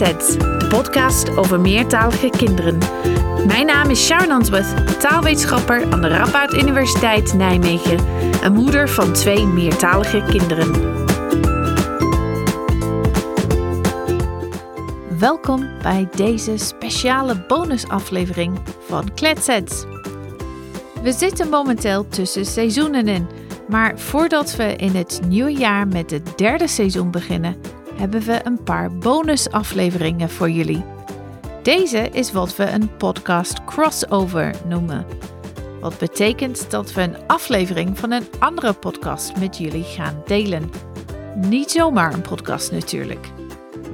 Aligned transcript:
De 0.00 0.66
podcast 0.68 1.36
over 1.36 1.60
meertalige 1.60 2.30
kinderen. 2.30 2.78
Mijn 3.46 3.66
naam 3.66 3.90
is 3.90 4.06
Sharon 4.06 4.30
Answorth, 4.30 5.00
taalwetenschapper 5.00 5.92
aan 5.92 6.00
de 6.00 6.08
Radboud 6.08 6.54
Universiteit 6.54 7.34
Nijmegen 7.34 7.98
en 8.42 8.52
moeder 8.52 8.88
van 8.88 9.12
twee 9.12 9.46
meertalige 9.46 10.22
kinderen. 10.28 10.72
Welkom 15.18 15.68
bij 15.82 16.08
deze 16.16 16.56
speciale 16.56 17.44
bonusaflevering 17.46 18.58
van 18.86 19.14
Kletsets. 19.14 19.84
We 21.02 21.12
zitten 21.12 21.48
momenteel 21.48 22.08
tussen 22.08 22.46
seizoenen 22.46 23.08
in, 23.08 23.28
maar 23.68 23.98
voordat 23.98 24.56
we 24.56 24.76
in 24.76 24.94
het 24.94 25.20
nieuwe 25.26 25.52
jaar 25.52 25.88
met 25.88 26.10
het 26.10 26.38
derde 26.38 26.68
seizoen 26.68 27.10
beginnen, 27.10 27.56
hebben 28.00 28.20
we 28.20 28.40
een 28.44 28.62
paar 28.62 28.96
bonusafleveringen 28.96 30.30
voor 30.30 30.50
jullie. 30.50 30.84
Deze 31.62 32.08
is 32.12 32.32
wat 32.32 32.56
we 32.56 32.70
een 32.70 32.96
podcast 32.96 33.64
crossover 33.64 34.54
noemen. 34.66 35.06
Wat 35.80 35.98
betekent 35.98 36.70
dat 36.70 36.92
we 36.92 37.02
een 37.02 37.26
aflevering 37.26 37.98
van 37.98 38.10
een 38.10 38.26
andere 38.38 38.72
podcast 38.72 39.36
met 39.36 39.58
jullie 39.58 39.82
gaan 39.82 40.22
delen. 40.26 40.70
Niet 41.34 41.70
zomaar 41.70 42.12
een 42.12 42.20
podcast 42.20 42.72
natuurlijk. 42.72 43.28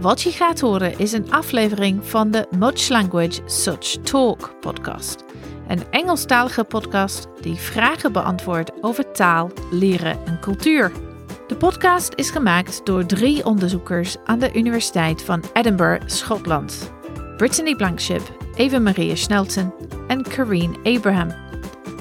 Wat 0.00 0.22
je 0.22 0.30
gaat 0.30 0.60
horen 0.60 0.98
is 0.98 1.12
een 1.12 1.32
aflevering 1.32 2.04
van 2.04 2.30
de 2.30 2.46
Much 2.58 2.88
Language 2.88 3.40
Such 3.46 3.96
Talk 4.02 4.54
podcast. 4.60 5.24
Een 5.68 5.90
Engelstalige 5.90 6.64
podcast 6.64 7.26
die 7.40 7.54
vragen 7.54 8.12
beantwoordt 8.12 8.72
over 8.80 9.12
taal, 9.12 9.50
leren 9.70 10.18
en 10.26 10.40
cultuur. 10.40 11.05
De 11.46 11.56
podcast 11.56 12.12
is 12.14 12.30
gemaakt 12.30 12.80
door 12.86 13.06
drie 13.06 13.44
onderzoekers 13.44 14.16
aan 14.24 14.38
de 14.38 14.54
Universiteit 14.54 15.22
van 15.22 15.42
Edinburgh, 15.52 16.06
Schotland. 16.06 16.92
Brittany 17.36 17.74
Blankship, 17.76 18.22
Eva 18.54 18.78
Maria 18.78 19.14
Snelton 19.14 19.74
en 20.08 20.22
Kareen 20.22 20.76
Abraham. 20.82 21.28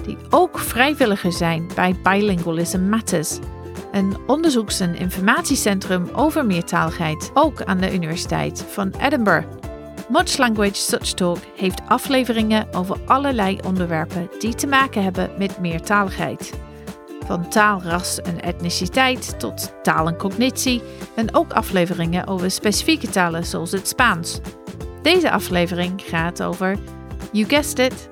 Die 0.06 0.18
ook 0.30 0.60
vrijwilliger 0.60 1.32
zijn 1.32 1.70
bij 1.76 1.96
Bilingualism 2.04 2.80
Matters, 2.80 3.40
een 3.92 4.18
onderzoeks- 4.28 4.80
en 4.80 4.96
informatiecentrum 4.96 6.10
over 6.14 6.46
meertaligheid, 6.46 7.32
ook 7.34 7.64
aan 7.64 7.78
de 7.78 7.94
Universiteit 7.94 8.66
van 8.70 8.94
Edinburgh. 9.02 9.48
Much 10.10 10.38
Language 10.38 10.76
Such 10.76 11.14
Talk 11.14 11.40
heeft 11.56 11.82
afleveringen 11.88 12.74
over 12.74 12.98
allerlei 13.06 13.60
onderwerpen 13.66 14.30
die 14.40 14.56
te 14.56 14.68
maken 14.68 15.04
hebben 15.04 15.32
met 15.38 15.60
meertaligheid. 15.60 16.64
Van 17.26 17.50
taal, 17.50 17.82
ras 17.82 18.22
en 18.22 18.42
etniciteit 18.42 19.40
tot 19.40 19.74
taal 19.84 20.08
en 20.08 20.18
cognitie 20.18 20.82
en 21.16 21.36
ook 21.36 21.54
afleveringen 21.54 22.28
over 22.28 22.52
specifieke 22.52 23.10
talen 23.10 23.46
zoals 23.46 23.72
het 23.72 23.88
Spaans. 23.88 24.40
Deze 25.02 25.32
aflevering 25.32 26.02
gaat 26.02 26.44
over, 26.44 26.78
you 27.32 27.48
guessed 27.48 27.80
it, 27.80 28.10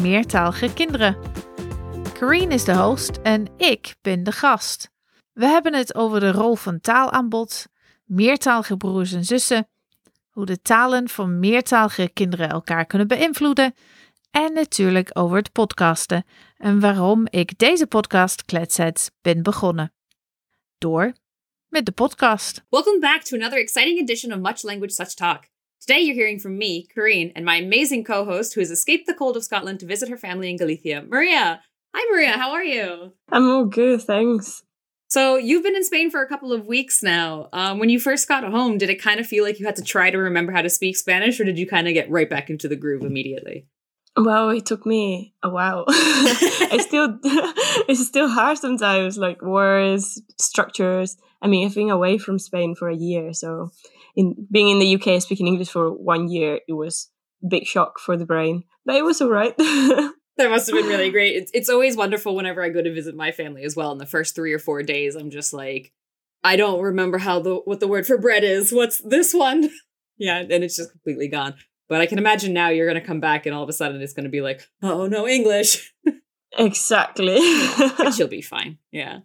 meertalige 0.00 0.72
kinderen. 0.72 1.16
Kareen 2.18 2.50
is 2.50 2.64
de 2.64 2.76
host 2.76 3.18
en 3.22 3.46
ik 3.56 3.94
ben 4.02 4.22
de 4.22 4.32
gast. 4.32 4.90
We 5.32 5.46
hebben 5.46 5.74
het 5.74 5.94
over 5.94 6.20
de 6.20 6.32
rol 6.32 6.54
van 6.54 6.80
taalaanbod, 6.80 7.66
meertalige 8.04 8.76
broers 8.76 9.12
en 9.12 9.24
zussen, 9.24 9.68
hoe 10.30 10.46
de 10.46 10.62
talen 10.62 11.08
van 11.08 11.38
meertalige 11.38 12.10
kinderen 12.12 12.48
elkaar 12.48 12.84
kunnen 12.84 13.08
beïnvloeden 13.08 13.74
en 14.30 14.52
natuurlijk 14.52 15.10
over 15.12 15.36
het 15.36 15.52
podcasten 15.52 16.24
en 16.64 16.80
waarom 16.80 17.26
ik 17.30 17.58
deze 17.58 17.86
podcast 17.86 18.44
Kletsheads 18.44 19.10
ben 19.22 19.42
begonnen. 19.42 19.92
Door 20.78 21.12
met 21.68 21.86
de 21.86 21.92
podcast. 21.92 22.64
Welcome 22.68 22.98
back 23.00 23.22
to 23.22 23.36
another 23.36 23.58
exciting 23.58 24.00
edition 24.00 24.32
of 24.32 24.38
Much 24.38 24.62
Language 24.62 24.92
Such 24.92 25.14
Talk. 25.14 25.44
Today 25.78 26.04
you're 26.04 26.14
hearing 26.14 26.40
from 26.40 26.56
me, 26.56 26.86
Kareen, 26.86 27.32
and 27.34 27.44
my 27.44 27.62
amazing 27.64 28.04
co-host 28.04 28.54
who 28.54 28.60
has 28.60 28.70
escaped 28.70 29.06
the 29.06 29.14
cold 29.14 29.36
of 29.36 29.42
Scotland 29.42 29.80
to 29.80 29.86
visit 29.86 30.08
her 30.08 30.16
family 30.16 30.48
in 30.48 30.56
Galicia, 30.56 31.04
Maria. 31.08 31.60
Hi 31.94 32.10
Maria, 32.10 32.32
how 32.32 32.52
are 32.52 32.64
you? 32.64 33.12
I'm 33.28 33.50
all 33.50 33.66
good, 33.66 34.00
thanks. 34.02 34.62
So 35.08 35.36
you've 35.36 35.62
been 35.62 35.76
in 35.76 35.84
Spain 35.84 36.10
for 36.10 36.22
a 36.22 36.28
couple 36.28 36.52
of 36.52 36.66
weeks 36.66 37.02
now. 37.02 37.48
Um, 37.52 37.78
when 37.78 37.90
you 37.90 38.00
first 38.00 38.26
got 38.26 38.44
home, 38.44 38.78
did 38.78 38.90
it 38.90 39.02
kind 39.02 39.20
of 39.20 39.26
feel 39.26 39.44
like 39.44 39.60
you 39.60 39.66
had 39.66 39.76
to 39.76 39.84
try 39.84 40.10
to 40.10 40.18
remember 40.18 40.52
how 40.52 40.62
to 40.62 40.70
speak 40.70 40.96
Spanish, 40.96 41.38
or 41.38 41.44
did 41.44 41.58
you 41.58 41.66
kind 41.66 41.88
of 41.88 41.94
get 41.94 42.10
right 42.10 42.30
back 42.30 42.48
into 42.48 42.68
the 42.68 42.76
groove 42.76 43.04
immediately? 43.04 43.66
Well, 44.16 44.50
it 44.50 44.64
took 44.64 44.86
me 44.86 45.34
a 45.42 45.50
while. 45.50 45.84
it's 45.88 46.84
still 46.86 47.18
it's 47.88 48.06
still 48.06 48.28
hard 48.28 48.58
sometimes, 48.58 49.18
like 49.18 49.42
words, 49.42 50.22
structures. 50.38 51.16
I 51.42 51.48
mean, 51.48 51.66
I've 51.66 51.74
been 51.74 51.90
away 51.90 52.18
from 52.18 52.38
Spain 52.38 52.74
for 52.74 52.88
a 52.88 52.96
year, 52.96 53.32
so 53.32 53.70
in 54.16 54.46
being 54.50 54.68
in 54.68 54.78
the 54.78 54.94
UK 54.94 55.20
speaking 55.20 55.46
English 55.46 55.70
for 55.70 55.92
one 55.92 56.28
year, 56.28 56.60
it 56.68 56.72
was 56.72 57.10
a 57.42 57.48
big 57.48 57.66
shock 57.66 57.98
for 57.98 58.16
the 58.16 58.24
brain, 58.24 58.64
but 58.86 58.94
it 58.94 59.04
was 59.04 59.20
all 59.20 59.30
right. 59.30 59.54
That 60.36 60.50
must 60.50 60.66
have 60.66 60.74
been 60.74 60.88
really 60.88 61.10
great. 61.10 61.36
It's, 61.36 61.50
it's 61.54 61.68
always 61.68 61.96
wonderful 61.96 62.34
whenever 62.34 62.60
I 62.60 62.68
go 62.68 62.82
to 62.82 62.92
visit 62.92 63.14
my 63.14 63.30
family 63.30 63.62
as 63.62 63.76
well. 63.76 63.92
In 63.92 63.98
the 63.98 64.06
first 64.06 64.34
three 64.34 64.52
or 64.52 64.58
four 64.58 64.82
days, 64.82 65.14
I'm 65.14 65.30
just 65.30 65.52
like, 65.52 65.92
I 66.42 66.56
don't 66.56 66.80
remember 66.80 67.18
how 67.18 67.40
the 67.40 67.56
what 67.56 67.78
the 67.80 67.86
word 67.86 68.06
for 68.06 68.18
bread 68.18 68.42
is. 68.42 68.72
What's 68.72 68.98
this 68.98 69.32
one? 69.32 69.70
yeah, 70.18 70.38
and 70.38 70.64
it's 70.64 70.76
just 70.76 70.90
completely 70.90 71.28
gone. 71.28 71.54
But 71.88 72.00
I 72.00 72.06
can 72.06 72.18
imagine 72.18 72.52
now 72.52 72.70
you're 72.70 72.88
going 72.88 73.00
to 73.00 73.06
come 73.06 73.20
back 73.20 73.46
and 73.46 73.54
all 73.54 73.62
of 73.62 73.68
a 73.68 73.72
sudden 73.72 74.00
it's 74.00 74.14
going 74.14 74.24
to 74.24 74.30
be 74.30 74.40
like, 74.40 74.66
oh 74.82 75.06
no, 75.06 75.28
English. 75.28 75.92
exactly. 76.58 77.36
but 77.98 78.18
you'll 78.18 78.28
be 78.28 78.42
fine. 78.42 78.78
Yeah. 78.90 79.20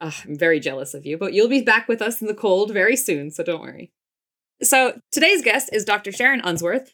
Ugh, 0.00 0.14
I'm 0.24 0.36
very 0.36 0.58
jealous 0.58 0.94
of 0.94 1.06
you, 1.06 1.16
but 1.16 1.32
you'll 1.32 1.48
be 1.48 1.62
back 1.62 1.86
with 1.86 2.02
us 2.02 2.20
in 2.20 2.26
the 2.26 2.34
cold 2.34 2.72
very 2.72 2.96
soon, 2.96 3.30
so 3.30 3.44
don't 3.44 3.62
worry. 3.62 3.92
So 4.62 5.00
today's 5.12 5.42
guest 5.42 5.70
is 5.72 5.84
Dr. 5.84 6.10
Sharon 6.10 6.40
Unsworth 6.42 6.92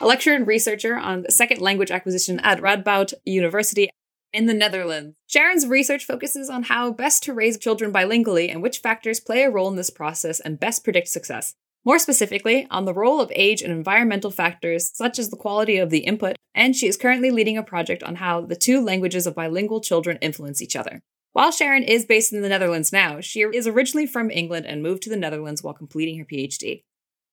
a 0.00 0.06
lecturer 0.06 0.34
and 0.34 0.46
researcher 0.46 0.96
on 0.96 1.28
second 1.28 1.60
language 1.60 1.90
acquisition 1.90 2.38
at 2.40 2.60
Radboud 2.60 3.14
University 3.24 3.90
in 4.32 4.46
the 4.46 4.54
Netherlands. 4.54 5.16
Sharon's 5.26 5.66
research 5.66 6.04
focuses 6.04 6.48
on 6.48 6.64
how 6.64 6.92
best 6.92 7.22
to 7.24 7.34
raise 7.34 7.58
children 7.58 7.92
bilingually 7.92 8.50
and 8.50 8.62
which 8.62 8.78
factors 8.78 9.20
play 9.20 9.42
a 9.42 9.50
role 9.50 9.68
in 9.68 9.76
this 9.76 9.90
process 9.90 10.40
and 10.40 10.60
best 10.60 10.84
predict 10.84 11.08
success. 11.08 11.54
More 11.88 11.98
specifically, 11.98 12.66
on 12.70 12.84
the 12.84 12.92
role 12.92 13.18
of 13.18 13.32
age 13.34 13.62
and 13.62 13.72
environmental 13.72 14.30
factors 14.30 14.90
such 14.92 15.18
as 15.18 15.30
the 15.30 15.38
quality 15.38 15.78
of 15.78 15.88
the 15.88 16.00
input, 16.00 16.36
and 16.54 16.76
she 16.76 16.86
is 16.86 16.98
currently 16.98 17.30
leading 17.30 17.56
a 17.56 17.62
project 17.62 18.02
on 18.02 18.16
how 18.16 18.42
the 18.42 18.56
two 18.56 18.82
languages 18.84 19.26
of 19.26 19.34
bilingual 19.34 19.80
children 19.80 20.18
influence 20.20 20.60
each 20.60 20.76
other. 20.76 21.00
While 21.32 21.50
Sharon 21.50 21.82
is 21.82 22.04
based 22.04 22.30
in 22.30 22.42
the 22.42 22.48
Netherlands 22.50 22.92
now, 22.92 23.22
she 23.22 23.40
is 23.40 23.66
originally 23.66 24.06
from 24.06 24.30
England 24.30 24.66
and 24.66 24.82
moved 24.82 25.02
to 25.04 25.08
the 25.08 25.16
Netherlands 25.16 25.62
while 25.62 25.72
completing 25.72 26.18
her 26.18 26.26
PhD. 26.26 26.82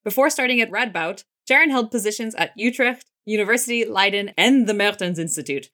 Before 0.06 0.30
starting 0.30 0.62
at 0.62 0.72
Radboud, 0.72 1.26
Sharon 1.46 1.70
held 1.70 1.92
positions 1.92 2.34
at 2.36 2.54
Utrecht, 2.56 3.04
University, 3.26 3.84
Leiden, 3.84 4.32
and 4.38 4.68
the 4.68 4.74
Meertens 4.74 5.20
Institute. 5.20 5.70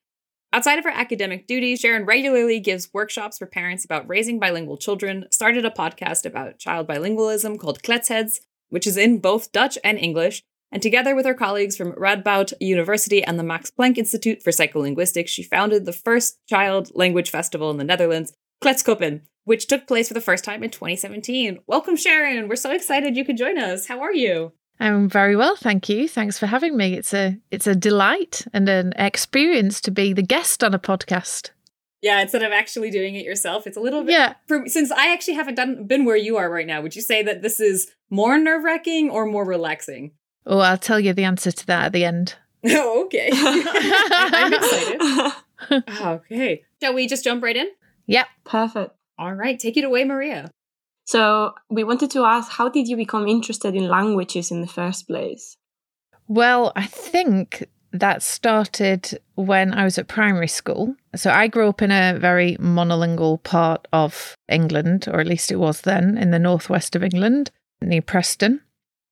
Outside 0.52 0.80
of 0.80 0.86
her 0.86 0.90
academic 0.90 1.46
duties, 1.46 1.82
Sharon 1.82 2.06
regularly 2.06 2.60
gives 2.60 2.92
workshops 2.92 3.38
for 3.38 3.46
parents 3.46 3.86
about 3.86 4.10
raising 4.10 4.40
bilingual 4.40 4.78
children, 4.78 5.28
started 5.30 5.66
a 5.66 5.70
podcast 5.70 6.26
about 6.26 6.58
child 6.58 6.88
bilingualism 6.88 7.60
called 7.60 7.84
Kletsheads, 7.84 8.40
which 8.72 8.88
is 8.88 8.98
in 8.98 9.20
both 9.20 9.52
Dutch 9.52 9.78
and 9.84 10.00
English, 10.00 10.44
and 10.72 10.82
together 10.82 11.16
with 11.16 11.26
her 11.26 11.34
colleagues 11.34 11.78
from 11.78 11.92
Radboud 11.94 12.54
University 12.60 13.24
and 13.24 13.38
the 13.38 13.44
Max 13.44 13.70
Planck 13.70 13.98
Institute 13.98 14.42
for 14.42 14.52
Psycholinguistics, 14.52 15.28
she 15.28 15.44
founded 15.44 15.86
the 15.86 15.94
first 15.94 16.40
child 16.48 16.92
language 16.96 17.30
festival 17.30 17.70
in 17.70 17.78
the 17.78 17.84
Netherlands, 17.84 18.34
Kletskoppen, 18.64 19.22
which 19.44 19.68
took 19.68 19.86
place 19.86 20.08
for 20.08 20.14
the 20.14 20.22
first 20.22 20.44
time 20.44 20.64
in 20.64 20.70
2017. 20.70 21.60
Welcome, 21.68 21.98
Sharon. 21.98 22.48
We're 22.48 22.56
so 22.56 22.72
excited 22.72 23.18
you 23.18 23.26
could 23.26 23.38
join 23.38 23.58
us. 23.58 23.88
How 23.88 24.02
are 24.02 24.14
you? 24.14 24.54
I'm 24.80 25.10
very 25.10 25.36
well, 25.36 25.56
thank 25.56 25.90
you. 25.90 26.08
Thanks 26.08 26.40
for 26.40 26.48
having 26.48 26.76
me. 26.76 26.96
It's 26.96 27.14
a 27.14 27.38
it's 27.52 27.68
a 27.68 27.76
delight 27.76 28.48
and 28.52 28.68
an 28.68 28.94
experience 28.96 29.80
to 29.82 29.92
be 29.92 30.14
the 30.14 30.24
guest 30.24 30.64
on 30.64 30.74
a 30.74 30.80
podcast. 30.80 31.52
Yeah, 32.02 32.20
instead 32.20 32.42
of 32.42 32.52
actually 32.52 32.90
doing 32.90 33.16
it 33.16 33.24
yourself, 33.24 33.68
it's 33.68 33.78
a 33.78 33.80
little 33.80 34.04
bit. 34.04 34.14
Yeah. 34.14 34.34
For, 34.48 34.64
since 34.68 34.92
I 34.92 35.14
actually 35.14 35.36
haven't 35.36 35.56
done 35.56 35.86
been 35.86 36.04
where 36.04 36.16
you 36.16 36.38
are 36.38 36.50
right 36.50 36.66
now, 36.66 36.82
would 36.82 36.96
you 36.96 37.02
say 37.02 37.22
that 37.24 37.44
this 37.44 37.60
is 37.60 37.92
more 38.10 38.38
nerve 38.40 38.64
wracking 38.64 39.10
or 39.12 39.26
more 39.26 39.46
relaxing? 39.46 40.12
Oh, 40.46 40.60
I'll 40.60 40.78
tell 40.78 41.00
you 41.00 41.14
the 41.14 41.24
answer 41.24 41.52
to 41.52 41.68
that 41.68 41.86
at 41.86 41.94
the 41.94 42.06
end. 42.06 42.36
Oh, 42.64 43.06
okay. 43.06 43.30
I'm 43.34 44.54
excited. 44.54 45.34
okay. 46.00 46.64
Shall 46.80 46.94
we 46.94 47.08
just 47.08 47.24
jump 47.24 47.42
right 47.42 47.58
in? 47.58 47.68
Yep. 48.06 48.28
Perfect. 48.44 48.92
All 49.18 49.34
right, 49.34 49.58
take 49.58 49.78
it 49.78 49.84
away, 49.84 50.04
Maria. 50.04 50.52
So, 51.06 51.56
we 51.72 51.84
wanted 51.84 52.12
to 52.12 52.24
ask 52.24 52.52
how 52.52 52.70
did 52.70 52.88
you 52.88 52.96
become 52.96 53.28
interested 53.28 53.76
in 53.76 53.88
languages 53.88 54.52
in 54.52 54.62
the 54.62 54.68
first 54.68 55.08
place? 55.08 55.58
Well, 56.28 56.72
I 56.76 56.86
think 56.86 57.68
that 57.94 58.24
started 58.24 59.20
when 59.36 59.74
I 59.74 59.84
was 59.84 59.98
at 59.98 60.08
primary 60.08 60.48
school. 60.48 60.96
So 61.16 61.32
I 61.32 61.48
grew 61.48 61.68
up 61.68 61.82
in 61.82 61.92
a 61.92 62.18
very 62.18 62.56
monolingual 62.58 63.44
part 63.44 63.88
of 63.92 64.36
England, 64.50 65.08
or 65.12 65.20
at 65.20 65.28
least 65.28 65.52
it 65.52 65.58
was 65.58 65.82
then, 65.82 66.18
in 66.18 66.32
the 66.32 66.40
northwest 66.40 66.96
of 66.96 67.04
England, 67.04 67.52
near 67.82 68.02
Preston, 68.02 68.62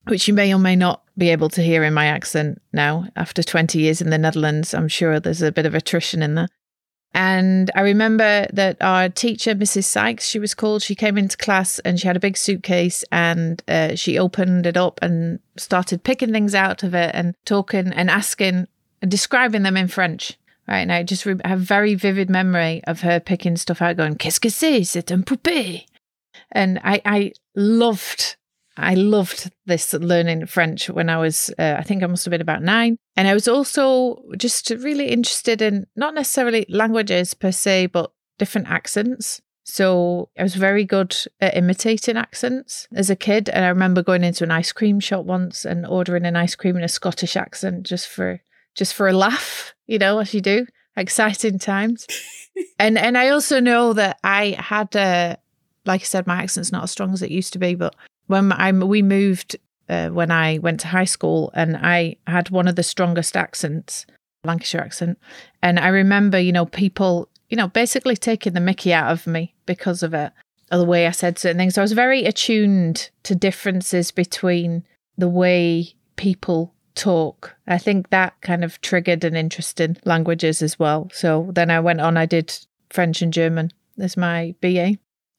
which 0.06 0.28
you 0.28 0.34
may 0.34 0.54
or 0.54 0.60
may 0.60 0.76
not 0.76 1.04
be 1.18 1.30
able 1.30 1.50
to 1.50 1.62
hear 1.62 1.84
in 1.84 1.94
my 1.94 2.06
accent 2.06 2.62
now. 2.72 3.06
After 3.16 3.44
20 3.44 3.80
years 3.80 4.02
in 4.02 4.10
the 4.10 4.18
Netherlands, 4.18 4.74
I'm 4.74 4.88
sure 4.88 5.20
there's 5.20 5.42
a 5.42 5.52
bit 5.52 5.66
of 5.66 5.76
attrition 5.76 6.24
in 6.24 6.36
there. 6.36 6.48
And 7.14 7.72
I 7.76 7.82
remember 7.82 8.48
that 8.54 8.78
our 8.82 9.10
teacher, 9.10 9.56
Mrs. 9.56 9.86
Sykes, 9.86 10.28
she 10.28 10.40
was 10.40 10.54
called, 10.54 10.84
she 10.84 10.96
came 10.96 11.18
into 11.18 11.38
class 11.38 11.80
and 11.80 12.00
she 12.00 12.08
had 12.08 12.16
a 12.16 12.20
big 12.20 12.38
suitcase 12.38 13.04
and 13.12 13.64
uh, 13.68 13.96
she 13.96 14.20
opened 14.20 14.68
it 14.68 14.78
up 14.78 15.00
and 15.02 15.40
started 15.58 16.04
picking 16.04 16.32
things 16.32 16.54
out 16.54 16.84
of 16.84 16.94
it 16.94 17.12
and 17.16 17.36
talking 17.46 17.88
and 17.94 18.10
asking 18.10 18.68
and 19.02 19.10
describing 19.10 19.64
them 19.64 19.78
in 19.78 19.88
French. 19.88 20.38
Right. 20.68 20.82
And 20.82 20.92
I 20.92 21.02
just 21.02 21.26
re- 21.26 21.42
have 21.44 21.62
very 21.62 21.96
vivid 21.96 22.30
memory 22.30 22.84
of 22.86 23.02
her 23.02 23.20
picking 23.20 23.58
stuff 23.58 23.82
out, 23.82 23.98
going, 23.98 24.16
Qu'est-ce 24.16 24.40
que 24.40 24.52
c'est? 24.52 24.86
C'est 24.86 25.12
un 25.12 25.24
poupée. 25.24 25.86
And 26.52 26.80
I, 26.84 27.02
I 27.06 27.32
loved 27.56 28.36
I 28.80 28.96
loved 28.96 29.52
this 29.66 29.94
learning 29.94 30.46
French 30.46 30.90
when 30.90 31.10
I 31.10 31.18
was, 31.18 31.52
uh, 31.60 31.76
I 31.78 31.84
think 31.84 32.02
I 32.02 32.08
must 32.08 32.26
have 32.26 32.32
been 32.32 32.42
about 32.42 32.64
nine. 32.64 32.98
And 33.16 33.28
I 33.28 33.34
was 33.34 33.48
also 33.48 34.22
just 34.38 34.70
really 34.70 35.10
interested 35.10 35.62
in 35.62 35.86
not 35.96 36.14
necessarily 36.14 36.66
languages 36.70 37.34
per 37.34 37.52
se, 37.52 37.88
but 37.88 38.12
different 38.38 38.70
accents. 38.70 39.42
So 39.66 40.30
I 40.38 40.44
was 40.44 40.56
very 40.56 40.84
good 40.84 41.16
at 41.40 41.56
imitating 41.56 42.18
accents 42.18 42.88
as 42.94 43.10
a 43.10 43.16
kid. 43.16 43.50
And 43.50 43.66
I 43.66 43.70
remember 43.70 44.02
going 44.02 44.24
into 44.24 44.44
an 44.44 44.52
ice 44.52 44.72
cream 44.72 45.00
shop 45.00 45.26
once 45.26 45.66
and 45.66 45.86
ordering 45.86 46.26
an 46.26 46.36
ice 46.36 46.56
cream 46.56 46.78
in 46.78 46.84
a 46.84 46.88
Scottish 46.88 47.36
accent 47.36 47.84
just 47.84 48.08
for 48.08 48.42
just 48.76 48.94
for 48.94 49.08
a 49.08 49.14
laugh, 49.14 49.76
you 49.88 50.00
know, 50.00 50.20
as 50.20 50.34
you 50.34 50.42
do. 50.42 50.66
Exciting 50.96 51.60
times. 51.60 52.08
and 52.80 52.98
and 52.98 53.18
I 53.18 53.30
also 53.30 53.60
know 53.60 53.94
that 53.94 54.20
I 54.24 54.56
had 54.58 54.96
a 54.96 55.38
like 55.86 56.02
I 56.02 56.06
said, 56.06 56.28
my 56.28 56.42
accent's 56.42 56.72
not 56.72 56.84
as 56.84 56.92
strong 56.92 57.14
as 57.14 57.22
it 57.22 57.32
used 57.32 57.54
to 57.54 57.60
be, 57.60 57.76
but 57.76 57.96
when 58.30 58.52
I 58.52 58.72
we 58.72 59.02
moved 59.02 59.58
uh, 59.90 60.10
when 60.10 60.30
I 60.30 60.60
went 60.60 60.80
to 60.82 60.88
high 60.88 61.06
school, 61.06 61.52
and 61.56 61.76
I 61.76 62.18
had 62.28 62.52
one 62.52 62.68
of 62.68 62.76
the 62.76 62.84
strongest 62.84 63.36
accents, 63.36 64.06
Lancashire 64.44 64.82
accent, 64.82 65.18
and 65.64 65.80
I 65.80 65.88
remember, 65.88 66.40
you 66.40 66.52
know, 66.52 66.68
people, 66.68 67.28
you 67.50 67.58
know, 67.58 67.68
basically 67.68 68.16
taking 68.16 68.54
the 68.54 68.60
Mickey 68.60 68.94
out 68.94 69.12
of 69.12 69.26
me 69.26 69.56
because 69.66 70.04
of 70.04 70.14
it, 70.14 70.32
or 70.72 70.78
the 70.78 70.86
way 70.86 71.08
I 71.08 71.12
said 71.12 71.40
certain 71.40 71.58
things. 71.58 71.74
So 71.74 71.82
I 71.82 71.84
was 71.84 71.94
very 71.94 72.26
attuned 72.26 73.10
to 73.24 73.34
differences 73.34 74.12
between 74.12 74.84
the 75.18 75.28
way 75.28 75.94
people 76.16 76.76
talk. 76.94 77.56
I 77.66 77.80
think 77.80 78.12
that 78.12 78.40
kind 78.42 78.64
of 78.64 78.80
triggered 78.82 79.24
an 79.24 79.36
interest 79.36 79.80
in 79.80 79.98
languages 80.06 80.62
as 80.62 80.78
well. 80.78 81.10
So 81.14 81.50
then 81.52 81.72
I 81.72 81.80
went 81.80 82.02
on, 82.02 82.16
I 82.16 82.28
did 82.28 82.56
French 82.92 83.24
and 83.24 83.34
German 83.34 83.72
as 83.98 84.16
my 84.16 84.54
BA. 84.62 84.98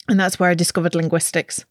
And 0.09 0.19
that's 0.19 0.41
where 0.41 0.51
I 0.51 0.55
discovered 0.55 0.97
linguistics. 0.97 1.65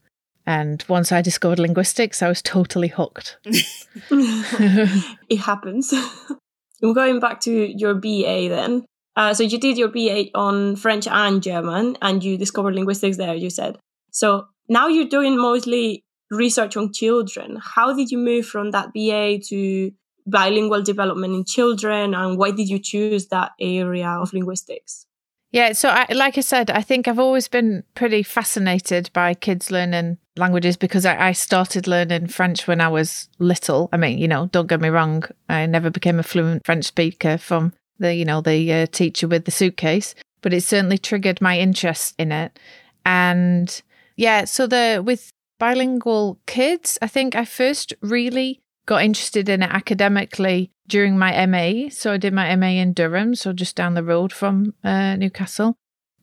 And 0.46 0.84
once 0.88 1.12
I 1.12 1.22
discovered 1.22 1.60
linguistics, 1.60 2.22
I 2.22 2.30
was 2.30 2.42
totally 2.42 2.88
hooked. 2.88 3.38
it 3.46 5.38
happens. 5.38 5.94
I'm 6.84 6.94
going 6.94 7.20
back 7.20 7.42
to 7.42 7.52
your 7.52 7.94
BA 7.94 8.50
then. 8.50 8.86
Uh, 9.16 9.34
so 9.34 9.44
you 9.44 9.60
did 9.60 9.78
your 9.78 9.90
BA 9.90 10.28
on 10.34 10.76
French 10.76 11.08
and 11.08 11.44
German, 11.44 11.98
and 12.02 12.24
you 12.24 12.38
discovered 12.38 12.74
linguistics 12.76 13.18
there, 13.18 13.36
you 13.36 13.50
said. 13.50 13.78
So 14.12 14.48
now 14.70 14.88
you're 14.88 15.10
doing 15.10 15.38
mostly 15.38 16.04
research 16.32 16.78
on 16.78 16.94
children. 16.94 17.58
How 17.62 17.94
did 17.94 18.12
you 18.12 18.18
move 18.18 18.46
from 18.46 18.72
that 18.72 18.94
BA 18.94 19.40
to 19.50 19.92
bilingual 20.26 20.84
development 20.84 21.34
in 21.34 21.44
children, 21.44 22.14
and 22.14 22.38
why 22.38 22.52
did 22.52 22.70
you 22.70 22.80
choose 22.80 23.28
that 23.28 23.52
area 23.60 24.08
of 24.08 24.32
linguistics? 24.32 25.06
Yeah, 25.52 25.74
so 25.74 25.90
I, 25.90 26.06
like 26.14 26.38
I 26.38 26.42
said, 26.42 26.70
I 26.70 26.82
think 26.82 27.08
I've 27.08 27.20
always 27.20 27.48
been 27.48 27.84
pretty 27.96 28.22
fascinated 28.22 29.10
by 29.14 29.34
kids 29.34 29.72
learning 29.72 30.20
languages 30.40 30.78
because 30.78 31.06
I, 31.06 31.30
I, 31.30 31.32
started 31.34 31.88
learning 31.88 32.28
French 32.28 32.68
when 32.68 32.82
I 32.82 32.88
was 32.88 33.30
little. 33.38 33.90
I 33.92 33.98
mean, 33.98 34.18
you 34.18 34.28
know, 34.28 34.48
don't 34.48 34.68
get 34.68 34.82
me 34.82 34.90
wrong, 34.90 35.24
I 35.48 35.66
never 35.66 35.90
became 35.90 36.20
a 36.20 36.24
fluent 36.24 36.66
French 36.66 36.86
speaker 36.86 37.38
from 37.38 37.74
the, 38.00 38.16
you 38.16 38.26
know, 38.26 38.42
the 38.42 38.74
uh, 38.74 38.86
teacher 38.88 39.28
with 39.28 39.46
the 39.46 39.52
suitcase, 39.52 40.16
but 40.42 40.54
it 40.54 40.64
certainly 40.64 40.98
triggered 40.98 41.42
my 41.42 41.60
interest 41.60 42.16
in 42.18 42.32
it. 42.32 42.58
And 43.06 43.82
yeah, 44.16 44.46
so 44.46 44.68
the 44.68 45.04
with 45.06 45.32
bilingual 45.60 46.40
kids, 46.48 46.98
I 47.02 47.08
think 47.08 47.36
I 47.36 47.46
first 47.46 47.94
really 48.02 48.62
got 48.86 49.04
interested 49.04 49.50
in 49.50 49.62
it 49.62 49.70
academically 49.72 50.72
during 50.88 51.18
my 51.18 51.46
MA. 51.46 51.90
So 51.90 52.14
I 52.14 52.18
did 52.18 52.34
my 52.34 52.56
MA 52.56 52.82
in 52.82 52.94
Durham, 52.94 53.36
so 53.36 53.54
just 53.54 53.76
down 53.76 53.94
the 53.94 54.04
road 54.04 54.34
from 54.34 54.74
uh, 54.84 55.16
Newcastle. 55.16 55.76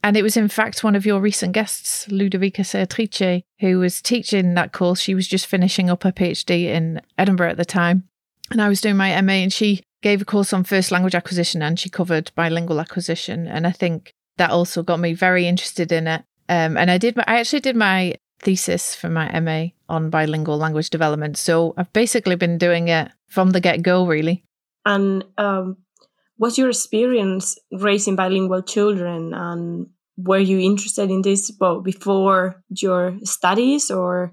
And 0.06 0.16
it 0.16 0.22
was, 0.22 0.36
in 0.36 0.46
fact, 0.46 0.84
one 0.84 0.94
of 0.94 1.04
your 1.04 1.20
recent 1.20 1.52
guests, 1.52 2.06
Ludovica 2.06 2.62
Serratrice, 2.62 3.42
who 3.58 3.80
was 3.80 4.00
teaching 4.00 4.54
that 4.54 4.70
course. 4.70 5.00
She 5.00 5.16
was 5.16 5.26
just 5.26 5.46
finishing 5.46 5.90
up 5.90 6.04
her 6.04 6.12
PhD 6.12 6.66
in 6.66 7.00
Edinburgh 7.18 7.50
at 7.50 7.56
the 7.56 7.64
time. 7.64 8.04
And 8.52 8.62
I 8.62 8.68
was 8.68 8.80
doing 8.80 8.96
my 8.96 9.20
MA, 9.20 9.32
and 9.32 9.52
she 9.52 9.82
gave 10.02 10.22
a 10.22 10.24
course 10.24 10.52
on 10.52 10.62
first 10.62 10.92
language 10.92 11.16
acquisition 11.16 11.60
and 11.60 11.76
she 11.76 11.88
covered 11.88 12.30
bilingual 12.36 12.78
acquisition. 12.78 13.48
And 13.48 13.66
I 13.66 13.72
think 13.72 14.12
that 14.36 14.50
also 14.50 14.84
got 14.84 15.00
me 15.00 15.12
very 15.12 15.48
interested 15.48 15.90
in 15.90 16.06
it. 16.06 16.22
Um, 16.48 16.76
and 16.76 16.88
I 16.88 16.98
did, 16.98 17.18
I 17.18 17.40
actually 17.40 17.58
did 17.58 17.74
my 17.74 18.14
thesis 18.38 18.94
for 18.94 19.08
my 19.08 19.40
MA 19.40 19.70
on 19.88 20.08
bilingual 20.08 20.56
language 20.56 20.90
development. 20.90 21.36
So 21.36 21.74
I've 21.76 21.92
basically 21.92 22.36
been 22.36 22.58
doing 22.58 22.86
it 22.86 23.10
from 23.26 23.50
the 23.50 23.60
get 23.60 23.82
go, 23.82 24.06
really. 24.06 24.44
And 24.84 25.24
um, 25.36 25.78
what's 26.36 26.58
your 26.58 26.68
experience 26.68 27.58
raising 27.72 28.14
bilingual 28.14 28.62
children? 28.62 29.34
And 29.34 29.88
were 30.16 30.38
you 30.38 30.58
interested 30.58 31.10
in 31.10 31.22
this 31.22 31.52
well, 31.60 31.80
before 31.80 32.62
your 32.70 33.18
studies 33.24 33.90
or 33.90 34.32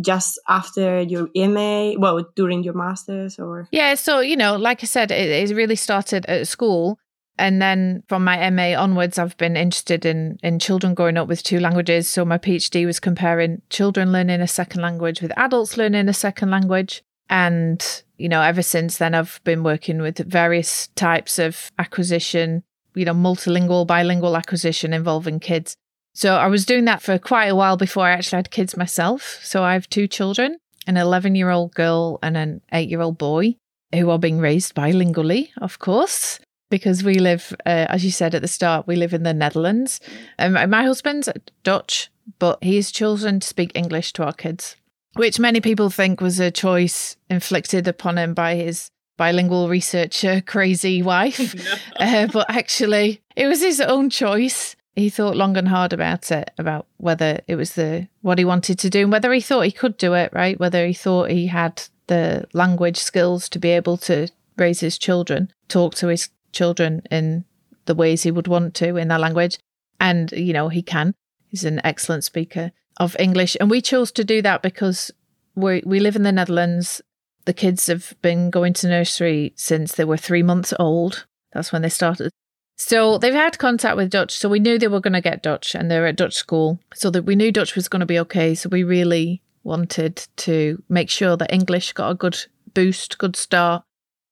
just 0.00 0.40
after 0.48 1.00
your 1.00 1.28
MA? 1.34 1.92
Well, 1.98 2.24
during 2.36 2.62
your 2.62 2.74
master's 2.74 3.38
or? 3.38 3.68
Yeah, 3.70 3.94
so, 3.94 4.20
you 4.20 4.36
know, 4.36 4.56
like 4.56 4.82
I 4.82 4.86
said, 4.86 5.10
it, 5.10 5.50
it 5.50 5.54
really 5.54 5.76
started 5.76 6.26
at 6.26 6.48
school. 6.48 6.98
And 7.36 7.60
then 7.60 8.04
from 8.08 8.22
my 8.22 8.48
MA 8.50 8.80
onwards, 8.80 9.18
I've 9.18 9.36
been 9.38 9.56
interested 9.56 10.04
in 10.04 10.38
in 10.42 10.60
children 10.60 10.94
growing 10.94 11.16
up 11.16 11.26
with 11.26 11.42
two 11.42 11.58
languages. 11.58 12.08
So 12.08 12.24
my 12.24 12.38
PhD 12.38 12.86
was 12.86 13.00
comparing 13.00 13.60
children 13.70 14.12
learning 14.12 14.40
a 14.40 14.46
second 14.46 14.82
language 14.82 15.20
with 15.20 15.32
adults 15.36 15.76
learning 15.76 16.08
a 16.08 16.12
second 16.12 16.50
language. 16.50 17.02
And, 17.28 17.84
you 18.18 18.28
know, 18.28 18.40
ever 18.40 18.62
since 18.62 18.98
then, 18.98 19.14
I've 19.14 19.40
been 19.42 19.64
working 19.64 20.00
with 20.00 20.18
various 20.18 20.88
types 20.94 21.38
of 21.38 21.72
acquisition, 21.78 22.62
you 22.94 23.04
know, 23.04 23.14
multilingual, 23.14 23.86
bilingual 23.86 24.36
acquisition 24.36 24.92
involving 24.92 25.40
kids. 25.40 25.76
So 26.14 26.36
I 26.36 26.46
was 26.46 26.64
doing 26.64 26.84
that 26.84 27.02
for 27.02 27.18
quite 27.18 27.46
a 27.46 27.56
while 27.56 27.76
before 27.76 28.06
I 28.06 28.12
actually 28.12 28.36
had 28.36 28.50
kids 28.50 28.76
myself. 28.76 29.40
So 29.42 29.64
I 29.64 29.72
have 29.72 29.88
two 29.88 30.06
children, 30.06 30.58
an 30.86 30.96
11 30.96 31.34
year 31.34 31.50
old 31.50 31.74
girl 31.74 32.18
and 32.22 32.36
an 32.36 32.60
eight 32.72 32.88
year 32.88 33.00
old 33.00 33.18
boy 33.18 33.56
who 33.92 34.10
are 34.10 34.18
being 34.18 34.38
raised 34.38 34.74
bilingually, 34.74 35.50
of 35.60 35.78
course 35.78 36.38
because 36.74 37.04
we 37.04 37.20
live, 37.20 37.54
uh, 37.66 37.86
as 37.88 38.04
you 38.04 38.10
said 38.10 38.34
at 38.34 38.42
the 38.42 38.48
start, 38.48 38.84
we 38.84 38.96
live 38.96 39.14
in 39.14 39.22
the 39.22 39.32
Netherlands. 39.32 40.00
Um, 40.40 40.54
my 40.54 40.82
husband's 40.82 41.28
Dutch, 41.62 42.10
but 42.40 42.58
he's 42.64 42.90
chosen 42.90 43.38
to 43.38 43.46
speak 43.46 43.70
English 43.76 44.12
to 44.14 44.24
our 44.24 44.32
kids, 44.32 44.74
which 45.14 45.38
many 45.38 45.60
people 45.60 45.88
think 45.88 46.20
was 46.20 46.40
a 46.40 46.50
choice 46.50 47.16
inflicted 47.30 47.86
upon 47.86 48.18
him 48.18 48.34
by 48.34 48.56
his 48.56 48.90
bilingual 49.16 49.68
researcher, 49.68 50.40
crazy 50.40 51.02
wife. 51.02 51.54
no. 52.00 52.06
uh, 52.06 52.26
but 52.26 52.48
actually, 52.50 53.22
it 53.36 53.46
was 53.46 53.60
his 53.60 53.80
own 53.80 54.10
choice. 54.10 54.76
He 54.96 55.10
thought 55.10 55.36
long 55.36 55.56
and 55.56 55.68
hard 55.68 55.92
about 55.92 56.30
it, 56.30 56.50
about 56.58 56.86
whether 56.98 57.40
it 57.48 57.56
was 57.56 57.74
the 57.74 58.08
what 58.22 58.38
he 58.38 58.44
wanted 58.44 58.78
to 58.80 58.90
do 58.90 59.02
and 59.02 59.12
whether 59.12 59.32
he 59.32 59.40
thought 59.40 59.62
he 59.62 59.72
could 59.72 59.96
do 59.96 60.14
it, 60.14 60.32
right? 60.32 60.58
Whether 60.58 60.86
he 60.86 60.92
thought 60.92 61.30
he 61.30 61.48
had 61.48 61.82
the 62.06 62.46
language 62.52 62.98
skills 62.98 63.48
to 63.50 63.58
be 63.58 63.70
able 63.70 63.96
to 63.96 64.28
raise 64.56 64.80
his 64.80 64.98
children, 64.98 65.52
talk 65.68 65.94
to 65.96 66.08
his 66.08 66.28
children 66.52 67.02
in 67.10 67.44
the 67.86 67.94
ways 67.94 68.22
he 68.22 68.30
would 68.30 68.48
want 68.48 68.74
to 68.74 68.96
in 68.96 69.08
their 69.08 69.18
language. 69.18 69.58
And, 70.00 70.30
you 70.32 70.52
know, 70.52 70.68
he 70.68 70.82
can. 70.82 71.14
He's 71.48 71.64
an 71.64 71.80
excellent 71.84 72.24
speaker 72.24 72.72
of 72.98 73.16
English. 73.18 73.56
And 73.60 73.70
we 73.70 73.80
chose 73.80 74.12
to 74.12 74.24
do 74.24 74.42
that 74.42 74.62
because 74.62 75.10
we 75.54 75.82
we 75.84 76.00
live 76.00 76.16
in 76.16 76.22
the 76.22 76.32
Netherlands. 76.32 77.00
The 77.44 77.52
kids 77.52 77.86
have 77.88 78.14
been 78.22 78.50
going 78.50 78.72
to 78.74 78.88
nursery 78.88 79.52
since 79.56 79.94
they 79.94 80.04
were 80.04 80.16
three 80.16 80.42
months 80.42 80.72
old. 80.78 81.26
That's 81.52 81.72
when 81.72 81.82
they 81.82 81.88
started. 81.88 82.30
So 82.76 83.18
they've 83.18 83.32
had 83.32 83.58
contact 83.58 83.96
with 83.96 84.10
Dutch. 84.10 84.32
So 84.32 84.48
we 84.48 84.58
knew 84.58 84.78
they 84.78 84.88
were 84.88 85.00
going 85.00 85.12
to 85.12 85.20
get 85.20 85.42
Dutch 85.42 85.74
and 85.74 85.90
they're 85.90 86.06
at 86.06 86.16
Dutch 86.16 86.34
school. 86.34 86.80
So 86.94 87.10
that 87.10 87.22
we 87.24 87.36
knew 87.36 87.52
Dutch 87.52 87.76
was 87.76 87.88
going 87.88 88.00
to 88.00 88.06
be 88.06 88.18
okay. 88.20 88.54
So 88.54 88.68
we 88.68 88.82
really 88.82 89.42
wanted 89.62 90.26
to 90.36 90.82
make 90.88 91.10
sure 91.10 91.36
that 91.36 91.52
English 91.52 91.92
got 91.92 92.10
a 92.10 92.14
good 92.14 92.36
boost, 92.72 93.18
good 93.18 93.36
start. 93.36 93.84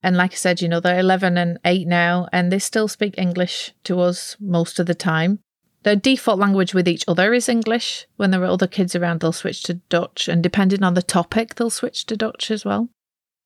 And 0.03 0.17
like 0.17 0.33
I 0.33 0.37
said, 0.37 0.61
you 0.61 0.69
know, 0.69 0.81
they're 0.81 0.99
11 0.99 1.39
and 1.39 1.59
8 1.65 1.87
now, 1.87 2.27
and 2.33 2.51
they 2.51 2.59
still 2.59 2.89
speak 2.89 3.15
English 3.17 3.73
to 3.85 4.01
us 4.01 4.37
most 4.41 4.81
of 4.81 4.87
the 4.87 4.97
time. 4.97 5.39
Their 5.85 5.97
default 5.97 6.41
language 6.41 6.75
with 6.75 6.89
each 6.89 7.05
other 7.07 7.33
is 7.33 7.49
English. 7.49 8.07
When 8.17 8.33
there 8.33 8.43
are 8.43 8.47
other 8.47 8.67
kids 8.67 8.97
around, 8.97 9.21
they'll 9.21 9.33
switch 9.33 9.63
to 9.65 9.75
Dutch, 9.75 10.27
and 10.29 10.43
depending 10.43 10.83
on 10.83 10.95
the 10.95 11.03
topic, 11.03 11.55
they'll 11.55 11.71
switch 11.71 12.05
to 12.07 12.17
Dutch 12.17 12.51
as 12.51 12.65
well. 12.65 12.89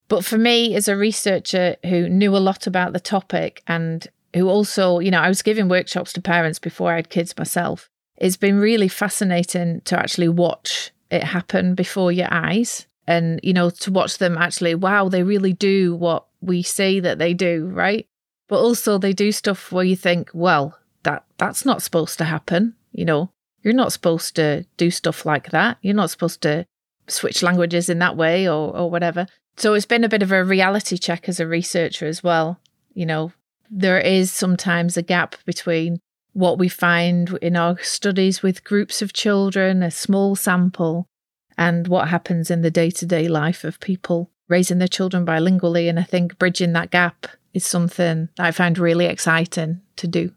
But 0.09 0.25
for 0.25 0.39
me, 0.39 0.75
as 0.75 0.89
a 0.89 0.97
researcher 0.97 1.77
who 1.85 2.09
knew 2.09 2.37
a 2.37 2.39
lot 2.39 2.67
about 2.67 2.93
the 2.93 3.01
topic 3.01 3.63
and 3.67 4.07
who 4.35 4.49
also, 4.49 4.99
you 4.99 5.11
know, 5.11 5.21
I 5.21 5.29
was 5.29 5.43
giving 5.43 5.69
workshops 5.69 6.13
to 6.13 6.21
parents 6.21 6.59
before 6.59 6.93
I 6.93 6.97
had 6.97 7.11
kids 7.11 7.37
myself, 7.37 7.91
it's 8.17 8.37
been 8.37 8.59
really 8.59 8.89
fascinating 8.89 9.81
to 9.83 9.99
actually 9.99 10.29
watch 10.29 10.93
it 11.11 11.23
happen 11.25 11.75
before 11.75 12.13
your 12.13 12.33
eyes 12.33 12.87
and, 13.07 13.41
you 13.43 13.53
know, 13.53 13.71
to 13.71 13.93
watch 13.93 14.19
them 14.19 14.37
actually, 14.37 14.75
wow, 14.75 15.09
they 15.09 15.23
really 15.23 15.53
do 15.53 15.95
what 15.95 16.27
we 16.41 16.63
say 16.63 17.01
that 17.01 17.19
they 17.19 17.35
do, 17.35 17.67
right? 17.67 18.07
But 18.49 18.61
also 18.61 18.99
they 18.99 19.13
do 19.13 19.33
stuff 19.33 19.73
where 19.73 19.85
you 19.85 19.97
think, 19.97 20.31
well, 20.33 20.79
that 21.03 21.25
that's 21.39 21.65
not 21.65 21.83
supposed 21.83 22.19
to 22.19 22.25
happen. 22.25 22.75
You 22.93 23.05
know, 23.05 23.31
you're 23.63 23.75
not 23.75 23.93
supposed 23.93 24.37
to 24.37 24.65
do 24.77 24.91
stuff 24.91 25.27
like 25.27 25.51
that. 25.51 25.79
You're 25.83 25.95
not 25.95 26.11
supposed 26.11 26.41
to 26.43 26.67
switch 27.09 27.43
languages 27.43 27.89
in 27.89 27.99
that 28.01 28.17
way 28.17 28.49
or, 28.49 28.77
or 28.77 28.91
whatever. 28.91 29.27
So 29.57 29.75
it's 29.75 29.87
been 29.87 30.05
a 30.05 30.09
bit 30.09 30.23
of 30.23 30.33
a 30.33 30.45
reality 30.45 30.99
check 30.99 31.29
as 31.29 31.41
a 31.41 31.47
researcher 31.47 32.07
as 32.07 32.23
well. 32.23 32.61
You 32.95 33.07
know, 33.07 33.33
there 33.71 33.99
is 33.99 34.33
sometimes 34.33 34.97
a 34.97 35.03
gap 35.03 35.37
between 35.45 35.99
what 36.33 36.59
we 36.59 36.69
find 36.69 37.39
in 37.41 37.57
our 37.57 37.83
studies 37.83 38.43
with 38.43 38.65
groups 38.65 39.01
of 39.01 39.15
children, 39.15 39.83
a 39.83 39.91
small 39.91 40.37
sample, 40.37 41.07
and 41.57 41.89
what 41.89 42.09
happens 42.09 42.51
in 42.51 42.61
the 42.61 42.71
day 42.71 42.91
to 42.91 43.07
day 43.07 43.29
life 43.29 43.65
of 43.65 43.81
people 43.81 44.31
raising 44.49 44.79
their 44.79 44.89
children 44.89 45.25
bilingually. 45.25 45.89
And 45.89 45.99
I 45.99 46.03
think 46.03 46.39
bridging 46.39 46.75
that 46.75 46.91
gap 46.91 47.27
is 47.55 47.65
something 47.65 48.29
I 48.39 48.51
find 48.51 48.79
really 48.79 49.07
exciting 49.07 49.81
to 49.97 50.07
do. 50.07 50.33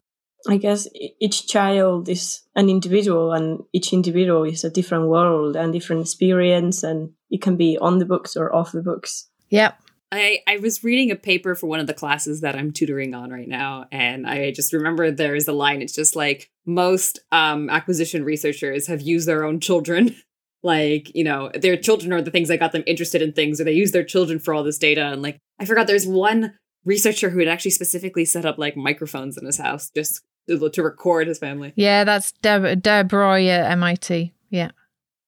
I 0.47 0.57
guess 0.57 0.87
each 0.93 1.47
child 1.47 2.07
is 2.07 2.41
an 2.55 2.69
individual 2.69 3.33
and 3.33 3.61
each 3.73 3.91
individual 3.91 4.43
is 4.43 4.63
a 4.63 4.69
different 4.69 5.07
world 5.07 5.55
and 5.55 5.73
different 5.73 6.01
experience 6.01 6.83
and 6.83 7.11
it 7.29 7.41
can 7.41 7.57
be 7.57 7.77
on 7.79 7.99
the 7.99 8.05
books 8.05 8.37
or 8.37 8.53
off 8.55 8.71
the 8.71 8.81
books. 8.81 9.29
Yep. 9.49 9.75
I, 10.11 10.39
I 10.47 10.57
was 10.57 10.83
reading 10.83 11.11
a 11.11 11.15
paper 11.15 11.53
for 11.53 11.67
one 11.67 11.79
of 11.79 11.87
the 11.87 11.93
classes 11.93 12.41
that 12.41 12.55
I'm 12.55 12.71
tutoring 12.71 13.13
on 13.13 13.29
right 13.29 13.47
now, 13.47 13.85
and 13.91 14.25
I 14.25 14.51
just 14.51 14.73
remember 14.73 15.11
there's 15.11 15.47
a 15.47 15.53
line. 15.53 15.83
It's 15.83 15.93
just 15.93 16.15
like 16.15 16.49
most 16.65 17.19
um, 17.31 17.69
acquisition 17.69 18.23
researchers 18.23 18.87
have 18.87 19.01
used 19.01 19.27
their 19.27 19.43
own 19.43 19.59
children. 19.59 20.15
like, 20.63 21.13
you 21.13 21.23
know, 21.23 21.51
their 21.53 21.77
children 21.77 22.11
are 22.11 22.23
the 22.23 22.31
things 22.31 22.47
that 22.47 22.59
got 22.59 22.71
them 22.71 22.83
interested 22.87 23.21
in 23.21 23.33
things, 23.33 23.61
or 23.61 23.65
they 23.65 23.71
use 23.71 23.91
their 23.91 24.03
children 24.03 24.39
for 24.39 24.53
all 24.53 24.63
this 24.63 24.79
data. 24.79 25.11
And 25.11 25.21
like, 25.21 25.37
I 25.59 25.65
forgot 25.65 25.85
there's 25.85 26.07
one 26.07 26.55
researcher 26.85 27.29
who 27.29 27.39
had 27.39 27.47
actually 27.47 27.71
specifically 27.71 28.25
set 28.25 28.45
up 28.45 28.57
like 28.57 28.75
microphones 28.75 29.37
in 29.37 29.45
his 29.45 29.57
house 29.57 29.91
just 29.93 30.21
to, 30.57 30.83
record 30.83 31.27
his 31.27 31.39
family. 31.39 31.73
Yeah, 31.75 32.03
that's 32.03 32.31
Deb, 32.33 32.81
Deb 32.81 33.13
Roy 33.13 33.47
at 33.47 33.71
MIT. 33.71 34.33
Yeah 34.49 34.71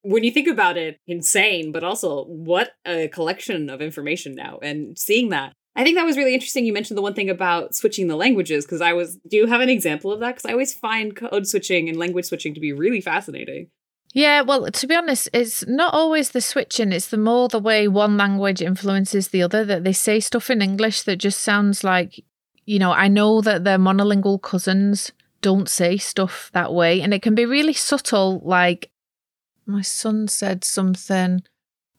when 0.03 0.23
you 0.23 0.31
think 0.31 0.47
about 0.47 0.77
it, 0.77 0.99
insane, 1.07 1.71
but 1.71 1.83
also 1.83 2.25
what 2.25 2.71
a 2.85 3.07
collection 3.09 3.69
of 3.69 3.81
information 3.81 4.35
now. 4.35 4.57
And 4.61 4.97
seeing 4.97 5.29
that, 5.29 5.53
I 5.75 5.83
think 5.83 5.95
that 5.95 6.05
was 6.05 6.17
really 6.17 6.33
interesting. 6.33 6.65
You 6.65 6.73
mentioned 6.73 6.97
the 6.97 7.01
one 7.01 7.13
thing 7.13 7.29
about 7.29 7.75
switching 7.75 8.07
the 8.07 8.15
languages 8.15 8.65
because 8.65 8.81
I 8.81 8.93
was. 8.93 9.17
Do 9.29 9.37
you 9.37 9.47
have 9.47 9.61
an 9.61 9.69
example 9.69 10.11
of 10.11 10.19
that? 10.19 10.35
Because 10.35 10.45
I 10.45 10.51
always 10.51 10.73
find 10.73 11.15
code 11.15 11.47
switching 11.47 11.87
and 11.87 11.97
language 11.97 12.25
switching 12.25 12.53
to 12.53 12.59
be 12.59 12.73
really 12.73 13.01
fascinating. 13.01 13.69
Yeah, 14.13 14.41
well, 14.41 14.69
to 14.69 14.87
be 14.87 14.95
honest, 14.95 15.29
it's 15.31 15.65
not 15.67 15.93
always 15.93 16.31
the 16.31 16.41
switching. 16.41 16.91
It's 16.91 17.07
the 17.07 17.17
more 17.17 17.47
the 17.47 17.59
way 17.59 17.87
one 17.87 18.17
language 18.17 18.61
influences 18.61 19.29
the 19.29 19.43
other. 19.43 19.63
That 19.63 19.85
they 19.85 19.93
say 19.93 20.19
stuff 20.19 20.49
in 20.49 20.61
English 20.61 21.03
that 21.03 21.17
just 21.17 21.39
sounds 21.39 21.85
like, 21.85 22.25
you 22.71 22.79
know, 22.79 22.93
I 22.93 23.09
know 23.09 23.41
that 23.41 23.65
their 23.65 23.77
monolingual 23.77 24.41
cousins 24.41 25.11
don't 25.41 25.67
say 25.67 25.97
stuff 25.97 26.49
that 26.53 26.73
way, 26.73 27.01
and 27.01 27.13
it 27.13 27.21
can 27.21 27.35
be 27.35 27.45
really 27.45 27.73
subtle. 27.73 28.39
Like 28.45 28.89
my 29.65 29.81
son 29.81 30.29
said 30.29 30.63
something, 30.63 31.41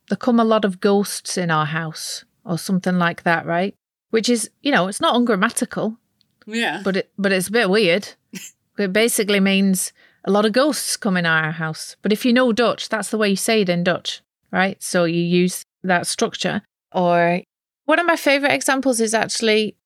there 0.09 0.17
come 0.17 0.41
a 0.41 0.47
lot 0.47 0.64
of 0.64 0.81
ghosts 0.81 1.37
in 1.37 1.50
our 1.50 1.67
house, 1.67 2.25
or 2.43 2.57
something 2.57 2.97
like 2.97 3.23
that, 3.25 3.45
right? 3.45 3.75
Which 4.09 4.31
is, 4.31 4.49
you 4.62 4.73
know, 4.73 4.88
it's 4.88 5.00
not 5.00 5.14
ungrammatical. 5.14 5.99
Yeah. 6.47 6.81
But 6.83 6.97
it 6.97 7.12
but 7.19 7.33
it's 7.33 7.49
a 7.49 7.52
bit 7.52 7.69
weird. 7.69 8.09
it 8.79 8.95
basically 8.95 9.41
means 9.41 9.93
a 10.25 10.31
lot 10.31 10.47
of 10.47 10.52
ghosts 10.52 10.97
come 10.97 11.19
in 11.19 11.26
our 11.26 11.52
house. 11.52 11.97
But 12.00 12.12
if 12.12 12.25
you 12.25 12.33
know 12.33 12.50
Dutch, 12.50 12.88
that's 12.88 13.11
the 13.11 13.19
way 13.19 13.29
you 13.29 13.37
say 13.37 13.61
it 13.61 13.69
in 13.69 13.85
Dutch, 13.85 14.23
right? 14.50 14.83
So 14.83 15.05
you 15.05 15.21
use 15.21 15.67
that 15.83 16.07
structure. 16.07 16.62
Or 16.93 17.43
one 17.85 17.99
of 17.99 18.07
my 18.07 18.17
favorite 18.17 18.52
examples 18.52 19.02
is 19.02 19.12
actually, 19.12 19.76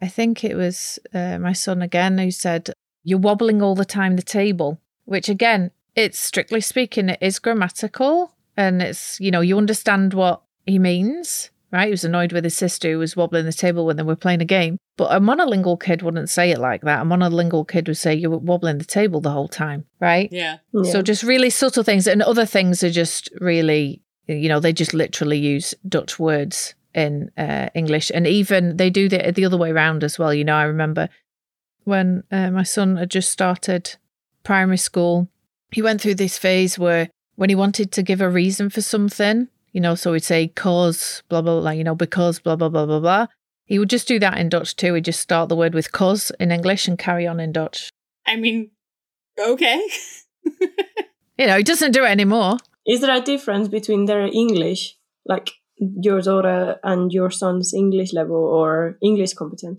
I 0.00 0.08
think 0.08 0.44
it 0.44 0.56
was 0.56 0.98
uh, 1.12 1.38
my 1.38 1.52
son 1.52 1.82
again 1.82 2.18
who 2.18 2.30
said, 2.30 2.70
You're 3.04 3.18
wobbling 3.18 3.62
all 3.62 3.74
the 3.74 3.84
time 3.84 4.16
the 4.16 4.22
table, 4.22 4.80
which 5.04 5.28
again 5.28 5.70
it's 5.98 6.20
strictly 6.20 6.60
speaking, 6.60 7.08
it 7.08 7.18
is 7.20 7.40
grammatical 7.40 8.32
and 8.56 8.80
it's, 8.80 9.18
you 9.18 9.32
know, 9.32 9.40
you 9.40 9.58
understand 9.58 10.14
what 10.14 10.42
he 10.64 10.78
means, 10.78 11.50
right? 11.72 11.86
He 11.86 11.90
was 11.90 12.04
annoyed 12.04 12.32
with 12.32 12.44
his 12.44 12.56
sister 12.56 12.92
who 12.92 12.98
was 13.00 13.16
wobbling 13.16 13.46
the 13.46 13.52
table 13.52 13.84
when 13.84 13.96
they 13.96 14.04
were 14.04 14.14
playing 14.14 14.40
a 14.40 14.44
game. 14.44 14.78
But 14.96 15.12
a 15.12 15.20
monolingual 15.20 15.80
kid 15.80 16.02
wouldn't 16.02 16.30
say 16.30 16.52
it 16.52 16.58
like 16.58 16.82
that. 16.82 17.02
A 17.02 17.04
monolingual 17.04 17.68
kid 17.68 17.88
would 17.88 17.96
say 17.96 18.14
you 18.14 18.30
were 18.30 18.38
wobbling 18.38 18.78
the 18.78 18.84
table 18.84 19.20
the 19.20 19.30
whole 19.30 19.48
time, 19.48 19.86
right? 20.00 20.28
Yeah. 20.30 20.58
yeah. 20.72 20.92
So 20.92 21.02
just 21.02 21.24
really 21.24 21.50
subtle 21.50 21.82
things. 21.82 22.06
And 22.06 22.22
other 22.22 22.46
things 22.46 22.84
are 22.84 22.90
just 22.90 23.28
really, 23.40 24.02
you 24.28 24.48
know, 24.48 24.60
they 24.60 24.72
just 24.72 24.94
literally 24.94 25.38
use 25.38 25.74
Dutch 25.88 26.18
words 26.18 26.74
in 26.94 27.30
uh, 27.36 27.68
English. 27.74 28.10
And 28.12 28.26
even 28.26 28.76
they 28.76 28.90
do 28.90 29.08
the, 29.08 29.32
the 29.32 29.44
other 29.44 29.56
way 29.56 29.70
around 29.70 30.04
as 30.04 30.18
well. 30.18 30.32
You 30.32 30.44
know, 30.44 30.56
I 30.56 30.64
remember 30.64 31.08
when 31.84 32.24
uh, 32.30 32.50
my 32.50 32.62
son 32.62 32.96
had 32.96 33.10
just 33.10 33.30
started 33.30 33.96
primary 34.42 34.78
school 34.78 35.28
he 35.70 35.82
went 35.82 36.00
through 36.00 36.14
this 36.14 36.38
phase 36.38 36.78
where 36.78 37.08
when 37.36 37.50
he 37.50 37.54
wanted 37.54 37.92
to 37.92 38.02
give 38.02 38.20
a 38.20 38.28
reason 38.28 38.70
for 38.70 38.80
something, 38.80 39.48
you 39.72 39.80
know, 39.80 39.94
so 39.94 40.12
he'd 40.12 40.24
say 40.24 40.48
cause, 40.48 41.22
blah, 41.28 41.42
blah, 41.42 41.60
blah, 41.60 41.70
you 41.70 41.84
know, 41.84 41.94
because, 41.94 42.38
blah, 42.38 42.56
blah, 42.56 42.68
blah, 42.68 42.86
blah, 42.86 43.00
blah. 43.00 43.26
He 43.66 43.78
would 43.78 43.90
just 43.90 44.08
do 44.08 44.18
that 44.18 44.38
in 44.38 44.48
Dutch 44.48 44.76
too. 44.76 44.94
He'd 44.94 45.04
just 45.04 45.20
start 45.20 45.48
the 45.48 45.56
word 45.56 45.74
with 45.74 45.92
cause 45.92 46.32
in 46.40 46.50
English 46.50 46.88
and 46.88 46.98
carry 46.98 47.26
on 47.26 47.38
in 47.38 47.52
Dutch. 47.52 47.90
I 48.26 48.36
mean, 48.36 48.70
okay. 49.38 49.80
you 51.38 51.46
know, 51.46 51.58
he 51.58 51.62
doesn't 51.62 51.92
do 51.92 52.04
it 52.04 52.10
anymore. 52.10 52.56
Is 52.86 53.02
there 53.02 53.14
a 53.14 53.20
difference 53.20 53.68
between 53.68 54.06
their 54.06 54.22
English, 54.22 54.96
like 55.26 55.50
your 55.78 56.20
daughter 56.20 56.76
and 56.82 57.12
your 57.12 57.30
son's 57.30 57.72
English 57.74 58.12
level 58.12 58.36
or 58.36 58.98
English 59.02 59.34
competent? 59.34 59.78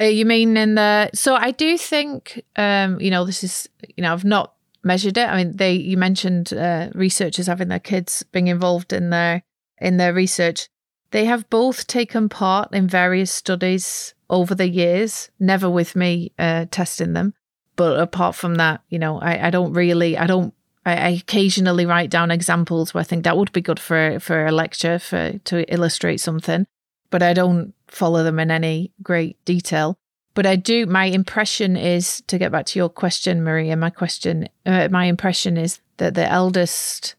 Uh, 0.00 0.04
you 0.04 0.26
mean 0.26 0.56
in 0.56 0.74
the 0.74 1.10
so 1.14 1.34
I 1.34 1.52
do 1.52 1.78
think 1.78 2.44
um 2.56 3.00
you 3.00 3.10
know 3.10 3.24
this 3.24 3.42
is 3.42 3.68
you 3.96 4.02
know 4.02 4.12
I've 4.12 4.24
not 4.24 4.56
measured 4.86 5.18
it. 5.18 5.28
I 5.28 5.36
mean, 5.36 5.56
they 5.56 5.72
you 5.74 5.98
mentioned 5.98 6.54
uh, 6.54 6.88
researchers 6.94 7.48
having 7.48 7.68
their 7.68 7.80
kids 7.80 8.22
being 8.32 8.46
involved 8.46 8.92
in 8.92 9.10
their 9.10 9.42
in 9.78 9.98
their 9.98 10.14
research. 10.14 10.68
They 11.10 11.26
have 11.26 11.50
both 11.50 11.86
taken 11.86 12.28
part 12.28 12.72
in 12.72 12.88
various 12.88 13.30
studies 13.30 14.14
over 14.30 14.54
the 14.54 14.68
years, 14.68 15.30
never 15.38 15.68
with 15.68 15.94
me 15.94 16.32
uh, 16.38 16.66
testing 16.70 17.12
them. 17.12 17.34
But 17.76 18.00
apart 18.00 18.34
from 18.34 18.56
that, 18.56 18.82
you 18.88 18.98
know, 18.98 19.20
I, 19.20 19.48
I 19.48 19.50
don't 19.50 19.72
really, 19.72 20.16
I 20.16 20.26
don't, 20.26 20.54
I, 20.86 21.08
occasionally 21.08 21.84
write 21.84 22.10
down 22.10 22.30
examples 22.30 22.94
where 22.94 23.00
I 23.00 23.04
think 23.04 23.24
that 23.24 23.36
would 23.36 23.52
be 23.52 23.60
good 23.60 23.80
for 23.80 24.20
for 24.20 24.46
a 24.46 24.52
lecture 24.52 24.98
for 24.98 25.32
to 25.44 25.72
illustrate 25.72 26.20
something, 26.20 26.66
but 27.10 27.22
I 27.22 27.34
don't 27.34 27.74
follow 27.88 28.22
them 28.22 28.38
in 28.38 28.50
any 28.50 28.92
great 29.02 29.44
detail. 29.44 29.98
But 30.34 30.46
I 30.46 30.56
do, 30.56 30.84
my 30.84 31.06
impression 31.06 31.78
is 31.78 32.22
to 32.26 32.36
get 32.36 32.52
back 32.52 32.66
to 32.66 32.78
your 32.78 32.90
question, 32.90 33.42
Maria, 33.42 33.74
my 33.74 33.88
question, 33.88 34.48
uh, 34.66 34.88
my 34.90 35.06
impression 35.06 35.56
is 35.56 35.80
that 35.96 36.14
the 36.14 36.30
eldest, 36.30 37.14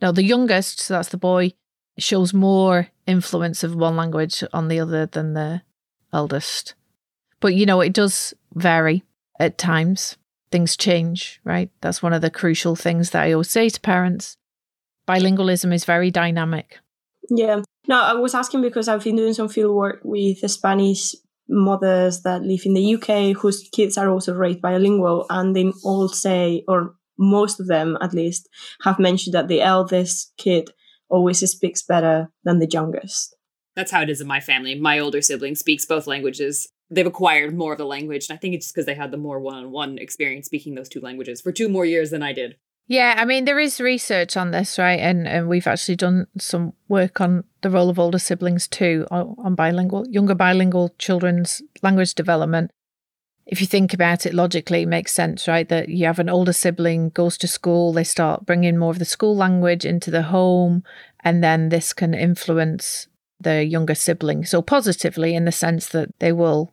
no, 0.00 0.12
the 0.12 0.24
youngest, 0.24 0.80
so 0.80 0.94
that's 0.94 1.10
the 1.10 1.18
boy, 1.18 1.52
shows 1.98 2.32
more 2.32 2.88
influence 3.06 3.64
of 3.64 3.74
one 3.74 3.96
language 3.96 4.42
on 4.54 4.68
the 4.68 4.80
other 4.80 5.04
than 5.04 5.34
the 5.34 5.60
eldest. 6.10 6.74
But, 7.40 7.54
you 7.54 7.66
know, 7.66 7.82
it 7.82 7.92
does 7.92 8.32
vary 8.54 9.04
at 9.38 9.58
times. 9.58 10.16
Things 10.54 10.76
change, 10.76 11.40
right? 11.42 11.68
That's 11.80 12.00
one 12.00 12.12
of 12.12 12.22
the 12.22 12.30
crucial 12.30 12.76
things 12.76 13.10
that 13.10 13.24
I 13.24 13.32
always 13.32 13.50
say 13.50 13.68
to 13.68 13.80
parents. 13.80 14.36
Bilingualism 15.08 15.74
is 15.74 15.84
very 15.84 16.12
dynamic. 16.12 16.78
Yeah. 17.28 17.62
No, 17.88 18.00
I 18.00 18.12
was 18.12 18.36
asking 18.36 18.62
because 18.62 18.86
I've 18.86 19.02
been 19.02 19.16
doing 19.16 19.34
some 19.34 19.48
field 19.48 19.74
work 19.74 19.98
with 20.04 20.48
Spanish 20.48 21.16
mothers 21.48 22.22
that 22.22 22.42
live 22.42 22.60
in 22.64 22.74
the 22.74 22.94
UK 22.94 23.36
whose 23.36 23.68
kids 23.72 23.98
are 23.98 24.08
also 24.08 24.32
raised 24.32 24.60
bilingual, 24.60 25.26
and 25.28 25.56
they 25.56 25.72
all 25.82 26.06
say, 26.06 26.62
or 26.68 26.94
most 27.18 27.58
of 27.58 27.66
them 27.66 27.98
at 28.00 28.14
least, 28.14 28.48
have 28.84 29.00
mentioned 29.00 29.34
that 29.34 29.48
the 29.48 29.60
eldest 29.60 30.34
kid 30.36 30.70
always 31.08 31.40
speaks 31.50 31.82
better 31.82 32.28
than 32.44 32.60
the 32.60 32.70
youngest. 32.70 33.34
That's 33.74 33.90
how 33.90 34.02
it 34.02 34.08
is 34.08 34.20
in 34.20 34.28
my 34.28 34.38
family. 34.38 34.78
My 34.78 35.00
older 35.00 35.20
sibling 35.20 35.56
speaks 35.56 35.84
both 35.84 36.06
languages. 36.06 36.68
They've 36.90 37.06
acquired 37.06 37.56
more 37.56 37.72
of 37.72 37.78
the 37.78 37.86
language, 37.86 38.28
and 38.28 38.36
I 38.36 38.38
think 38.38 38.54
it's 38.54 38.66
just 38.66 38.74
because 38.74 38.86
they 38.86 38.94
had 38.94 39.10
the 39.10 39.16
more 39.16 39.40
one 39.40 39.56
on 39.56 39.70
one 39.70 39.98
experience 39.98 40.46
speaking 40.46 40.74
those 40.74 40.88
two 40.88 41.00
languages 41.00 41.40
for 41.40 41.52
two 41.52 41.68
more 41.68 41.86
years 41.86 42.10
than 42.10 42.22
I 42.22 42.32
did. 42.32 42.56
Yeah, 42.86 43.14
I 43.16 43.24
mean 43.24 43.46
there 43.46 43.58
is 43.58 43.80
research 43.80 44.36
on 44.36 44.50
this, 44.50 44.78
right? 44.78 45.00
And 45.00 45.26
and 45.26 45.48
we've 45.48 45.66
actually 45.66 45.96
done 45.96 46.26
some 46.38 46.74
work 46.88 47.20
on 47.20 47.44
the 47.62 47.70
role 47.70 47.88
of 47.88 47.98
older 47.98 48.18
siblings 48.18 48.68
too 48.68 49.06
on 49.10 49.54
bilingual 49.54 50.06
younger 50.08 50.34
bilingual 50.34 50.94
children's 50.98 51.62
language 51.82 52.14
development. 52.14 52.70
If 53.46 53.60
you 53.60 53.66
think 53.66 53.92
about 53.92 54.26
it 54.26 54.34
logically, 54.34 54.82
it 54.82 54.88
makes 54.88 55.12
sense, 55.12 55.48
right? 55.48 55.68
That 55.68 55.88
you 55.88 56.06
have 56.06 56.18
an 56.18 56.30
older 56.30 56.52
sibling 56.52 57.10
goes 57.10 57.38
to 57.38 57.48
school, 57.48 57.92
they 57.92 58.04
start 58.04 58.46
bringing 58.46 58.78
more 58.78 58.90
of 58.90 58.98
the 58.98 59.04
school 59.04 59.36
language 59.36 59.84
into 59.84 60.10
the 60.10 60.22
home, 60.22 60.82
and 61.20 61.42
then 61.42 61.68
this 61.68 61.92
can 61.92 62.14
influence 62.14 63.06
the 63.40 63.64
younger 63.64 63.94
sibling. 63.94 64.44
So 64.44 64.62
positively 64.62 65.34
in 65.34 65.44
the 65.44 65.52
sense 65.52 65.88
that 65.88 66.10
they 66.18 66.32
will 66.32 66.72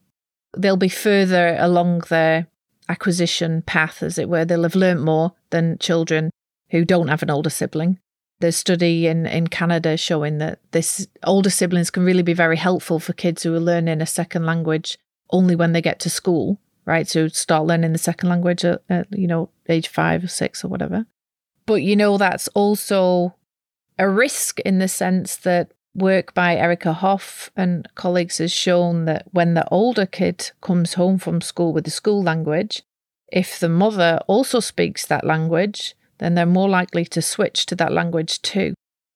they'll 0.58 0.78
be 0.78 0.90
further 0.90 1.56
along 1.60 2.04
their 2.10 2.48
acquisition 2.90 3.62
path, 3.62 4.04
as 4.04 4.18
it 4.18 4.30
were. 4.30 4.46
They'll 4.46 4.64
have 4.64 4.76
learnt 4.76 5.02
more 5.02 5.34
than 5.50 5.78
children 5.80 6.30
who 6.70 6.86
don't 6.86 7.08
have 7.08 7.24
an 7.24 7.30
older 7.30 7.50
sibling. 7.50 8.00
There's 8.40 8.56
study 8.56 9.08
in, 9.08 9.26
in 9.26 9.48
Canada 9.48 9.98
showing 9.98 10.40
that 10.40 10.60
this 10.72 11.08
older 11.24 11.50
siblings 11.50 11.92
can 11.92 12.04
really 12.04 12.24
be 12.24 12.34
very 12.34 12.58
helpful 12.58 13.00
for 13.00 13.14
kids 13.14 13.44
who 13.44 13.54
are 13.54 13.60
learning 13.60 14.02
a 14.02 14.06
second 14.06 14.46
language 14.46 14.98
only 15.30 15.56
when 15.56 15.74
they 15.74 15.82
get 15.82 16.00
to 16.02 16.10
school, 16.10 16.60
right? 16.86 17.08
So 17.08 17.28
start 17.28 17.66
learning 17.66 17.94
the 17.94 18.00
second 18.00 18.30
language 18.30 18.66
at, 18.66 18.82
at 18.90 19.08
you 19.18 19.28
know 19.28 19.50
age 19.70 19.88
five 19.88 20.24
or 20.24 20.28
six 20.28 20.66
or 20.66 20.68
whatever. 20.70 21.06
But 21.66 21.84
you 21.84 21.96
know 21.96 22.18
that's 22.18 22.48
also 22.50 23.36
a 24.00 24.10
risk 24.10 24.60
in 24.62 24.80
the 24.80 24.88
sense 24.88 25.38
that 25.38 25.72
work 25.94 26.34
by 26.34 26.56
Erica 26.56 26.94
Hoff 26.94 27.52
and 27.56 27.88
colleagues 27.96 28.38
has 28.38 28.52
shown 28.52 29.06
that 29.06 29.28
when 29.32 29.54
the 29.54 29.68
older 29.70 30.06
kid 30.06 30.52
comes 30.62 30.94
home 30.94 31.18
from 31.18 31.42
school 31.42 31.74
with 31.74 31.86
the 31.86 31.92
school 31.92 32.24
language, 32.24 32.84
if 33.32 33.60
the 33.60 33.70
mother 33.70 34.20
also 34.28 34.60
speaks 34.60 35.06
that 35.06 35.26
language, 35.26 35.96
then 36.18 36.36
they're 36.36 36.46
more 36.46 36.70
likely 36.70 37.06
to 37.06 37.22
switch 37.22 37.66
to 37.66 37.76
that 37.76 37.92
language 37.92 38.42
too. 38.42 38.74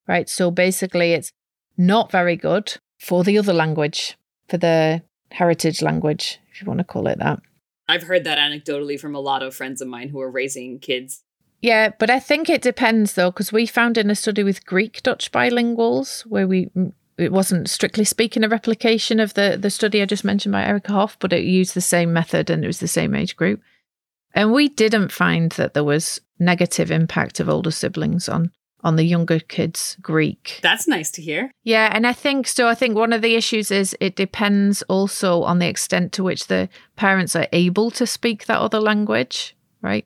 Right. 0.07 0.29
So 0.29 0.51
basically, 0.51 1.13
it's 1.13 1.31
not 1.77 2.11
very 2.11 2.35
good 2.35 2.77
for 2.99 3.23
the 3.23 3.37
other 3.37 3.53
language, 3.53 4.17
for 4.47 4.57
the 4.57 5.01
heritage 5.31 5.81
language, 5.81 6.39
if 6.51 6.61
you 6.61 6.67
want 6.67 6.77
to 6.79 6.83
call 6.83 7.07
it 7.07 7.19
that. 7.19 7.39
I've 7.87 8.03
heard 8.03 8.23
that 8.23 8.37
anecdotally 8.37 8.99
from 8.99 9.15
a 9.15 9.19
lot 9.19 9.43
of 9.43 9.55
friends 9.55 9.81
of 9.81 9.87
mine 9.87 10.09
who 10.09 10.21
are 10.21 10.31
raising 10.31 10.79
kids. 10.79 11.23
Yeah, 11.61 11.91
but 11.97 12.09
I 12.09 12.19
think 12.19 12.49
it 12.49 12.61
depends 12.61 13.13
though, 13.13 13.31
because 13.31 13.51
we 13.51 13.65
found 13.65 13.97
in 13.97 14.09
a 14.09 14.15
study 14.15 14.43
with 14.43 14.65
Greek 14.65 15.01
Dutch 15.03 15.31
bilinguals 15.31 16.21
where 16.21 16.47
we 16.47 16.69
it 17.17 17.31
wasn't 17.31 17.69
strictly 17.69 18.03
speaking 18.03 18.43
a 18.43 18.49
replication 18.49 19.19
of 19.19 19.33
the 19.33 19.57
the 19.59 19.69
study 19.69 20.01
I 20.01 20.05
just 20.05 20.25
mentioned 20.25 20.53
by 20.53 20.65
Erica 20.65 20.91
Hoff, 20.91 21.17
but 21.19 21.33
it 21.33 21.43
used 21.43 21.73
the 21.73 21.81
same 21.81 22.13
method 22.13 22.49
and 22.49 22.63
it 22.63 22.67
was 22.67 22.79
the 22.79 22.87
same 22.87 23.15
age 23.15 23.35
group. 23.35 23.61
And 24.33 24.51
we 24.51 24.67
didn't 24.67 25.11
find 25.11 25.51
that 25.53 25.73
there 25.73 25.83
was 25.83 26.19
negative 26.39 26.91
impact 26.91 27.39
of 27.39 27.49
older 27.49 27.71
siblings 27.71 28.27
on 28.27 28.51
on 28.83 28.97
the 28.97 29.03
younger 29.03 29.39
kids 29.39 29.97
Greek. 30.01 30.59
That's 30.61 30.87
nice 30.87 31.09
to 31.11 31.21
hear. 31.21 31.49
Yeah, 31.63 31.89
and 31.91 32.05
I 32.05 32.13
think 32.13 32.47
so. 32.47 32.67
I 32.67 32.75
think 32.75 32.95
one 32.95 33.13
of 33.13 33.23
the 33.23 33.35
issues 33.35 33.71
is 33.71 33.97
it 33.99 34.15
depends 34.15 34.83
also 34.83 35.41
on 35.41 35.57
the 35.57 35.67
extent 35.67 36.11
to 36.13 36.23
which 36.23 36.47
the 36.47 36.69
parents 36.95 37.35
are 37.35 37.47
able 37.51 37.89
to 37.91 38.05
speak 38.05 38.45
that 38.45 38.59
other 38.59 38.79
language, 38.79 39.55
right? 39.81 40.05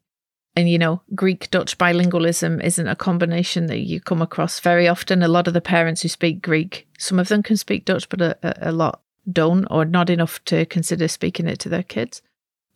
And 0.55 0.69
you 0.69 0.77
know, 0.77 1.01
Greek 1.15 1.49
Dutch 1.51 1.77
bilingualism 1.77 2.63
isn't 2.63 2.87
a 2.87 2.95
combination 2.95 3.67
that 3.67 3.79
you 3.79 4.01
come 4.01 4.21
across 4.21 4.59
very 4.59 4.87
often. 4.87 5.23
A 5.23 5.27
lot 5.27 5.47
of 5.47 5.53
the 5.53 5.61
parents 5.61 6.01
who 6.01 6.09
speak 6.09 6.41
Greek, 6.41 6.87
some 6.97 7.19
of 7.19 7.27
them 7.29 7.43
can 7.43 7.55
speak 7.55 7.85
Dutch, 7.85 8.09
but 8.09 8.21
a, 8.21 8.69
a 8.69 8.71
lot 8.71 9.01
don't, 9.31 9.65
or 9.69 9.85
not 9.85 10.09
enough 10.09 10.43
to 10.45 10.65
consider 10.65 11.07
speaking 11.07 11.47
it 11.47 11.59
to 11.59 11.69
their 11.69 11.83
kids. 11.83 12.21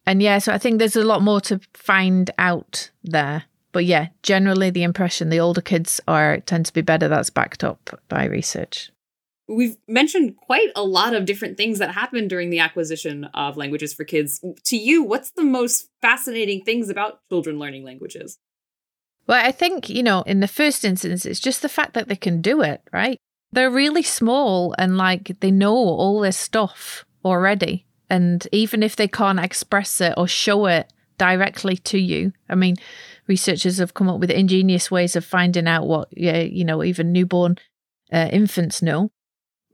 And 0.05 0.21
yeah, 0.21 0.37
so 0.37 0.53
I 0.53 0.57
think 0.57 0.79
there's 0.79 0.95
a 0.95 1.03
lot 1.03 1.21
more 1.21 1.41
to 1.41 1.59
find 1.73 2.29
out 2.37 2.91
there 3.03 3.45
but 3.73 3.85
yeah, 3.85 4.07
generally 4.21 4.69
the 4.69 4.83
impression 4.83 5.29
the 5.29 5.41
older 5.41 5.59
kids 5.59 5.99
are 6.07 6.39
tend 6.39 6.67
to 6.67 6.73
be 6.73 6.81
better. 6.81 7.09
That's 7.09 7.31
backed 7.31 7.65
up 7.65 7.99
by 8.07 8.25
research. 8.25 8.91
We've 9.47 9.75
mentioned 9.87 10.37
quite 10.37 10.69
a 10.75 10.83
lot 10.83 11.13
of 11.13 11.25
different 11.25 11.57
things 11.57 11.79
that 11.79 11.91
happened 11.91 12.29
during 12.29 12.49
the 12.49 12.59
acquisition 12.59 13.25
of 13.33 13.57
languages 13.57 13.93
for 13.93 14.05
kids. 14.05 14.43
To 14.65 14.77
you, 14.77 15.03
what's 15.03 15.31
the 15.31 15.43
most 15.43 15.89
fascinating 16.01 16.63
things 16.63 16.89
about 16.89 17.19
children 17.29 17.59
learning 17.59 17.83
languages? 17.83 18.39
Well, 19.27 19.45
I 19.45 19.51
think, 19.51 19.89
you 19.89 20.03
know, 20.03 20.21
in 20.23 20.39
the 20.39 20.47
first 20.47 20.83
instance, 20.85 21.25
it's 21.25 21.39
just 21.39 21.61
the 21.61 21.69
fact 21.69 21.93
that 21.93 22.07
they 22.07 22.15
can 22.15 22.41
do 22.41 22.61
it, 22.61 22.81
right? 22.91 23.17
They're 23.51 23.69
really 23.69 24.03
small 24.03 24.73
and 24.77 24.97
like 24.97 25.39
they 25.39 25.51
know 25.51 25.75
all 25.75 26.21
this 26.21 26.37
stuff 26.37 27.05
already. 27.23 27.85
And 28.09 28.45
even 28.51 28.83
if 28.83 28.95
they 28.95 29.07
can't 29.07 29.39
express 29.39 30.01
it 30.01 30.13
or 30.17 30.27
show 30.27 30.65
it 30.67 30.91
directly 31.17 31.77
to 31.77 31.97
you, 31.97 32.33
I 32.49 32.55
mean, 32.55 32.75
researchers 33.27 33.77
have 33.77 33.93
come 33.93 34.09
up 34.09 34.19
with 34.19 34.31
ingenious 34.31 34.91
ways 34.91 35.15
of 35.15 35.25
finding 35.25 35.67
out 35.67 35.87
what, 35.87 36.09
you 36.17 36.65
know, 36.65 36.83
even 36.83 37.11
newborn 37.11 37.57
uh, 38.11 38.29
infants 38.31 38.81
know. 38.81 39.11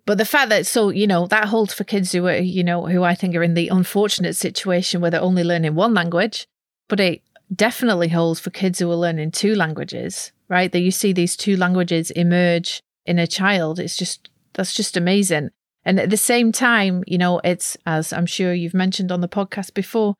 But 0.09 0.17
the 0.17 0.25
fact 0.25 0.49
that 0.49 0.65
so 0.65 0.89
you 0.89 1.05
know 1.05 1.27
that 1.27 1.49
holds 1.49 1.71
for 1.71 1.83
kids 1.83 2.11
who 2.13 2.25
are 2.25 2.37
you 2.37 2.63
know 2.63 2.87
who 2.87 3.03
I 3.03 3.13
think 3.13 3.35
are 3.35 3.43
in 3.43 3.53
the 3.53 3.67
unfortunate 3.67 4.35
situation 4.35 5.01
where 5.01 5.11
they're 5.11 5.21
only 5.21 5.43
learning 5.43 5.75
one 5.75 5.93
language, 5.93 6.47
but 6.87 6.99
it 6.99 7.21
definitely 7.55 8.07
holds 8.07 8.39
for 8.39 8.49
kids 8.49 8.79
who 8.79 8.89
are 8.89 8.95
learning 8.95 9.29
two 9.29 9.53
languages. 9.53 10.31
Right, 10.47 10.71
that 10.71 10.79
you 10.79 10.89
see 10.89 11.13
these 11.13 11.37
two 11.37 11.55
languages 11.55 12.09
emerge 12.09 12.81
in 13.05 13.19
a 13.19 13.27
child. 13.27 13.77
It's 13.79 13.95
just 13.95 14.31
that's 14.53 14.73
just 14.73 14.97
amazing. 14.97 15.51
And 15.85 15.99
at 15.99 16.09
the 16.09 16.17
same 16.17 16.51
time, 16.51 17.03
you 17.05 17.19
know, 17.19 17.39
it's 17.43 17.77
as 17.85 18.11
I'm 18.11 18.25
sure 18.25 18.51
you've 18.51 18.73
mentioned 18.73 19.11
on 19.11 19.21
the 19.21 19.29
podcast 19.29 19.75
before, 19.75 20.15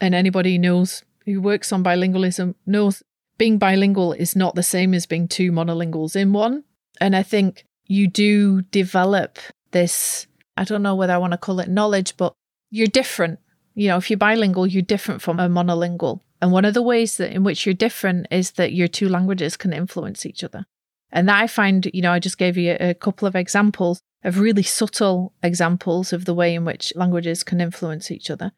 and 0.00 0.14
anybody 0.14 0.58
knows 0.58 1.02
who 1.24 1.40
works 1.40 1.72
on 1.72 1.82
bilingualism 1.82 2.54
knows 2.66 3.02
being 3.36 3.58
bilingual 3.58 4.12
is 4.12 4.36
not 4.36 4.54
the 4.54 4.62
same 4.62 4.94
as 4.94 5.06
being 5.06 5.26
two 5.26 5.50
monolinguals 5.50 6.14
in 6.14 6.32
one. 6.32 6.62
And 7.00 7.16
I 7.16 7.24
think 7.24 7.64
you 7.86 8.06
do 8.06 8.62
develop 8.62 9.38
this, 9.70 10.26
I 10.56 10.64
don't 10.64 10.82
know 10.82 10.94
whether 10.94 11.12
I 11.12 11.18
want 11.18 11.32
to 11.32 11.38
call 11.38 11.60
it 11.60 11.68
knowledge, 11.68 12.16
but 12.16 12.32
you're 12.70 12.86
different. 12.86 13.38
You 13.74 13.88
know, 13.88 13.96
if 13.96 14.10
you're 14.10 14.18
bilingual, 14.18 14.66
you're 14.66 14.82
different 14.82 15.22
from 15.22 15.40
a 15.40 15.48
monolingual. 15.48 16.20
And 16.40 16.52
one 16.52 16.64
of 16.64 16.74
the 16.74 16.82
ways 16.82 17.16
that 17.16 17.32
in 17.32 17.44
which 17.44 17.64
you're 17.66 17.74
different 17.74 18.26
is 18.30 18.52
that 18.52 18.72
your 18.72 18.88
two 18.88 19.08
languages 19.08 19.56
can 19.56 19.72
influence 19.72 20.26
each 20.26 20.44
other. 20.44 20.66
And 21.10 21.28
that 21.28 21.40
I 21.40 21.46
find, 21.46 21.88
you 21.94 22.02
know, 22.02 22.12
I 22.12 22.18
just 22.18 22.38
gave 22.38 22.56
you 22.56 22.76
a 22.78 22.94
couple 22.94 23.26
of 23.26 23.36
examples 23.36 24.00
of 24.24 24.40
really 24.40 24.62
subtle 24.62 25.32
examples 25.42 26.12
of 26.12 26.24
the 26.24 26.34
way 26.34 26.54
in 26.54 26.64
which 26.64 26.92
languages 26.96 27.44
can 27.44 27.60
influence 27.60 28.10
each 28.10 28.30
other. 28.30 28.52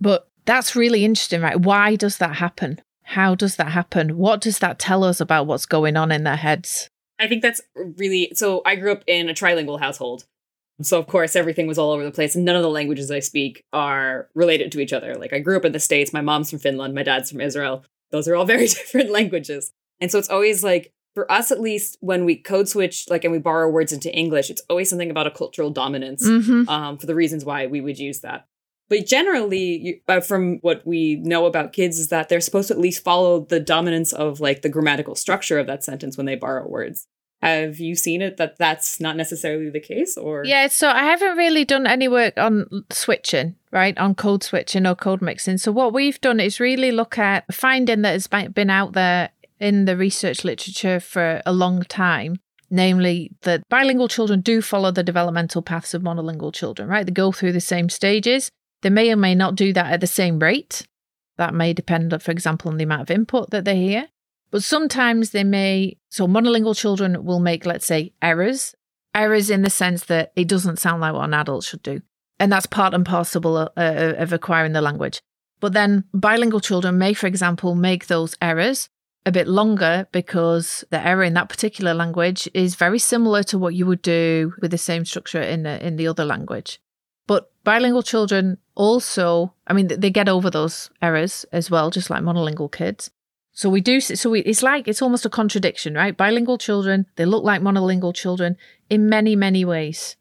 But 0.00 0.28
that's 0.44 0.76
really 0.76 1.04
interesting, 1.04 1.40
right? 1.40 1.60
Why 1.60 1.96
does 1.96 2.18
that 2.18 2.36
happen? 2.36 2.80
How 3.02 3.34
does 3.34 3.56
that 3.56 3.68
happen? 3.68 4.16
What 4.16 4.40
does 4.40 4.58
that 4.58 4.78
tell 4.78 5.04
us 5.04 5.20
about 5.20 5.46
what's 5.46 5.66
going 5.66 5.96
on 5.96 6.12
in 6.12 6.24
their 6.24 6.36
heads? 6.36 6.90
I 7.18 7.28
think 7.28 7.42
that's 7.42 7.60
really 7.74 8.32
so. 8.34 8.62
I 8.64 8.76
grew 8.76 8.92
up 8.92 9.02
in 9.06 9.28
a 9.28 9.34
trilingual 9.34 9.80
household. 9.80 10.24
So, 10.82 10.98
of 10.98 11.06
course, 11.06 11.34
everything 11.34 11.66
was 11.66 11.78
all 11.78 11.90
over 11.90 12.04
the 12.04 12.10
place, 12.10 12.34
and 12.34 12.44
none 12.44 12.56
of 12.56 12.62
the 12.62 12.68
languages 12.68 13.10
I 13.10 13.20
speak 13.20 13.64
are 13.72 14.28
related 14.34 14.70
to 14.72 14.80
each 14.80 14.92
other. 14.92 15.14
Like, 15.14 15.32
I 15.32 15.38
grew 15.38 15.56
up 15.56 15.64
in 15.64 15.72
the 15.72 15.80
States, 15.80 16.12
my 16.12 16.20
mom's 16.20 16.50
from 16.50 16.58
Finland, 16.58 16.94
my 16.94 17.02
dad's 17.02 17.30
from 17.30 17.40
Israel. 17.40 17.82
Those 18.10 18.28
are 18.28 18.36
all 18.36 18.44
very 18.54 18.66
different 18.66 19.10
languages. 19.10 19.72
And 20.00 20.10
so, 20.10 20.18
it's 20.18 20.28
always 20.28 20.62
like, 20.62 20.92
for 21.14 21.30
us 21.32 21.50
at 21.50 21.60
least, 21.60 21.96
when 22.00 22.26
we 22.26 22.36
code 22.36 22.68
switch, 22.68 23.06
like, 23.08 23.24
and 23.24 23.32
we 23.32 23.38
borrow 23.38 23.70
words 23.70 23.90
into 23.90 24.14
English, 24.14 24.50
it's 24.50 24.62
always 24.68 24.90
something 24.90 25.10
about 25.10 25.26
a 25.26 25.30
cultural 25.30 25.70
dominance 25.70 26.28
mm-hmm. 26.28 26.68
um, 26.68 26.98
for 26.98 27.06
the 27.06 27.14
reasons 27.14 27.42
why 27.42 27.66
we 27.66 27.80
would 27.80 27.98
use 27.98 28.20
that. 28.20 28.46
But 28.88 29.06
generally, 29.06 30.02
uh, 30.08 30.20
from 30.20 30.58
what 30.58 30.86
we 30.86 31.16
know 31.16 31.46
about 31.46 31.72
kids, 31.72 31.98
is 31.98 32.08
that 32.08 32.28
they're 32.28 32.40
supposed 32.40 32.68
to 32.68 32.74
at 32.74 32.80
least 32.80 33.02
follow 33.02 33.40
the 33.40 33.60
dominance 33.60 34.12
of 34.12 34.40
like 34.40 34.62
the 34.62 34.68
grammatical 34.68 35.14
structure 35.14 35.58
of 35.58 35.66
that 35.66 35.82
sentence 35.82 36.16
when 36.16 36.26
they 36.26 36.36
borrow 36.36 36.66
words. 36.68 37.06
Have 37.42 37.78
you 37.78 37.94
seen 37.96 38.22
it 38.22 38.38
that 38.38 38.56
that's 38.58 38.98
not 38.98 39.16
necessarily 39.16 39.68
the 39.68 39.80
case, 39.80 40.16
or 40.16 40.44
yeah? 40.44 40.68
So 40.68 40.88
I 40.88 41.04
haven't 41.04 41.36
really 41.36 41.64
done 41.64 41.86
any 41.86 42.08
work 42.08 42.38
on 42.38 42.66
switching, 42.90 43.56
right? 43.72 43.96
On 43.98 44.14
code 44.14 44.42
switching 44.42 44.86
or 44.86 44.94
code 44.94 45.20
mixing. 45.20 45.58
So 45.58 45.70
what 45.70 45.92
we've 45.92 46.20
done 46.20 46.40
is 46.40 46.60
really 46.60 46.92
look 46.92 47.18
at 47.18 47.52
finding 47.52 48.02
that 48.02 48.12
has 48.12 48.26
been 48.26 48.70
out 48.70 48.94
there 48.94 49.30
in 49.60 49.84
the 49.84 49.96
research 49.96 50.44
literature 50.44 51.00
for 51.00 51.42
a 51.44 51.52
long 51.52 51.82
time 51.82 52.38
namely 52.70 53.30
that 53.42 53.62
bilingual 53.68 54.08
children 54.08 54.40
do 54.40 54.60
follow 54.60 54.90
the 54.90 55.02
developmental 55.02 55.62
paths 55.62 55.94
of 55.94 56.02
monolingual 56.02 56.52
children, 56.52 56.88
right? 56.88 57.06
They 57.06 57.12
go 57.12 57.32
through 57.32 57.52
the 57.52 57.60
same 57.60 57.88
stages. 57.88 58.50
They 58.82 58.90
may 58.90 59.10
or 59.12 59.16
may 59.16 59.34
not 59.34 59.54
do 59.54 59.72
that 59.72 59.92
at 59.92 60.00
the 60.00 60.06
same 60.06 60.38
rate. 60.38 60.86
That 61.36 61.54
may 61.54 61.72
depend, 61.72 62.20
for 62.22 62.30
example, 62.30 62.70
on 62.70 62.76
the 62.76 62.84
amount 62.84 63.02
of 63.02 63.10
input 63.10 63.50
that 63.50 63.64
they 63.64 63.76
hear. 63.76 64.08
But 64.50 64.62
sometimes 64.62 65.30
they 65.30 65.44
may, 65.44 65.98
so 66.08 66.26
monolingual 66.26 66.76
children 66.76 67.24
will 67.24 67.40
make, 67.40 67.66
let's 67.66 67.86
say, 67.86 68.12
errors. 68.22 68.74
Errors 69.14 69.50
in 69.50 69.62
the 69.62 69.70
sense 69.70 70.04
that 70.04 70.32
it 70.36 70.48
doesn't 70.48 70.78
sound 70.78 71.00
like 71.00 71.14
what 71.14 71.24
an 71.24 71.34
adult 71.34 71.64
should 71.64 71.82
do. 71.82 72.00
And 72.38 72.52
that's 72.52 72.66
part 72.66 72.94
and 72.94 73.04
parcel 73.04 73.56
of 73.56 74.32
acquiring 74.32 74.72
the 74.72 74.80
language. 74.80 75.20
But 75.60 75.72
then 75.72 76.04
bilingual 76.12 76.60
children 76.60 76.98
may, 76.98 77.14
for 77.14 77.26
example, 77.26 77.74
make 77.74 78.06
those 78.06 78.36
errors 78.42 78.88
a 79.24 79.32
bit 79.32 79.48
longer 79.48 80.06
because 80.12 80.84
the 80.90 81.04
error 81.04 81.24
in 81.24 81.34
that 81.34 81.48
particular 81.48 81.94
language 81.94 82.48
is 82.54 82.76
very 82.76 82.98
similar 82.98 83.42
to 83.42 83.58
what 83.58 83.74
you 83.74 83.84
would 83.86 84.02
do 84.02 84.54
with 84.60 84.70
the 84.70 84.78
same 84.78 85.04
structure 85.04 85.40
in 85.40 85.64
the, 85.64 85.84
in 85.84 85.96
the 85.96 86.06
other 86.06 86.24
language. 86.24 86.78
But 87.26 87.50
bilingual 87.64 88.02
children 88.02 88.58
also, 88.74 89.52
I 89.66 89.72
mean, 89.72 89.88
they 89.88 90.10
get 90.10 90.28
over 90.28 90.50
those 90.50 90.90
errors 91.02 91.44
as 91.52 91.70
well, 91.70 91.90
just 91.90 92.10
like 92.10 92.22
monolingual 92.22 92.70
kids. 92.70 93.10
So 93.52 93.70
we 93.70 93.80
do, 93.80 94.00
so 94.00 94.30
we, 94.30 94.40
it's 94.40 94.62
like, 94.62 94.86
it's 94.86 95.00
almost 95.00 95.24
a 95.24 95.30
contradiction, 95.30 95.94
right? 95.94 96.16
Bilingual 96.16 96.58
children, 96.58 97.06
they 97.16 97.24
look 97.24 97.42
like 97.42 97.62
monolingual 97.62 98.14
children 98.14 98.56
in 98.90 99.08
many, 99.08 99.34
many 99.34 99.64
ways, 99.64 100.16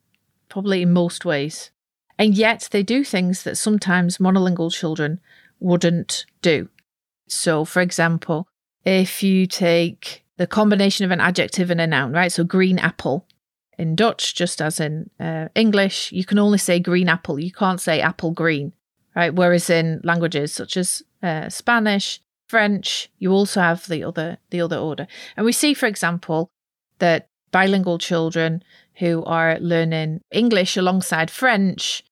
probably 0.47 0.81
in 0.81 0.93
most 0.93 1.25
ways. 1.25 1.69
And 2.17 2.33
yet 2.33 2.69
they 2.71 2.81
do 2.81 3.03
things 3.03 3.43
that 3.43 3.57
sometimes 3.57 4.19
monolingual 4.19 4.71
children 4.71 5.19
wouldn't 5.59 6.25
do. 6.41 6.69
So, 7.27 7.65
for 7.65 7.81
example, 7.81 8.47
if 8.85 9.21
you 9.21 9.47
take 9.47 10.23
the 10.37 10.47
combination 10.47 11.05
of 11.05 11.11
an 11.11 11.19
adjective 11.19 11.69
and 11.69 11.81
a 11.81 11.87
noun, 11.87 12.13
right? 12.13 12.31
So 12.31 12.43
green 12.43 12.79
apple, 12.79 13.27
in 13.77 13.95
Dutch, 13.95 14.35
just 14.35 14.61
as 14.61 14.79
in 14.79 15.09
uh, 15.19 15.47
English, 15.55 16.11
you 16.11 16.25
can 16.25 16.39
only 16.39 16.57
say 16.57 16.79
green 16.79 17.09
apple. 17.09 17.39
You 17.39 17.51
can't 17.51 17.81
say 17.81 18.01
apple 18.01 18.31
green, 18.31 18.73
right? 19.15 19.33
Whereas 19.33 19.69
in 19.69 20.01
languages 20.03 20.53
such 20.53 20.77
as 20.77 21.03
uh, 21.21 21.49
Spanish, 21.49 22.21
French, 22.47 23.09
you 23.17 23.31
also 23.31 23.59
have 23.61 23.88
the 23.88 24.03
other 24.03 24.38
the 24.49 24.61
other 24.61 24.77
order. 24.77 25.07
And 25.35 25.45
we 25.45 25.51
see, 25.51 25.73
for 25.73 25.88
example, 25.88 26.49
that 26.99 27.27
bilingual 27.51 27.97
children 27.97 28.63
who 28.95 29.23
are 29.25 29.59
learning 29.59 30.21
English 30.31 30.77
alongside 30.77 31.31
French 31.31 32.03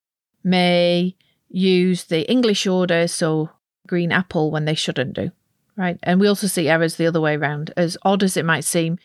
may 0.42 1.16
use 1.48 2.04
the 2.04 2.28
English 2.30 2.66
order, 2.66 3.06
so 3.06 3.50
green 3.86 4.12
apple, 4.12 4.50
when 4.50 4.64
they 4.64 4.74
shouldn't 4.74 5.14
do, 5.14 5.30
right? 5.76 5.98
And 6.02 6.20
we 6.20 6.26
also 6.26 6.46
see 6.46 6.68
errors 6.68 6.96
the 6.96 7.06
other 7.06 7.20
way 7.20 7.36
around. 7.36 7.72
As 7.76 7.96
odd 8.02 8.22
as 8.22 8.36
it 8.36 8.44
might 8.44 8.64
seem, 8.64 8.98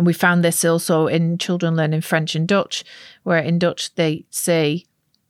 and 0.00 0.06
we 0.06 0.14
found 0.14 0.42
this 0.42 0.64
also 0.64 1.08
in 1.08 1.36
children 1.36 1.76
learning 1.76 2.00
French 2.00 2.34
and 2.34 2.48
Dutch, 2.48 2.84
where 3.22 3.36
in 3.36 3.58
Dutch 3.58 3.94
they 3.96 4.24
say 4.30 4.86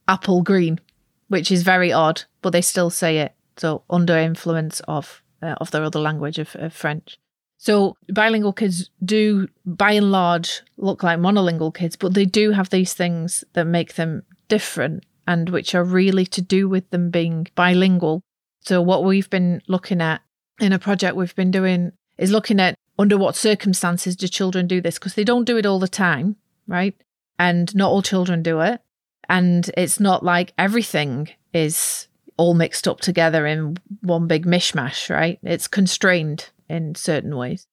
apple 0.06 0.42
green, 0.42 0.78
which 1.26 1.50
is 1.50 1.64
very 1.64 1.92
odd, 1.92 2.22
but 2.40 2.50
they 2.50 2.60
still 2.62 2.88
say 2.88 3.18
it. 3.18 3.34
So 3.56 3.82
under 3.90 4.16
influence 4.16 4.78
of 4.86 5.24
uh, 5.42 5.56
of 5.60 5.72
their 5.72 5.82
other 5.82 5.98
language 5.98 6.38
of, 6.38 6.54
of 6.54 6.72
French. 6.72 7.18
So 7.56 7.96
bilingual 8.14 8.52
kids 8.52 8.90
do, 9.04 9.48
by 9.66 9.90
and 9.90 10.12
large, 10.12 10.62
look 10.76 11.02
like 11.02 11.18
monolingual 11.18 11.74
kids, 11.74 11.96
but 11.96 12.14
they 12.14 12.24
do 12.24 12.52
have 12.52 12.70
these 12.70 12.94
things 12.94 13.42
that 13.54 13.64
make 13.64 13.94
them 13.94 14.22
different 14.46 15.04
and 15.26 15.48
which 15.48 15.74
are 15.74 15.82
really 15.82 16.26
to 16.26 16.40
do 16.40 16.68
with 16.68 16.88
them 16.90 17.10
being 17.10 17.48
bilingual. 17.56 18.22
So 18.60 18.80
what 18.82 19.02
we've 19.02 19.30
been 19.30 19.62
looking 19.66 20.00
at 20.00 20.20
in 20.60 20.72
a 20.72 20.78
project 20.78 21.16
we've 21.16 21.34
been 21.34 21.50
doing 21.50 21.90
is 22.18 22.30
looking 22.30 22.60
at 22.60 22.76
under 23.00 23.16
what 23.16 23.34
circumstances 23.34 24.14
do 24.14 24.28
children 24.28 24.66
do 24.66 24.78
this 24.82 24.98
because 24.98 25.14
they 25.14 25.24
don't 25.24 25.46
do 25.46 25.56
it 25.56 25.64
all 25.64 25.78
the 25.78 25.88
time, 25.88 26.36
right? 26.66 26.94
And 27.38 27.74
not 27.74 27.90
all 27.90 28.02
children 28.02 28.42
do 28.42 28.60
it. 28.60 28.82
And 29.26 29.70
it's 29.74 29.98
not 29.98 30.22
like 30.22 30.52
everything 30.58 31.30
is 31.54 32.08
all 32.36 32.52
mixed 32.52 32.86
up 32.86 33.00
together 33.00 33.46
in 33.46 33.78
one 34.02 34.26
big 34.26 34.44
mishmash, 34.44 35.08
right? 35.08 35.38
It's 35.42 35.66
constrained 35.66 36.50
in 36.68 36.94
certain 36.94 37.34
ways. 37.36 37.66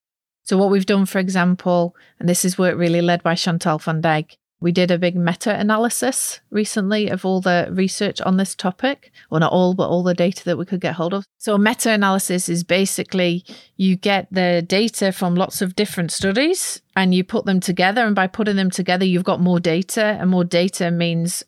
So, 0.43 0.57
what 0.57 0.69
we've 0.69 0.85
done, 0.85 1.05
for 1.05 1.19
example, 1.19 1.93
and 2.21 2.29
this 2.29 2.45
is 2.45 2.57
work 2.57 2.77
really 2.77 3.01
led 3.01 3.21
by 3.21 3.35
Chantal 3.35 3.79
van 3.79 4.01
Dijk, 4.01 4.37
we 4.59 4.71
did 4.71 4.89
a 4.89 4.97
big 4.97 5.15
meta 5.15 5.55
analysis 5.55 6.39
recently 6.49 7.09
of 7.09 7.23
all 7.25 7.41
the 7.41 7.67
research 7.71 8.19
on 8.21 8.37
this 8.37 8.55
topic, 8.55 9.11
or 9.29 9.39
not 9.39 9.51
all, 9.51 9.75
but 9.75 9.87
all 9.87 10.01
the 10.01 10.15
data 10.15 10.43
that 10.45 10.57
we 10.57 10.65
could 10.65 10.81
get 10.81 10.95
hold 10.95 11.13
of. 11.13 11.25
So, 11.37 11.53
a 11.53 11.59
meta 11.59 11.91
analysis 11.91 12.49
is 12.49 12.63
basically 12.63 13.45
you 13.75 13.95
get 13.95 14.27
the 14.31 14.63
data 14.67 15.11
from 15.11 15.35
lots 15.35 15.61
of 15.61 15.75
different 15.75 16.11
studies 16.11 16.81
and 16.95 17.13
you 17.13 17.23
put 17.23 17.45
them 17.45 17.59
together. 17.59 18.05
And 18.05 18.15
by 18.15 18.25
putting 18.27 18.55
them 18.55 18.71
together, 18.71 19.05
you've 19.05 19.23
got 19.23 19.39
more 19.39 19.59
data, 19.59 20.17
and 20.19 20.31
more 20.31 20.43
data 20.43 20.89
means 20.89 21.43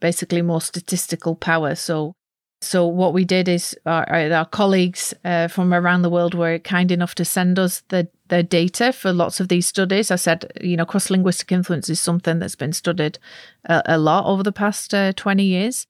basically 0.00 0.42
more 0.42 0.60
statistical 0.60 1.36
power. 1.36 1.74
So, 1.74 2.12
so 2.60 2.86
what 2.86 3.14
we 3.14 3.24
did 3.24 3.48
is 3.48 3.74
our, 3.86 4.06
our 4.32 4.44
colleagues 4.44 5.14
uh, 5.24 5.48
from 5.48 5.72
around 5.72 6.02
the 6.02 6.10
world 6.10 6.34
were 6.34 6.58
kind 6.58 6.92
enough 6.92 7.14
to 7.14 7.24
send 7.24 7.58
us 7.58 7.82
the 7.88 8.08
the 8.30 8.42
data 8.42 8.92
for 8.92 9.12
lots 9.12 9.40
of 9.40 9.48
these 9.48 9.66
studies. 9.66 10.10
I 10.10 10.16
said, 10.16 10.50
you 10.60 10.76
know, 10.76 10.86
cross 10.86 11.10
linguistic 11.10 11.52
influence 11.52 11.90
is 11.90 12.00
something 12.00 12.38
that's 12.38 12.56
been 12.56 12.72
studied 12.72 13.18
a, 13.64 13.82
a 13.84 13.98
lot 13.98 14.24
over 14.24 14.42
the 14.42 14.52
past 14.52 14.94
uh, 14.94 15.12
20 15.12 15.44
years. 15.44 15.86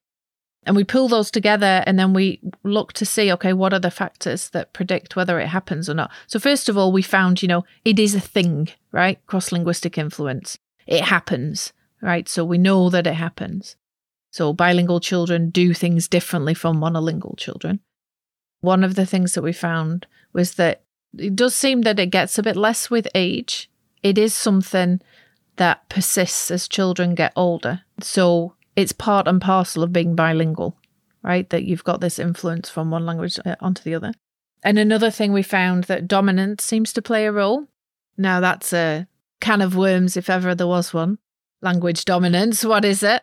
And 0.64 0.76
we 0.76 0.84
pull 0.84 1.08
those 1.08 1.30
together 1.30 1.82
and 1.86 1.98
then 1.98 2.12
we 2.12 2.40
look 2.64 2.92
to 2.94 3.06
see, 3.06 3.32
okay, 3.32 3.52
what 3.52 3.72
are 3.72 3.78
the 3.78 3.90
factors 3.90 4.50
that 4.50 4.72
predict 4.74 5.16
whether 5.16 5.38
it 5.38 5.46
happens 5.46 5.88
or 5.88 5.94
not? 5.94 6.10
So, 6.26 6.38
first 6.38 6.68
of 6.68 6.76
all, 6.76 6.92
we 6.92 7.00
found, 7.00 7.40
you 7.40 7.48
know, 7.48 7.64
it 7.84 7.98
is 7.98 8.14
a 8.14 8.20
thing, 8.20 8.68
right? 8.92 9.24
Cross 9.26 9.52
linguistic 9.52 9.96
influence. 9.96 10.58
It 10.86 11.04
happens, 11.04 11.72
right? 12.02 12.28
So 12.28 12.44
we 12.44 12.58
know 12.58 12.90
that 12.90 13.06
it 13.06 13.14
happens. 13.14 13.76
So 14.32 14.52
bilingual 14.52 15.00
children 15.00 15.50
do 15.50 15.74
things 15.74 16.08
differently 16.08 16.54
from 16.54 16.78
monolingual 16.78 17.38
children. 17.38 17.80
One 18.60 18.84
of 18.84 18.94
the 18.94 19.06
things 19.06 19.34
that 19.34 19.42
we 19.42 19.52
found 19.52 20.06
was 20.32 20.54
that 20.54 20.82
it 21.16 21.36
does 21.36 21.54
seem 21.54 21.82
that 21.82 21.98
it 21.98 22.06
gets 22.06 22.38
a 22.38 22.42
bit 22.42 22.56
less 22.56 22.90
with 22.90 23.08
age. 23.14 23.70
It 24.02 24.18
is 24.18 24.34
something 24.34 25.00
that 25.56 25.88
persists 25.88 26.50
as 26.50 26.68
children 26.68 27.14
get 27.14 27.32
older. 27.36 27.82
So 28.00 28.54
it's 28.76 28.92
part 28.92 29.28
and 29.28 29.40
parcel 29.40 29.82
of 29.82 29.92
being 29.92 30.14
bilingual, 30.14 30.76
right? 31.22 31.48
That 31.50 31.64
you've 31.64 31.84
got 31.84 32.00
this 32.00 32.18
influence 32.18 32.70
from 32.70 32.90
one 32.90 33.04
language 33.04 33.38
uh, 33.44 33.56
onto 33.60 33.82
the 33.82 33.94
other. 33.94 34.12
And 34.62 34.78
another 34.78 35.10
thing 35.10 35.32
we 35.32 35.42
found 35.42 35.84
that 35.84 36.08
dominance 36.08 36.64
seems 36.64 36.92
to 36.92 37.02
play 37.02 37.26
a 37.26 37.32
role. 37.32 37.68
Now 38.16 38.40
that's 38.40 38.72
a 38.72 39.06
can 39.40 39.62
of 39.62 39.76
worms 39.76 40.16
if 40.16 40.30
ever 40.30 40.54
there 40.54 40.66
was 40.66 40.92
one. 40.94 41.18
Language 41.62 42.04
dominance, 42.04 42.64
what 42.64 42.84
is 42.84 43.02
it? 43.02 43.22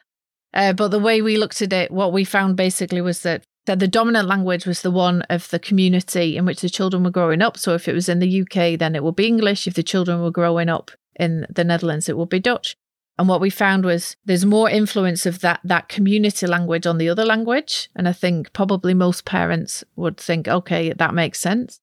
Uh, 0.54 0.73
but 0.73 0.89
the 0.89 1.00
way 1.00 1.21
we 1.21 1.38
looked 1.38 1.62
at 1.62 1.73
it, 1.73 1.91
what 1.91 2.13
we 2.13 2.23
found 2.23 2.56
basically 2.56 3.02
was 3.02 3.21
that 3.21 3.43
that 3.67 3.80
the 3.80 3.88
dominant 3.88 4.27
language 4.27 4.65
was 4.65 4.82
the 4.82 4.89
one 4.89 5.21
of 5.23 5.49
the 5.49 5.60
community 5.60 6.38
in 6.38 6.45
which 6.45 6.62
the 6.62 6.69
children 6.69 7.03
were 7.03 7.12
growing 7.12 7.41
up. 7.41 7.58
So 7.58 7.73
if 7.73 7.88
it 7.88 7.93
was 7.93 8.10
in 8.10 8.19
the 8.19 8.41
UK, 8.41 8.80
then 8.80 8.95
it 8.95 9.03
would 9.03 9.15
be 9.15 9.27
English. 9.27 9.67
If 9.67 9.75
the 9.75 9.84
children 9.84 10.21
were 10.21 10.32
growing 10.32 10.69
up 10.69 10.89
in 11.19 11.45
the 11.53 11.65
Netherlands, 11.65 12.08
it 12.10 12.17
would 12.17 12.30
be 12.30 12.39
Dutch. 12.39 12.77
And 13.19 13.27
what 13.27 13.41
we 13.41 13.49
found 13.49 13.84
was 13.84 14.15
there's 14.25 14.45
more 14.45 14.69
influence 14.69 15.25
of 15.25 15.41
that 15.41 15.60
that 15.63 15.89
community 15.89 16.47
language 16.47 16.86
on 16.88 16.97
the 16.97 17.10
other 17.10 17.25
language. 17.25 17.89
And 17.95 18.08
I 18.08 18.13
think 18.13 18.53
probably 18.53 18.93
most 18.93 19.25
parents 19.25 19.84
would 19.95 20.17
think, 20.17 20.47
okay, 20.47 20.93
that 20.93 21.13
makes 21.13 21.39
sense. 21.39 21.80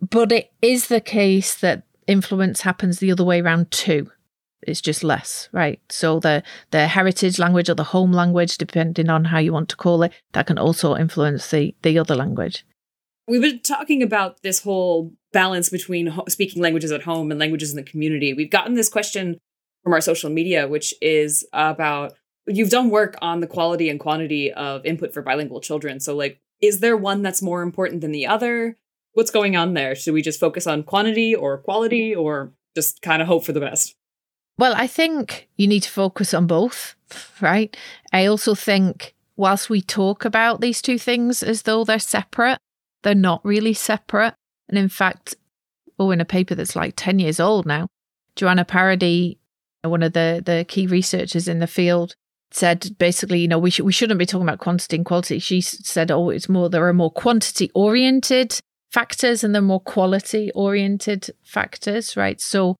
But 0.00 0.30
it 0.30 0.52
is 0.62 0.88
the 0.88 1.00
case 1.00 1.56
that 1.56 1.82
influence 2.06 2.60
happens 2.60 2.98
the 2.98 3.10
other 3.10 3.24
way 3.24 3.40
around 3.40 3.70
too 3.70 4.10
it's 4.66 4.80
just 4.80 5.04
less, 5.04 5.48
right? 5.52 5.80
So 5.90 6.20
the 6.20 6.42
the 6.70 6.86
heritage 6.86 7.38
language 7.38 7.68
or 7.68 7.74
the 7.74 7.84
home 7.84 8.12
language, 8.12 8.58
depending 8.58 9.08
on 9.08 9.26
how 9.26 9.38
you 9.38 9.52
want 9.52 9.68
to 9.70 9.76
call 9.76 10.02
it, 10.02 10.12
that 10.32 10.46
can 10.46 10.58
also 10.58 10.96
influence 10.96 11.50
the 11.50 11.74
the 11.82 11.98
other 11.98 12.14
language. 12.14 12.64
We've 13.26 13.40
been 13.40 13.60
talking 13.60 14.02
about 14.02 14.42
this 14.42 14.62
whole 14.62 15.12
balance 15.32 15.70
between 15.70 16.08
ho- 16.08 16.24
speaking 16.28 16.62
languages 16.62 16.92
at 16.92 17.02
home 17.02 17.30
and 17.30 17.40
languages 17.40 17.70
in 17.70 17.76
the 17.76 17.82
community. 17.82 18.34
We've 18.34 18.50
gotten 18.50 18.74
this 18.74 18.90
question 18.90 19.38
from 19.82 19.92
our 19.92 20.00
social 20.00 20.30
media, 20.30 20.68
which 20.68 20.92
is 21.00 21.46
about 21.52 22.14
you've 22.46 22.70
done 22.70 22.90
work 22.90 23.16
on 23.22 23.40
the 23.40 23.46
quality 23.46 23.88
and 23.88 23.98
quantity 23.98 24.52
of 24.52 24.84
input 24.84 25.14
for 25.14 25.22
bilingual 25.22 25.60
children. 25.60 26.00
So, 26.00 26.14
like, 26.14 26.40
is 26.60 26.80
there 26.80 26.96
one 26.96 27.22
that's 27.22 27.42
more 27.42 27.62
important 27.62 28.00
than 28.00 28.12
the 28.12 28.26
other? 28.26 28.76
What's 29.12 29.30
going 29.30 29.56
on 29.56 29.74
there? 29.74 29.94
Should 29.94 30.14
we 30.14 30.22
just 30.22 30.40
focus 30.40 30.66
on 30.66 30.82
quantity 30.82 31.34
or 31.34 31.58
quality 31.58 32.14
or 32.14 32.52
just 32.74 33.00
kind 33.02 33.22
of 33.22 33.28
hope 33.28 33.44
for 33.44 33.52
the 33.52 33.60
best? 33.60 33.94
Well, 34.56 34.74
I 34.76 34.86
think 34.86 35.48
you 35.56 35.66
need 35.66 35.82
to 35.82 35.90
focus 35.90 36.32
on 36.32 36.46
both, 36.46 36.94
right? 37.40 37.76
I 38.12 38.26
also 38.26 38.54
think 38.54 39.14
whilst 39.36 39.68
we 39.68 39.80
talk 39.80 40.24
about 40.24 40.60
these 40.60 40.80
two 40.80 40.98
things 40.98 41.42
as 41.42 41.62
though 41.62 41.84
they're 41.84 41.98
separate, 41.98 42.58
they're 43.02 43.14
not 43.14 43.44
really 43.44 43.74
separate. 43.74 44.34
And 44.68 44.78
in 44.78 44.88
fact, 44.88 45.34
oh, 45.98 46.10
in 46.12 46.20
a 46.20 46.24
paper 46.24 46.54
that's 46.54 46.76
like 46.76 46.94
10 46.96 47.18
years 47.18 47.40
old 47.40 47.66
now, 47.66 47.88
Johanne 48.36 48.64
Paradis, 48.64 49.36
one 49.82 50.02
of 50.02 50.12
the, 50.12 50.42
the 50.44 50.64
key 50.66 50.86
researchers 50.86 51.48
in 51.48 51.58
the 51.58 51.66
field, 51.66 52.14
said 52.50 52.96
basically, 52.98 53.40
you 53.40 53.48
know, 53.48 53.58
we, 53.58 53.70
sh- 53.70 53.80
we 53.80 53.92
shouldn't 53.92 54.18
be 54.18 54.26
talking 54.26 54.46
about 54.46 54.60
quantity 54.60 54.96
and 54.96 55.04
quality. 55.04 55.40
She 55.40 55.60
said, 55.60 56.10
oh, 56.12 56.30
it's 56.30 56.48
more, 56.48 56.70
there 56.70 56.86
are 56.86 56.92
more 56.92 57.10
quantity 57.10 57.70
oriented 57.74 58.58
factors 58.92 59.42
and 59.42 59.52
there 59.52 59.60
are 59.60 59.64
more 59.64 59.80
quality 59.80 60.52
oriented 60.54 61.30
factors, 61.42 62.16
right? 62.16 62.40
So 62.40 62.76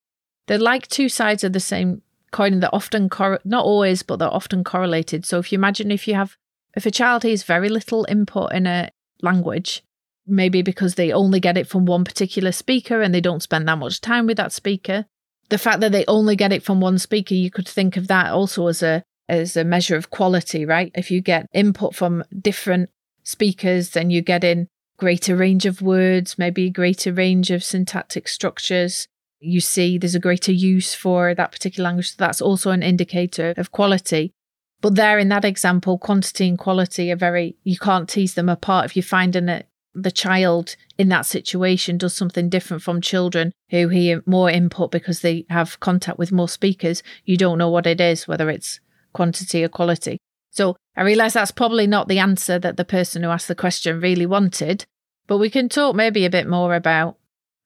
they're 0.46 0.59
like 0.59 0.87
two 0.88 1.09
sides 1.09 1.44
of 1.44 1.52
the 1.52 1.61
same 1.61 2.02
coin. 2.33 2.54
and 2.54 2.62
They're 2.62 2.74
often, 2.74 3.09
cor- 3.09 3.40
not 3.44 3.64
always, 3.64 4.02
but 4.02 4.18
they're 4.18 4.28
often 4.28 4.64
correlated. 4.64 5.24
So 5.24 5.38
if 5.38 5.52
you 5.52 5.59
imagine 5.59 5.90
if 5.90 6.07
you 6.07 6.14
have, 6.14 6.37
if 6.76 6.87
a 6.87 6.90
child 6.90 7.22
has 7.22 7.42
very 7.42 7.68
little 7.68 8.07
input 8.09 8.52
in 8.52 8.66
a 8.66 8.90
language, 9.22 9.83
maybe 10.26 10.62
because 10.62 10.94
they 10.94 11.12
only 11.12 11.40
get 11.40 11.57
it 11.57 11.68
from 11.68 11.87
one 11.87 12.04
particular 12.04 12.52
speaker 12.52 13.02
and 13.02 13.14
they 13.14 13.20
don't 13.20 13.42
spend 13.42 13.68
that 13.68 13.78
much 13.78 14.00
time 14.00 14.26
with 14.26 14.37
that 14.37 14.52
speaker, 14.52 15.07
the 15.48 15.59
fact 15.59 15.80
that 15.80 15.92
they 15.92 16.04
only 16.07 16.37
get 16.37 16.52
it 16.52 16.62
from 16.62 16.80
one 16.80 16.98
speaker, 16.98 17.35
you 17.35 17.50
could 17.50 17.68
think 17.68 17.96
of 17.96 18.09
that 18.09 18.33
also 18.33 18.66
as 18.66 18.83
a 18.83 19.02
as 19.28 19.57
a 19.57 19.64
measure 19.64 19.96
of 19.96 20.11
quality, 20.11 20.66
right? 20.66 20.92
If 20.94 21.11
you 21.11 21.22
get 21.22 21.48
input 21.54 21.94
from 21.94 22.24
different 22.38 22.90
speakers, 23.22 23.90
then 23.90 24.11
you 24.11 24.20
get 24.20 24.44
in 24.44 24.68
greater 24.98 25.35
range 25.35 25.64
of 25.64 25.80
words, 25.80 26.37
maybe 26.38 26.66
a 26.66 26.70
greater 26.70 27.12
range 27.12 27.50
of 27.50 27.64
syntactic 27.64 28.28
structures, 28.28 29.09
you 29.44 29.61
see 29.61 29.98
there's 29.98 30.14
a 30.14 30.20
greater 30.20 30.52
use 30.52 30.94
for 30.94 31.35
that 31.35 31.52
particular 31.52 31.88
language. 31.88 32.11
So 32.11 32.16
that's 32.18 32.40
also 32.40 32.70
an 32.70 32.83
indicator 32.83 33.54
of 33.57 33.72
quality. 33.72 34.33
But 34.80 34.96
there 34.96 35.18
in 35.18 35.28
that 35.30 35.44
example, 35.44 35.98
quantity 35.98 36.48
and 36.48 36.59
quality 36.59 37.11
are 37.11 37.16
very, 37.16 37.57
you 37.62 37.78
can't 37.78 38.09
tease 38.09 38.35
them 38.35 38.48
apart. 38.48 38.87
If 38.87 38.96
you're 38.96 39.02
finding 39.02 39.46
that 39.46 39.68
the 39.94 40.11
child 40.11 40.76
in 40.98 41.09
that 41.09 41.26
situation 41.26 41.96
does 41.96 42.14
something 42.14 42.48
different 42.48 42.83
from 42.83 43.00
children 43.00 43.52
who 43.70 43.88
hear 43.88 44.22
more 44.26 44.50
input 44.50 44.90
because 44.90 45.20
they 45.20 45.46
have 45.48 45.80
contact 45.80 46.18
with 46.18 46.33
more 46.33 46.48
speakers, 46.48 47.02
you 47.24 47.37
don't 47.37 47.59
know 47.59 47.70
what 47.70 47.87
it 47.87 48.00
is, 48.00 48.26
whether 48.26 48.50
it's 48.50 48.80
quantity 49.12 49.62
or 49.62 49.68
quality. 49.68 50.18
So 50.50 50.76
I 50.96 51.02
realize 51.02 51.33
that's 51.33 51.50
probably 51.50 51.87
not 51.87 52.09
the 52.09 52.18
answer 52.18 52.59
that 52.59 52.76
the 52.76 52.85
person 52.85 53.22
who 53.22 53.30
asked 53.30 53.48
the 53.48 53.54
question 53.54 54.00
really 54.00 54.26
wanted, 54.26 54.85
but 55.26 55.38
we 55.38 55.50
can 55.50 55.68
talk 55.68 55.96
maybe 55.96 56.24
a 56.24 56.30
bit 56.30 56.46
more 56.46 56.74
about 56.74 57.16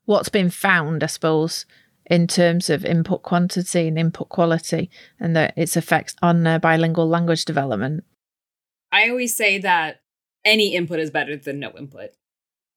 what's 0.09 0.31
been 0.31 0.49
found, 0.49 1.05
I 1.05 1.07
suppose, 1.07 1.67
in 2.07 2.27
terms 2.27 2.71
of 2.71 2.83
input 2.83 3.23
quantity 3.23 3.89
and 3.89 3.99
input 3.99 4.31
quality 4.31 4.91
and 5.21 5.37
the, 5.37 5.53
its 5.55 5.77
effects 5.77 6.17
on 6.23 6.47
uh, 6.47 6.59
bilingual 6.59 7.07
language 7.07 7.45
development. 7.45 8.05
I 8.91 9.11
always 9.11 9.37
say 9.37 9.59
that 9.59 10.01
any 10.47 10.75
input 10.75 10.99
is 10.99 11.11
better 11.11 11.37
than 11.37 11.61
no 11.61 11.73
input 11.77 12.13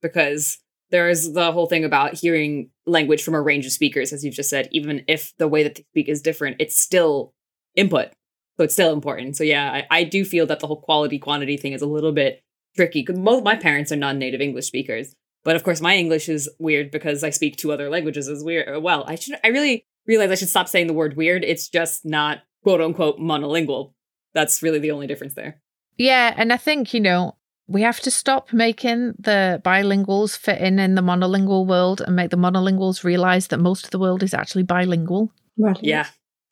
because 0.01 0.59
there 0.89 1.07
is 1.07 1.31
the 1.31 1.53
whole 1.53 1.67
thing 1.67 1.85
about 1.85 2.15
hearing 2.15 2.69
language 2.85 3.23
from 3.23 3.33
a 3.33 3.41
range 3.41 3.65
of 3.65 3.71
speakers, 3.71 4.11
as 4.11 4.25
you've 4.25 4.35
just 4.35 4.49
said, 4.49 4.67
even 4.73 5.05
if 5.07 5.31
the 5.37 5.47
way 5.47 5.63
that 5.63 5.75
they 5.75 5.85
speak 5.93 6.09
is 6.09 6.21
different, 6.21 6.57
it's 6.59 6.77
still 6.77 7.33
input. 7.75 8.09
So 8.57 8.65
it's 8.65 8.73
still 8.73 8.91
important. 8.91 9.37
So 9.37 9.45
yeah, 9.45 9.71
I, 9.71 9.99
I 9.99 10.03
do 10.03 10.25
feel 10.25 10.45
that 10.47 10.59
the 10.59 10.67
whole 10.67 10.81
quality 10.81 11.17
quantity 11.17 11.55
thing 11.55 11.71
is 11.71 11.81
a 11.81 11.87
little 11.87 12.11
bit 12.11 12.41
tricky 12.75 13.03
because 13.03 13.21
both 13.21 13.41
my 13.41 13.55
parents 13.55 13.89
are 13.93 13.95
non-native 13.95 14.41
English 14.41 14.65
speakers. 14.65 15.15
But 15.43 15.55
of 15.55 15.63
course, 15.63 15.81
my 15.81 15.95
English 15.95 16.29
is 16.29 16.49
weird 16.59 16.91
because 16.91 17.23
I 17.23 17.29
speak 17.31 17.57
two 17.57 17.71
other 17.71 17.89
languages 17.89 18.27
as 18.27 18.43
weird. 18.43 18.75
Uh, 18.75 18.79
well, 18.79 19.03
I 19.07 19.15
should. 19.15 19.39
I 19.43 19.47
really 19.49 19.85
realize 20.05 20.31
I 20.31 20.35
should 20.35 20.49
stop 20.49 20.67
saying 20.67 20.87
the 20.87 20.93
word 20.93 21.17
weird. 21.17 21.43
It's 21.43 21.67
just 21.67 22.05
not 22.05 22.39
quote 22.63 22.81
unquote 22.81 23.17
monolingual. 23.19 23.93
That's 24.33 24.61
really 24.61 24.79
the 24.79 24.91
only 24.91 25.07
difference 25.07 25.33
there. 25.33 25.61
Yeah, 25.97 26.33
and 26.37 26.53
I 26.53 26.57
think 26.57 26.93
you 26.93 26.99
know 26.99 27.35
we 27.67 27.81
have 27.81 27.99
to 28.01 28.11
stop 28.11 28.51
making 28.53 29.13
the 29.19 29.61
bilinguals 29.63 30.37
fit 30.37 30.59
in 30.61 30.77
in 30.79 30.95
the 30.95 31.01
monolingual 31.01 31.65
world 31.65 32.01
and 32.01 32.15
make 32.15 32.29
the 32.29 32.37
monolinguals 32.37 33.03
realize 33.03 33.47
that 33.47 33.59
most 33.59 33.85
of 33.85 33.91
the 33.91 33.99
world 33.99 34.23
is 34.23 34.33
actually 34.33 34.63
bilingual. 34.63 35.31
Well, 35.57 35.77
Yeah, 35.81 36.07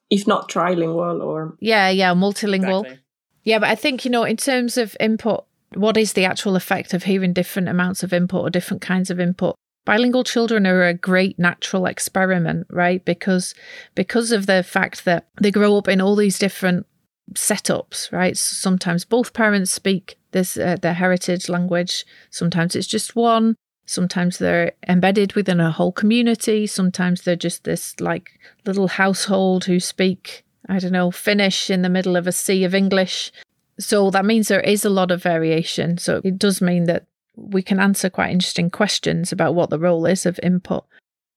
If 0.10 0.26
not 0.28 0.50
trilingual 0.50 1.24
or 1.24 1.58
Yeah, 1.60 1.90
yeah, 1.90 2.14
multilingual. 2.14 2.82
exactly. 2.86 3.00
Yeah, 3.44 3.60
but 3.60 3.70
I 3.70 3.76
think, 3.76 4.06
you 4.06 4.12
know, 4.12 4.24
in 4.24 4.38
terms 4.38 4.78
of 4.78 4.96
input, 5.00 5.46
what 5.74 5.98
is 5.98 6.14
the 6.14 6.26
actual 6.26 6.56
effect 6.56 6.94
of 6.94 7.04
hearing 7.04 7.34
different 7.34 7.70
amounts 7.70 8.04
of 8.04 8.14
input 8.14 8.42
or 8.42 8.50
different 8.50 8.82
kinds 8.82 9.10
of 9.10 9.20
input? 9.20 9.56
Bilingual 9.86 10.24
children 10.24 10.68
are 10.68 10.84
a 10.84 10.94
great 10.94 11.40
natural 11.40 11.86
experiment, 11.86 12.68
right? 12.70 13.04
Because 13.06 13.56
because 13.96 14.32
of 14.32 14.46
the 14.46 14.64
fact 14.64 15.06
that 15.06 15.28
they 15.42 15.52
grow 15.52 15.78
up 15.78 15.88
in 15.88 16.02
all 16.02 16.16
these 16.16 16.38
different 16.38 16.86
setups, 17.34 18.12
right? 18.12 18.38
Sometimes 18.38 19.06
both 19.06 19.34
parents 19.34 19.72
speak 19.72 20.18
this 20.32 20.58
uh, 20.58 20.78
their 20.82 20.94
heritage 20.94 21.50
language. 21.50 22.06
Sometimes 22.30 22.76
it's 22.76 22.88
just 22.88 23.16
one. 23.16 23.56
Sometimes 23.86 24.38
they're 24.38 24.74
embedded 24.88 25.34
within 25.34 25.60
a 25.60 25.72
whole 25.72 25.92
community. 25.92 26.68
Sometimes 26.68 27.22
they're 27.22 27.36
just 27.36 27.64
this 27.64 28.00
like 28.00 28.40
little 28.66 28.88
household 28.88 29.66
who 29.66 29.80
speak, 29.80 30.44
I 30.68 30.78
don't 30.78 30.92
know, 30.92 31.10
Finnish 31.10 31.72
in 31.72 31.82
the 31.82 31.90
middle 31.90 32.16
of 32.16 32.28
a 32.28 32.32
sea 32.32 32.64
of 32.64 32.76
English. 32.76 33.32
So 33.80 34.12
that 34.12 34.26
means 34.26 34.48
there 34.48 34.60
is 34.60 34.84
a 34.84 34.90
lot 34.90 35.12
of 35.12 35.24
variation. 35.24 35.98
So 35.98 36.22
it 36.24 36.38
does 36.38 36.62
mean 36.62 36.84
that 36.86 37.06
we 37.36 37.62
can 37.62 37.80
answer 37.80 38.10
quite 38.10 38.32
interesting 38.32 38.70
questions 38.70 39.32
about 39.32 39.56
what 39.56 39.70
the 39.70 39.80
role 39.80 40.06
is 40.06 40.26
of 40.26 40.40
input, 40.44 40.86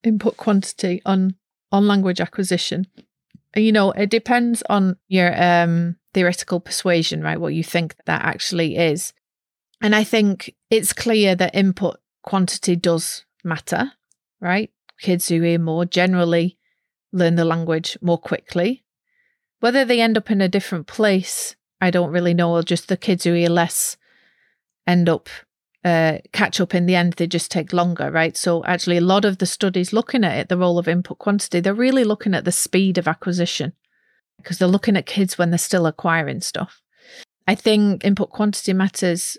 input 0.03 0.37
quantity 0.37 1.01
on 1.07 1.37
on 1.71 1.89
language 1.89 2.21
acquisition. 2.21 2.87
You 3.57 3.73
know, 3.73 3.93
it 3.93 4.11
depends 4.11 4.63
on 4.69 4.97
your 5.09 5.33
um, 5.43 5.97
theoretical 6.13 6.61
persuasion, 6.61 7.23
right? 7.23 7.41
What 7.41 7.55
you 7.55 7.65
think 7.65 7.97
that 8.07 8.23
actually 8.23 8.77
is. 8.77 9.13
And 9.81 9.95
I 9.95 10.05
think 10.05 10.55
it's 10.71 10.93
clear 10.93 11.35
that 11.35 11.55
input 11.55 11.99
quantity 12.23 12.77
does 12.77 13.25
matter, 13.43 13.93
right? 14.41 14.71
Kids 15.01 15.29
who 15.29 15.43
hear 15.43 15.59
more 15.59 15.85
generally 15.85 16.59
learn 17.13 17.37
the 17.37 17.45
language 17.45 17.99
more 18.01 18.19
quickly. 18.19 18.85
Whether 19.61 19.85
they 19.85 20.01
end 20.01 20.17
up 20.17 20.31
in 20.31 20.41
a 20.41 20.49
different 20.49 20.87
place, 20.87 21.57
I 21.83 21.91
don't 21.91 22.13
really 22.13 22.33
know, 22.33 22.53
or 22.53 22.63
just 22.63 22.89
the 22.89 22.97
kids 22.97 23.25
who 23.25 23.35
hear 23.35 23.51
less 23.51 23.97
end 24.87 25.09
up 25.09 25.29
uh, 25.85 26.19
catch 26.33 26.61
up 26.61 26.77
in 26.77 26.87
the 26.87 26.95
end, 26.95 27.15
they 27.15 27.27
just 27.27 27.51
take 27.51 27.73
longer, 27.73 28.09
right? 28.09 28.37
So, 28.37 28.65
actually, 28.65 28.99
a 28.99 29.03
lot 29.03 29.25
of 29.25 29.39
the 29.39 29.47
studies 29.47 29.93
looking 29.93 30.23
at 30.23 30.39
it, 30.39 30.49
the 30.49 30.57
role 30.57 30.79
of 30.79 30.87
input 30.87 31.19
quantity, 31.19 31.59
they're 31.59 31.75
really 31.75 32.05
looking 32.05 32.35
at 32.35 32.45
the 32.45 32.53
speed 32.53 32.99
of 32.99 33.09
acquisition 33.09 33.73
because 34.37 34.59
they're 34.59 34.69
looking 34.69 34.97
at 34.97 35.07
kids 35.07 35.37
when 35.37 35.51
they're 35.51 35.59
still 35.59 35.87
acquiring 35.87 36.41
stuff. 36.41 36.81
I 37.49 37.57
think 37.57 38.05
input 38.05 38.31
quantity 38.31 38.73
matters 38.73 39.37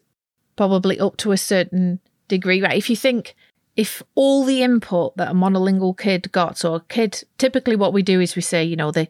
probably 0.58 1.00
up 1.00 1.16
to 1.18 1.32
a 1.32 1.38
certain 1.38 2.02
degree, 2.28 2.62
right? 2.62 2.78
If 2.78 2.90
you 2.90 2.98
think 2.98 3.36
if 3.76 4.04
all 4.16 4.44
the 4.44 4.62
input 4.62 5.16
that 5.18 5.32
a 5.32 5.34
monolingual 5.34 5.98
kid 5.98 6.32
got, 6.32 6.58
so 6.58 6.76
a 6.76 6.82
kid, 6.82 7.24
typically 7.38 7.76
what 7.76 7.94
we 7.94 8.04
do 8.04 8.20
is 8.20 8.36
we 8.36 8.42
say, 8.42 8.64
you 8.64 8.76
know, 8.76 8.92
the 8.92 9.08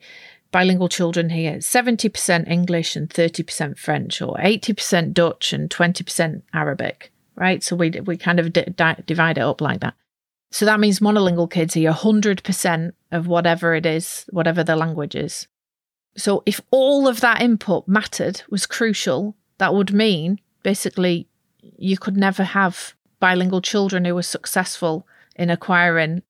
bilingual 0.53 0.87
children 0.87 1.31
here, 1.31 1.55
70% 1.55 2.47
English 2.49 2.95
and 2.95 3.09
30% 3.09 3.77
French, 3.77 4.21
or 4.21 4.37
80% 4.37 5.13
Dutch 5.13 5.51
and 5.51 5.69
20% 5.69 6.43
Arabic, 6.53 7.11
right? 7.35 7.61
So 7.61 7.75
we, 7.75 7.89
we 7.89 8.15
kind 8.15 8.39
of 8.39 8.53
di- 8.53 8.73
di- 8.75 9.03
divide 9.05 9.39
it 9.39 9.41
up 9.41 9.59
like 9.59 9.81
that. 9.81 9.95
So 10.51 10.65
that 10.65 10.79
means 10.79 10.99
monolingual 10.99 11.49
kids 11.49 11.73
hear 11.73 11.91
100% 11.91 12.93
of 13.11 13.25
whatever 13.27 13.73
it 13.73 13.87
is, 13.87 14.25
whatever 14.29 14.63
the 14.63 14.75
language 14.75 15.15
is. 15.15 15.47
So 16.15 16.43
if 16.45 16.61
all 16.69 17.07
of 17.07 17.21
that 17.21 17.41
input 17.41 17.87
mattered, 17.87 18.43
was 18.51 18.67
crucial, 18.67 19.35
that 19.57 19.73
would 19.73 19.91
mean 19.91 20.39
basically 20.61 21.27
you 21.59 21.97
could 21.97 22.15
never 22.15 22.43
have 22.43 22.93
bilingual 23.19 23.61
children 23.61 24.05
who 24.05 24.13
were 24.13 24.21
successful 24.21 25.07
in 25.35 25.49
acquiring. 25.49 26.21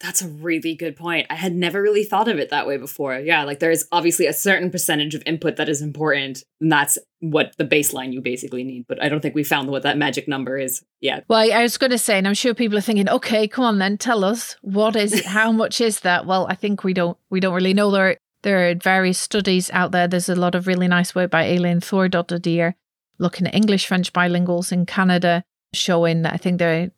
That's 0.00 0.20
a 0.20 0.28
really 0.28 0.74
good 0.74 0.94
point. 0.94 1.26
I 1.30 1.36
had 1.36 1.54
never 1.54 1.80
really 1.80 2.04
thought 2.04 2.28
of 2.28 2.38
it 2.38 2.50
that 2.50 2.66
way 2.66 2.76
before. 2.76 3.18
Yeah, 3.18 3.44
like 3.44 3.60
there's 3.60 3.84
obviously 3.90 4.26
a 4.26 4.32
certain 4.32 4.70
percentage 4.70 5.14
of 5.14 5.22
input 5.24 5.56
that 5.56 5.70
is 5.70 5.80
important, 5.80 6.44
and 6.60 6.70
that's 6.70 6.98
what 7.20 7.56
the 7.56 7.64
baseline 7.64 8.12
you 8.12 8.20
basically 8.20 8.62
need. 8.62 8.84
But 8.86 9.02
I 9.02 9.08
don't 9.08 9.20
think 9.20 9.34
we 9.34 9.42
found 9.42 9.70
what 9.70 9.84
that 9.84 9.96
magic 9.96 10.28
number 10.28 10.58
is 10.58 10.84
yet. 11.00 11.24
Well, 11.28 11.50
I 11.50 11.62
was 11.62 11.78
going 11.78 11.92
to 11.92 11.98
say, 11.98 12.18
and 12.18 12.28
I'm 12.28 12.34
sure 12.34 12.52
people 12.52 12.76
are 12.76 12.82
thinking, 12.82 13.08
okay, 13.08 13.48
come 13.48 13.64
on 13.64 13.78
then, 13.78 13.96
tell 13.96 14.22
us 14.22 14.56
what 14.60 14.96
is 14.96 15.24
how 15.26 15.50
much 15.50 15.80
is 15.80 16.00
that? 16.00 16.26
Well, 16.26 16.46
I 16.48 16.54
think 16.54 16.84
we 16.84 16.92
don't 16.92 17.16
we 17.30 17.40
don't 17.40 17.54
really 17.54 17.74
know. 17.74 17.90
There 17.90 18.18
there 18.42 18.70
are 18.70 18.74
various 18.74 19.18
studies 19.18 19.70
out 19.70 19.92
there. 19.92 20.06
There's 20.06 20.28
a 20.28 20.36
lot 20.36 20.54
of 20.54 20.66
really 20.66 20.88
nice 20.88 21.14
work 21.14 21.30
by 21.30 21.48
Elin 21.48 21.80
Thordardottir 21.80 22.74
looking 23.18 23.46
at 23.46 23.54
English 23.54 23.86
French 23.86 24.12
bilinguals 24.12 24.72
in 24.72 24.86
Canada, 24.86 25.44
showing 25.72 26.22
that 26.22 26.34
I 26.34 26.36
think 26.36 26.58
they 26.58 26.90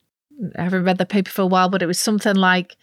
I 0.57 0.63
haven't 0.63 0.85
read 0.85 0.99
the 0.99 1.07
paper 1.07 1.31
for 1.31 1.43
a 1.43 1.47
while, 1.47 1.69
but 1.69 1.83
it 1.83 1.87
was 1.87 1.99
something 1.99 2.37
like 2.37 2.77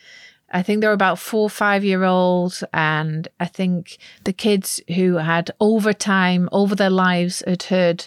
I 0.51 0.61
think 0.61 0.81
they 0.81 0.87
were 0.87 0.93
about 0.93 1.19
four 1.19 1.43
or 1.43 1.49
five 1.49 1.83
year 1.83 2.03
olds, 2.03 2.63
and 2.73 3.27
I 3.39 3.45
think 3.45 3.97
the 4.23 4.33
kids 4.33 4.79
who 4.95 5.15
had 5.15 5.51
over 5.59 5.91
time, 5.93 6.49
over 6.51 6.75
their 6.75 6.89
lives, 6.89 7.43
had 7.45 7.63
heard, 7.63 8.05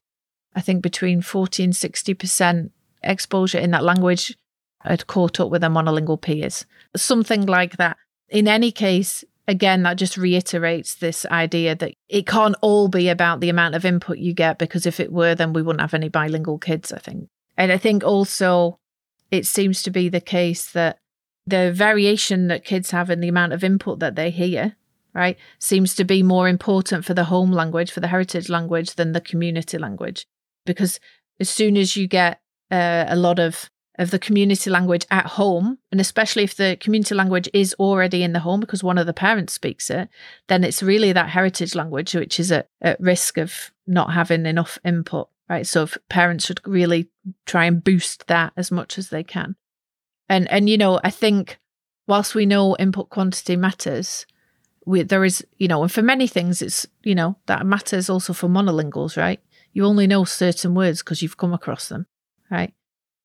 I 0.54 0.60
think 0.60 0.82
between 0.82 1.20
40 1.20 1.64
and 1.64 1.72
60% 1.72 2.70
exposure 3.02 3.58
in 3.58 3.70
that 3.72 3.84
language 3.84 4.36
had 4.82 5.06
caught 5.06 5.40
up 5.40 5.50
with 5.50 5.60
their 5.60 5.70
monolingual 5.70 6.20
peers. 6.20 6.64
Something 6.96 7.46
like 7.46 7.76
that. 7.76 7.96
In 8.28 8.46
any 8.46 8.70
case, 8.70 9.24
again, 9.48 9.82
that 9.82 9.96
just 9.96 10.16
reiterates 10.16 10.94
this 10.94 11.26
idea 11.26 11.74
that 11.74 11.92
it 12.08 12.26
can't 12.26 12.56
all 12.60 12.88
be 12.88 13.08
about 13.08 13.40
the 13.40 13.48
amount 13.48 13.74
of 13.74 13.84
input 13.84 14.18
you 14.18 14.32
get, 14.32 14.58
because 14.58 14.86
if 14.86 15.00
it 15.00 15.12
were, 15.12 15.34
then 15.34 15.52
we 15.52 15.62
wouldn't 15.62 15.80
have 15.80 15.94
any 15.94 16.08
bilingual 16.08 16.58
kids, 16.58 16.92
I 16.92 16.98
think. 16.98 17.28
And 17.56 17.72
I 17.72 17.78
think 17.78 18.04
also 18.04 18.78
it 19.30 19.46
seems 19.46 19.82
to 19.82 19.90
be 19.90 20.08
the 20.08 20.20
case 20.20 20.70
that 20.72 20.98
the 21.46 21.72
variation 21.72 22.48
that 22.48 22.64
kids 22.64 22.90
have 22.90 23.10
in 23.10 23.20
the 23.20 23.28
amount 23.28 23.52
of 23.52 23.64
input 23.64 24.00
that 24.00 24.16
they 24.16 24.30
hear, 24.30 24.76
right, 25.14 25.38
seems 25.58 25.94
to 25.94 26.04
be 26.04 26.22
more 26.22 26.48
important 26.48 27.04
for 27.04 27.14
the 27.14 27.24
home 27.24 27.52
language, 27.52 27.90
for 27.90 28.00
the 28.00 28.08
heritage 28.08 28.48
language, 28.48 28.94
than 28.94 29.12
the 29.12 29.20
community 29.20 29.78
language. 29.78 30.26
Because 30.66 31.00
as 31.40 31.48
soon 31.48 31.76
as 31.76 31.96
you 31.96 32.06
get 32.06 32.40
uh, 32.70 33.06
a 33.08 33.16
lot 33.16 33.38
of 33.38 33.70
of 33.98 34.12
the 34.12 34.18
community 34.18 34.70
language 34.70 35.04
at 35.10 35.26
home, 35.26 35.76
and 35.90 36.00
especially 36.00 36.44
if 36.44 36.54
the 36.54 36.76
community 36.80 37.16
language 37.16 37.48
is 37.52 37.74
already 37.80 38.22
in 38.22 38.32
the 38.32 38.38
home 38.38 38.60
because 38.60 38.84
one 38.84 38.96
of 38.96 39.06
the 39.06 39.12
parents 39.12 39.52
speaks 39.52 39.90
it, 39.90 40.08
then 40.46 40.62
it's 40.62 40.84
really 40.84 41.12
that 41.12 41.30
heritage 41.30 41.74
language 41.74 42.14
which 42.14 42.38
is 42.38 42.52
at, 42.52 42.68
at 42.80 43.00
risk 43.00 43.36
of 43.36 43.72
not 43.88 44.12
having 44.12 44.46
enough 44.46 44.78
input 44.84 45.28
right? 45.48 45.66
So 45.66 45.84
if 45.84 45.96
parents 46.08 46.46
should 46.46 46.60
really 46.66 47.08
try 47.46 47.64
and 47.64 47.82
boost 47.82 48.26
that 48.26 48.52
as 48.56 48.70
much 48.70 48.98
as 48.98 49.10
they 49.10 49.22
can. 49.22 49.56
And 50.28 50.50
and 50.50 50.68
you 50.68 50.76
know, 50.76 51.00
I 51.02 51.10
think 51.10 51.58
whilst 52.06 52.34
we 52.34 52.46
know 52.46 52.76
input 52.76 53.10
quantity 53.10 53.56
matters, 53.56 54.26
we, 54.84 55.02
there 55.02 55.24
is 55.24 55.44
you 55.56 55.68
know, 55.68 55.82
and 55.82 55.92
for 55.92 56.02
many 56.02 56.26
things, 56.26 56.60
it's 56.62 56.86
you 57.02 57.14
know 57.14 57.36
that 57.46 57.66
matters 57.66 58.10
also 58.10 58.32
for 58.32 58.48
monolinguals, 58.48 59.16
right? 59.16 59.40
You 59.72 59.84
only 59.84 60.06
know 60.06 60.24
certain 60.24 60.74
words 60.74 61.02
because 61.02 61.22
you've 61.22 61.36
come 61.36 61.52
across 61.52 61.88
them, 61.88 62.06
right? 62.50 62.74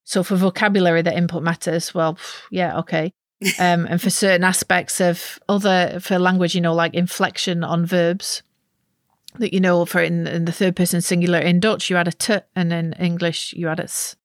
So 0.04 0.24
for 0.24 0.36
vocabulary, 0.36 1.02
the 1.02 1.16
input 1.16 1.44
matters. 1.44 1.94
Well, 1.94 2.18
yeah, 2.52 2.80
okay. 2.80 3.14
Um, 3.60 3.86
and 3.88 4.02
for 4.02 4.10
certain 4.10 4.46
aspects 4.46 5.02
of 5.02 5.38
other 5.50 6.00
for 6.00 6.18
language, 6.18 6.56
you 6.56 6.62
know, 6.62 6.74
like 6.74 6.94
inflection 6.94 7.62
on 7.62 7.86
verbs, 7.86 8.42
that 9.40 9.54
you 9.54 9.60
know 9.60 9.86
for 9.86 10.02
in, 10.02 10.28
in 10.28 10.46
the 10.46 10.52
third 10.52 10.76
person 10.76 11.02
singular 11.02 11.40
in 11.40 11.60
Dutch 11.60 11.90
you 11.90 11.98
add 11.98 12.08
a 12.08 12.12
t 12.12 12.38
and 12.56 12.74
in 12.74 12.94
English 12.94 13.54
you 13.54 13.68
add 13.68 13.80
a 13.80 13.84
s. 13.84 14.16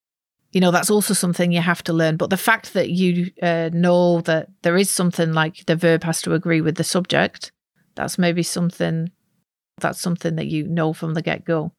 You 0.51 0.61
know 0.61 0.71
that's 0.71 0.89
also 0.89 1.13
something 1.13 1.51
you 1.51 1.61
have 1.61 1.83
to 1.83 1.93
learn. 1.93 2.17
But 2.17 2.29
the 2.29 2.37
fact 2.37 2.73
that 2.73 2.89
you 2.89 3.31
uh, 3.41 3.69
know 3.71 4.21
that 4.21 4.49
there 4.63 4.77
is 4.77 4.89
something 4.89 5.33
like 5.33 5.65
the 5.65 5.75
verb 5.75 6.03
has 6.03 6.21
to 6.23 6.33
agree 6.33 6.61
with 6.61 6.75
the 6.75 6.83
subject, 6.83 7.51
that's 7.95 8.17
maybe 8.17 8.43
something 8.43 9.11
that's 9.79 10.01
something 10.01 10.35
that 10.35 10.47
you 10.47 10.67
know 10.67 10.93
from 10.93 11.13
the 11.13 11.21
get 11.21 11.45
go. 11.45 11.71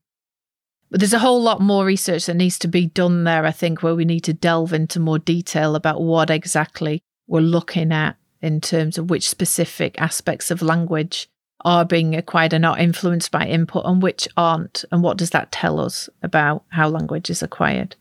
But 0.90 1.00
there's 1.00 1.12
a 1.12 1.20
whole 1.20 1.40
lot 1.40 1.60
more 1.60 1.84
research 1.84 2.26
that 2.26 2.34
needs 2.34 2.58
to 2.60 2.68
be 2.68 2.86
done 2.86 3.24
there. 3.24 3.44
I 3.44 3.52
think 3.52 3.82
where 3.82 3.94
we 3.94 4.04
need 4.04 4.24
to 4.24 4.32
delve 4.32 4.72
into 4.72 4.98
more 4.98 5.18
detail 5.18 5.76
about 5.76 6.02
what 6.02 6.30
exactly 6.30 7.02
we're 7.28 7.40
looking 7.40 7.92
at 7.92 8.16
in 8.42 8.60
terms 8.60 8.98
of 8.98 9.08
which 9.08 9.28
specific 9.28 10.00
aspects 10.00 10.50
of 10.50 10.62
language 10.62 11.28
are 11.64 11.84
being 11.84 12.14
acquired 12.14 12.52
and 12.52 12.62
not 12.62 12.80
influenced 12.80 13.30
by 13.30 13.46
input 13.46 13.84
and 13.84 14.02
which 14.02 14.28
aren't 14.36 14.84
and 14.90 15.02
what 15.02 15.16
does 15.16 15.30
that 15.30 15.52
tell 15.52 15.80
us 15.80 16.08
about 16.22 16.64
how 16.70 16.88
language 16.88 17.30
is 17.30 17.42
acquired 17.42 17.96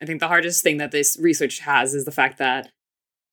I 0.00 0.04
think 0.04 0.20
the 0.20 0.28
hardest 0.28 0.64
thing 0.64 0.78
that 0.78 0.90
this 0.90 1.16
research 1.20 1.60
has 1.60 1.94
is 1.94 2.04
the 2.04 2.10
fact 2.10 2.38
that 2.38 2.70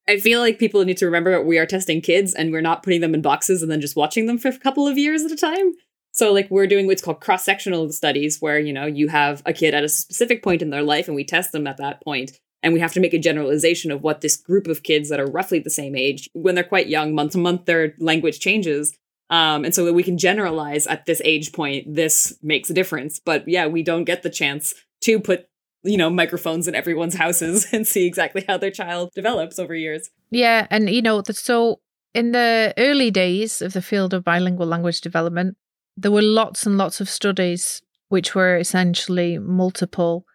I 0.07 0.19
feel 0.19 0.39
like 0.39 0.57
people 0.57 0.83
need 0.85 0.97
to 0.97 1.05
remember 1.05 1.31
that 1.31 1.45
we 1.45 1.59
are 1.59 1.67
testing 1.67 2.01
kids 2.01 2.33
and 2.33 2.51
we're 2.51 2.61
not 2.61 2.81
putting 2.81 3.01
them 3.01 3.13
in 3.13 3.21
boxes 3.21 3.61
and 3.61 3.71
then 3.71 3.79
just 3.79 3.95
watching 3.95 4.25
them 4.25 4.39
for 4.39 4.47
a 4.47 4.57
couple 4.57 4.87
of 4.87 4.97
years 4.97 5.23
at 5.23 5.31
a 5.31 5.35
time. 5.35 5.73
So, 6.11 6.33
like, 6.33 6.49
we're 6.49 6.65
doing 6.65 6.87
what's 6.87 7.03
called 7.03 7.21
cross 7.21 7.45
sectional 7.45 7.91
studies, 7.91 8.41
where, 8.41 8.59
you 8.59 8.73
know, 8.73 8.87
you 8.87 9.07
have 9.09 9.43
a 9.45 9.53
kid 9.53 9.75
at 9.75 9.83
a 9.83 9.89
specific 9.89 10.41
point 10.43 10.63
in 10.63 10.71
their 10.71 10.81
life 10.81 11.07
and 11.07 11.15
we 11.15 11.23
test 11.23 11.51
them 11.51 11.67
at 11.67 11.77
that 11.77 12.03
point, 12.03 12.39
And 12.63 12.73
we 12.73 12.79
have 12.79 12.93
to 12.93 12.99
make 12.99 13.13
a 13.13 13.19
generalization 13.19 13.91
of 13.91 14.01
what 14.01 14.21
this 14.21 14.35
group 14.35 14.67
of 14.67 14.81
kids 14.81 15.09
that 15.09 15.19
are 15.19 15.29
roughly 15.29 15.59
the 15.59 15.69
same 15.69 15.95
age, 15.95 16.27
when 16.33 16.55
they're 16.55 16.63
quite 16.63 16.87
young, 16.87 17.13
month 17.13 17.33
to 17.33 17.37
month, 17.37 17.65
their 17.65 17.93
language 17.99 18.39
changes. 18.39 18.97
Um, 19.29 19.63
and 19.63 19.75
so 19.75 19.85
that 19.85 19.93
we 19.93 20.03
can 20.03 20.17
generalize 20.17 20.87
at 20.87 21.05
this 21.05 21.21
age 21.23 21.53
point, 21.53 21.95
this 21.95 22.37
makes 22.41 22.69
a 22.69 22.73
difference. 22.73 23.19
But 23.19 23.47
yeah, 23.47 23.67
we 23.67 23.83
don't 23.83 24.05
get 24.05 24.23
the 24.23 24.29
chance 24.29 24.73
to 25.01 25.19
put 25.19 25.49
you 25.83 25.97
know, 25.97 26.09
microphones 26.09 26.67
in 26.67 26.75
everyone's 26.75 27.15
houses 27.15 27.67
and 27.73 27.87
see 27.87 28.05
exactly 28.05 28.43
how 28.47 28.57
their 28.57 28.71
child 28.71 29.11
develops 29.15 29.59
over 29.59 29.73
years. 29.73 30.09
Yeah, 30.29 30.67
and 30.69 30.89
you 30.89 31.01
know, 31.01 31.23
so 31.31 31.79
in 32.13 32.31
the 32.31 32.73
early 32.77 33.11
days 33.11 33.61
of 33.61 33.73
the 33.73 33.81
field 33.81 34.13
of 34.13 34.23
bilingual 34.23 34.67
language 34.67 35.01
development, 35.01 35.57
there 35.95 36.11
were 36.11 36.21
lots 36.21 36.65
and 36.65 36.77
lots 36.77 37.01
of 37.01 37.09
studies 37.09 37.81
which 38.09 38.33
were 38.33 38.57
essentially 38.57 39.37
multiple 39.37 40.25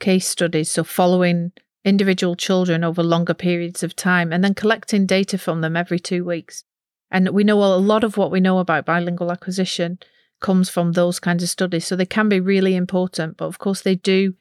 case 0.00 0.26
studies, 0.26 0.70
so 0.70 0.82
following 0.82 1.52
individual 1.84 2.34
children 2.34 2.82
over 2.82 3.02
longer 3.02 3.34
periods 3.34 3.82
of 3.82 3.94
time 3.96 4.32
and 4.32 4.42
then 4.42 4.54
collecting 4.54 5.06
data 5.06 5.38
from 5.38 5.60
them 5.60 5.76
every 5.76 5.98
2 5.98 6.24
weeks. 6.24 6.64
And 7.10 7.30
we 7.30 7.44
know 7.44 7.62
a 7.62 7.76
lot 7.76 8.04
of 8.04 8.16
what 8.16 8.30
we 8.30 8.40
know 8.40 8.58
about 8.58 8.86
bilingual 8.86 9.32
acquisition 9.32 9.98
comes 10.40 10.70
from 10.70 10.92
those 10.92 11.20
kinds 11.20 11.42
of 11.42 11.50
studies, 11.50 11.86
so 11.86 11.96
they 11.96 12.06
can 12.06 12.28
be 12.28 12.40
really 12.40 12.74
important, 12.74 13.36
but 13.36 13.46
of 13.46 13.58
course 13.58 13.82
they 13.82 13.94
do 13.94 14.34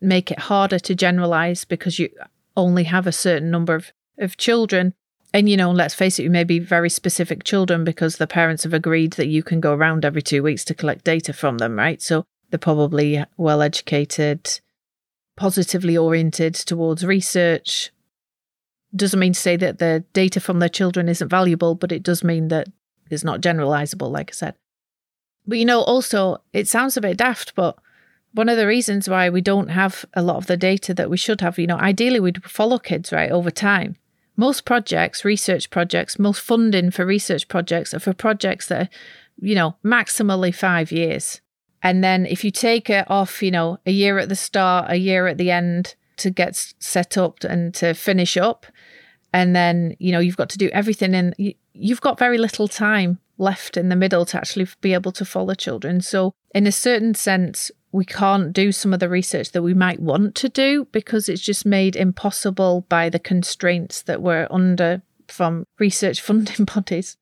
make 0.00 0.30
it 0.30 0.38
harder 0.40 0.78
to 0.78 0.94
generalize 0.94 1.64
because 1.64 1.98
you 1.98 2.08
only 2.56 2.84
have 2.84 3.06
a 3.06 3.12
certain 3.12 3.50
number 3.50 3.74
of, 3.74 3.92
of 4.18 4.36
children. 4.36 4.94
And, 5.34 5.48
you 5.48 5.56
know, 5.56 5.70
let's 5.70 5.94
face 5.94 6.18
it, 6.18 6.24
you 6.24 6.30
may 6.30 6.44
be 6.44 6.58
very 6.58 6.90
specific 6.90 7.44
children 7.44 7.84
because 7.84 8.16
the 8.16 8.26
parents 8.26 8.64
have 8.64 8.74
agreed 8.74 9.14
that 9.14 9.28
you 9.28 9.42
can 9.42 9.60
go 9.60 9.72
around 9.72 10.04
every 10.04 10.22
two 10.22 10.42
weeks 10.42 10.64
to 10.66 10.74
collect 10.74 11.04
data 11.04 11.32
from 11.32 11.58
them, 11.58 11.76
right? 11.76 12.02
So 12.02 12.24
they're 12.50 12.58
probably 12.58 13.24
well 13.38 13.62
educated, 13.62 14.60
positively 15.36 15.96
oriented 15.96 16.54
towards 16.54 17.06
research. 17.06 17.90
Doesn't 18.94 19.20
mean 19.20 19.32
to 19.32 19.40
say 19.40 19.56
that 19.56 19.78
the 19.78 20.04
data 20.12 20.40
from 20.40 20.58
their 20.58 20.68
children 20.68 21.08
isn't 21.08 21.28
valuable, 21.28 21.74
but 21.74 21.92
it 21.92 22.02
does 22.02 22.22
mean 22.22 22.48
that 22.48 22.68
it's 23.10 23.24
not 23.24 23.40
generalizable, 23.40 24.10
like 24.10 24.30
I 24.30 24.34
said. 24.34 24.54
But, 25.46 25.58
you 25.58 25.64
know, 25.64 25.80
also, 25.82 26.42
it 26.52 26.68
sounds 26.68 26.96
a 26.96 27.00
bit 27.00 27.16
daft, 27.16 27.54
but 27.54 27.78
one 28.32 28.48
of 28.48 28.56
the 28.56 28.66
reasons 28.66 29.08
why 29.08 29.28
we 29.28 29.40
don't 29.40 29.68
have 29.68 30.04
a 30.14 30.22
lot 30.22 30.36
of 30.36 30.46
the 30.46 30.56
data 30.56 30.94
that 30.94 31.10
we 31.10 31.16
should 31.16 31.40
have, 31.40 31.58
you 31.58 31.66
know, 31.66 31.78
ideally 31.78 32.20
we'd 32.20 32.44
follow 32.44 32.78
kids, 32.78 33.12
right, 33.12 33.30
over 33.30 33.50
time. 33.50 33.96
Most 34.36 34.64
projects, 34.64 35.24
research 35.24 35.68
projects, 35.70 36.18
most 36.18 36.40
funding 36.40 36.90
for 36.90 37.04
research 37.04 37.48
projects 37.48 37.92
are 37.92 38.00
for 38.00 38.14
projects 38.14 38.68
that 38.68 38.82
are, 38.82 38.88
you 39.40 39.54
know, 39.54 39.76
maximally 39.84 40.54
five 40.54 40.90
years. 40.90 41.40
And 41.82 42.02
then 42.02 42.24
if 42.24 42.44
you 42.44 42.50
take 42.50 42.88
it 42.88 43.10
off, 43.10 43.42
you 43.42 43.50
know, 43.50 43.78
a 43.84 43.90
year 43.90 44.18
at 44.18 44.28
the 44.28 44.36
start, 44.36 44.90
a 44.90 44.96
year 44.96 45.26
at 45.26 45.36
the 45.36 45.50
end 45.50 45.94
to 46.18 46.30
get 46.30 46.56
set 46.78 47.18
up 47.18 47.42
and 47.44 47.74
to 47.74 47.92
finish 47.92 48.36
up, 48.36 48.66
and 49.32 49.56
then, 49.56 49.96
you 49.98 50.12
know, 50.12 50.18
you've 50.18 50.36
got 50.36 50.50
to 50.50 50.58
do 50.58 50.68
everything 50.70 51.14
and 51.14 51.34
you've 51.72 52.00
got 52.00 52.18
very 52.18 52.38
little 52.38 52.68
time 52.68 53.18
left 53.38 53.76
in 53.76 53.88
the 53.88 53.96
middle 53.96 54.24
to 54.26 54.36
actually 54.36 54.68
be 54.80 54.94
able 54.94 55.12
to 55.12 55.24
follow 55.24 55.54
children. 55.54 56.00
So, 56.00 56.32
in 56.54 56.66
a 56.66 56.72
certain 56.72 57.14
sense, 57.14 57.70
we 57.92 58.04
can't 58.04 58.52
do 58.52 58.72
some 58.72 58.92
of 58.94 59.00
the 59.00 59.08
research 59.08 59.52
that 59.52 59.62
we 59.62 59.74
might 59.74 60.00
want 60.00 60.34
to 60.36 60.48
do 60.48 60.86
because 60.92 61.28
it's 61.28 61.42
just 61.42 61.66
made 61.66 61.96
impossible 61.96 62.86
by 62.88 63.08
the 63.08 63.18
constraints 63.18 64.02
that 64.02 64.22
we're 64.22 64.48
under 64.50 65.02
from 65.28 65.66
research 65.78 66.20
funding 66.28 66.64
bodies. 66.64 67.16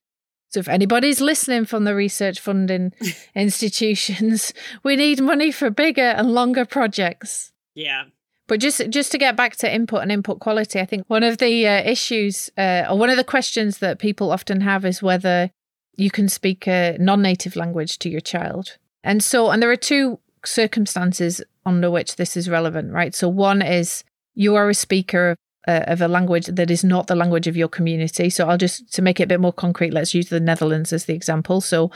So 0.51 0.59
if 0.59 0.69
anybody's 0.69 1.21
listening 1.21 1.65
from 1.65 1.85
the 1.85 1.95
research 1.95 2.41
funding 2.41 2.93
institutions, 3.37 4.53
we 4.83 4.97
need 4.97 5.21
money 5.21 5.53
for 5.53 5.71
bigger 5.71 6.03
and 6.03 6.35
longer 6.35 6.65
projects. 6.65 7.53
Yeah. 7.75 8.05
But 8.51 8.59
just 8.59 8.83
just 8.91 9.13
to 9.13 9.19
get 9.19 9.37
back 9.37 9.55
to 9.59 9.73
input 9.73 10.03
and 10.03 10.11
input 10.11 10.41
quality, 10.41 10.81
I 10.81 10.85
think 10.85 11.05
one 11.07 11.23
of 11.23 11.39
the 11.39 11.69
uh, 11.69 11.89
issues 11.89 12.51
uh, 12.59 12.83
or 12.91 12.99
one 12.99 13.09
of 13.09 13.17
the 13.17 13.23
questions 13.23 13.79
that 13.79 14.01
people 14.01 14.33
often 14.33 14.63
have 14.63 14.85
is 14.85 15.01
whether 15.01 15.53
you 15.95 16.11
can 16.11 16.29
speak 16.29 16.67
a 16.67 16.97
non-native 16.99 17.55
language 17.55 18.01
to 18.01 18.09
your 18.11 18.21
child. 18.21 18.77
And 19.05 19.23
so 19.23 19.51
and 19.51 19.63
there 19.63 19.71
are 19.71 19.77
two 19.77 20.19
circumstances 20.45 21.41
under 21.65 21.93
which 21.93 22.17
this 22.17 22.37
is 22.37 22.51
relevant, 22.51 22.93
right? 22.93 23.15
So, 23.15 23.29
one 23.29 23.63
is 23.63 24.03
you 24.35 24.57
are 24.57 24.69
a 24.69 24.75
speaker 24.75 25.37
uh, 25.69 25.85
of 25.87 26.01
a 26.01 26.09
language 26.09 26.47
that 26.47 26.73
is 26.73 26.83
not 26.83 27.07
the 27.07 27.15
language 27.15 27.47
of 27.47 27.57
your 27.57 27.69
community. 27.69 28.31
So, 28.31 28.49
I'll 28.49 28.59
just 28.59 28.93
to 28.95 29.01
make 29.01 29.21
it 29.21 29.25
a 29.25 29.29
bit 29.29 29.41
more 29.41 29.53
concrete, 29.53 29.93
let's 29.93 30.13
use 30.13 30.29
the 30.29 30.41
Netherlands 30.41 30.93
as 30.93 31.05
the 31.05 31.15
example. 31.15 31.61
So, 31.61 31.93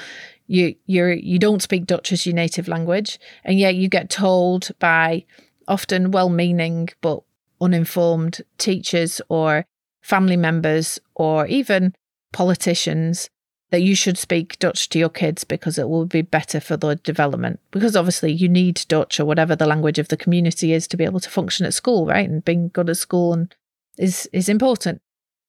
you 0.46 0.76
you're 0.86 1.14
you 1.14 1.40
don't 1.40 1.62
speak 1.62 1.86
Dutch 1.86 2.12
as 2.12 2.26
your 2.26 2.36
native 2.36 2.68
language, 2.68 3.18
and 3.42 3.58
yet 3.58 3.74
you 3.74 3.88
get 3.88 4.08
told 4.08 4.70
by 4.78 5.24
often 5.68 6.10
well-meaning 6.10 6.88
but 7.00 7.22
uninformed 7.60 8.42
teachers 8.58 9.20
or 9.28 9.64
family 10.02 10.36
members 10.36 10.98
or 11.14 11.46
even 11.46 11.94
politicians 12.32 13.30
that 13.70 13.82
you 13.82 13.96
should 13.96 14.18
speak 14.18 14.58
Dutch 14.58 14.88
to 14.90 14.98
your 14.98 15.08
kids 15.08 15.42
because 15.42 15.78
it 15.78 15.88
will 15.88 16.06
be 16.06 16.22
better 16.22 16.60
for 16.60 16.76
their 16.76 16.94
development. 16.94 17.58
Because 17.70 17.96
obviously, 17.96 18.30
you 18.30 18.48
need 18.48 18.84
Dutch 18.88 19.18
or 19.18 19.24
whatever 19.24 19.56
the 19.56 19.66
language 19.66 19.98
of 19.98 20.08
the 20.08 20.16
community 20.16 20.72
is 20.72 20.86
to 20.88 20.96
be 20.96 21.04
able 21.04 21.20
to 21.20 21.30
function 21.30 21.66
at 21.66 21.74
school, 21.74 22.06
right? 22.06 22.28
And 22.28 22.44
being 22.44 22.68
good 22.68 22.88
at 22.88 22.98
school 22.98 23.32
and 23.32 23.54
is 23.98 24.28
is 24.32 24.48
important. 24.48 25.00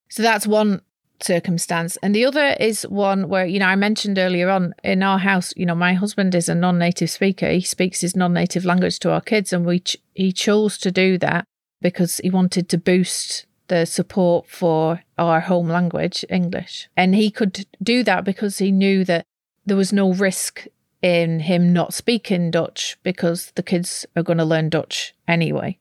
So 0.09 0.23
that's 0.23 0.47
one 0.47 0.81
circumstance. 1.21 1.97
And 1.97 2.13
the 2.13 2.25
other 2.25 2.55
is 2.59 2.83
one 2.83 3.29
where, 3.29 3.45
you 3.45 3.59
know, 3.59 3.67
I 3.67 3.75
mentioned 3.75 4.17
earlier 4.17 4.49
on 4.49 4.73
in 4.83 5.03
our 5.03 5.19
house, 5.19 5.53
you 5.55 5.65
know, 5.65 5.75
my 5.75 5.93
husband 5.93 6.35
is 6.35 6.49
a 6.49 6.55
non 6.55 6.77
native 6.77 7.09
speaker. 7.09 7.49
He 7.49 7.61
speaks 7.61 8.01
his 8.01 8.15
non 8.15 8.33
native 8.33 8.65
language 8.65 8.99
to 8.99 9.11
our 9.11 9.21
kids, 9.21 9.53
and 9.53 9.65
we 9.65 9.79
ch- 9.79 9.97
he 10.13 10.31
chose 10.31 10.77
to 10.79 10.91
do 10.91 11.17
that 11.19 11.45
because 11.81 12.17
he 12.17 12.29
wanted 12.29 12.69
to 12.69 12.77
boost 12.77 13.45
the 13.67 13.85
support 13.85 14.47
for 14.47 15.01
our 15.17 15.41
home 15.41 15.67
language, 15.67 16.23
English. 16.29 16.87
And 16.95 17.15
he 17.15 17.31
could 17.31 17.65
do 17.81 18.03
that 18.03 18.23
because 18.23 18.59
he 18.59 18.71
knew 18.71 19.03
that 19.05 19.25
there 19.65 19.77
was 19.77 19.91
no 19.91 20.13
risk 20.13 20.67
in 21.01 21.41
him 21.41 21.73
not 21.73 21.93
speaking 21.93 22.51
Dutch 22.51 22.97
because 23.03 23.51
the 23.55 23.63
kids 23.63 24.05
are 24.15 24.23
going 24.23 24.37
to 24.37 24.45
learn 24.45 24.69
Dutch 24.69 25.13
anyway. 25.27 25.77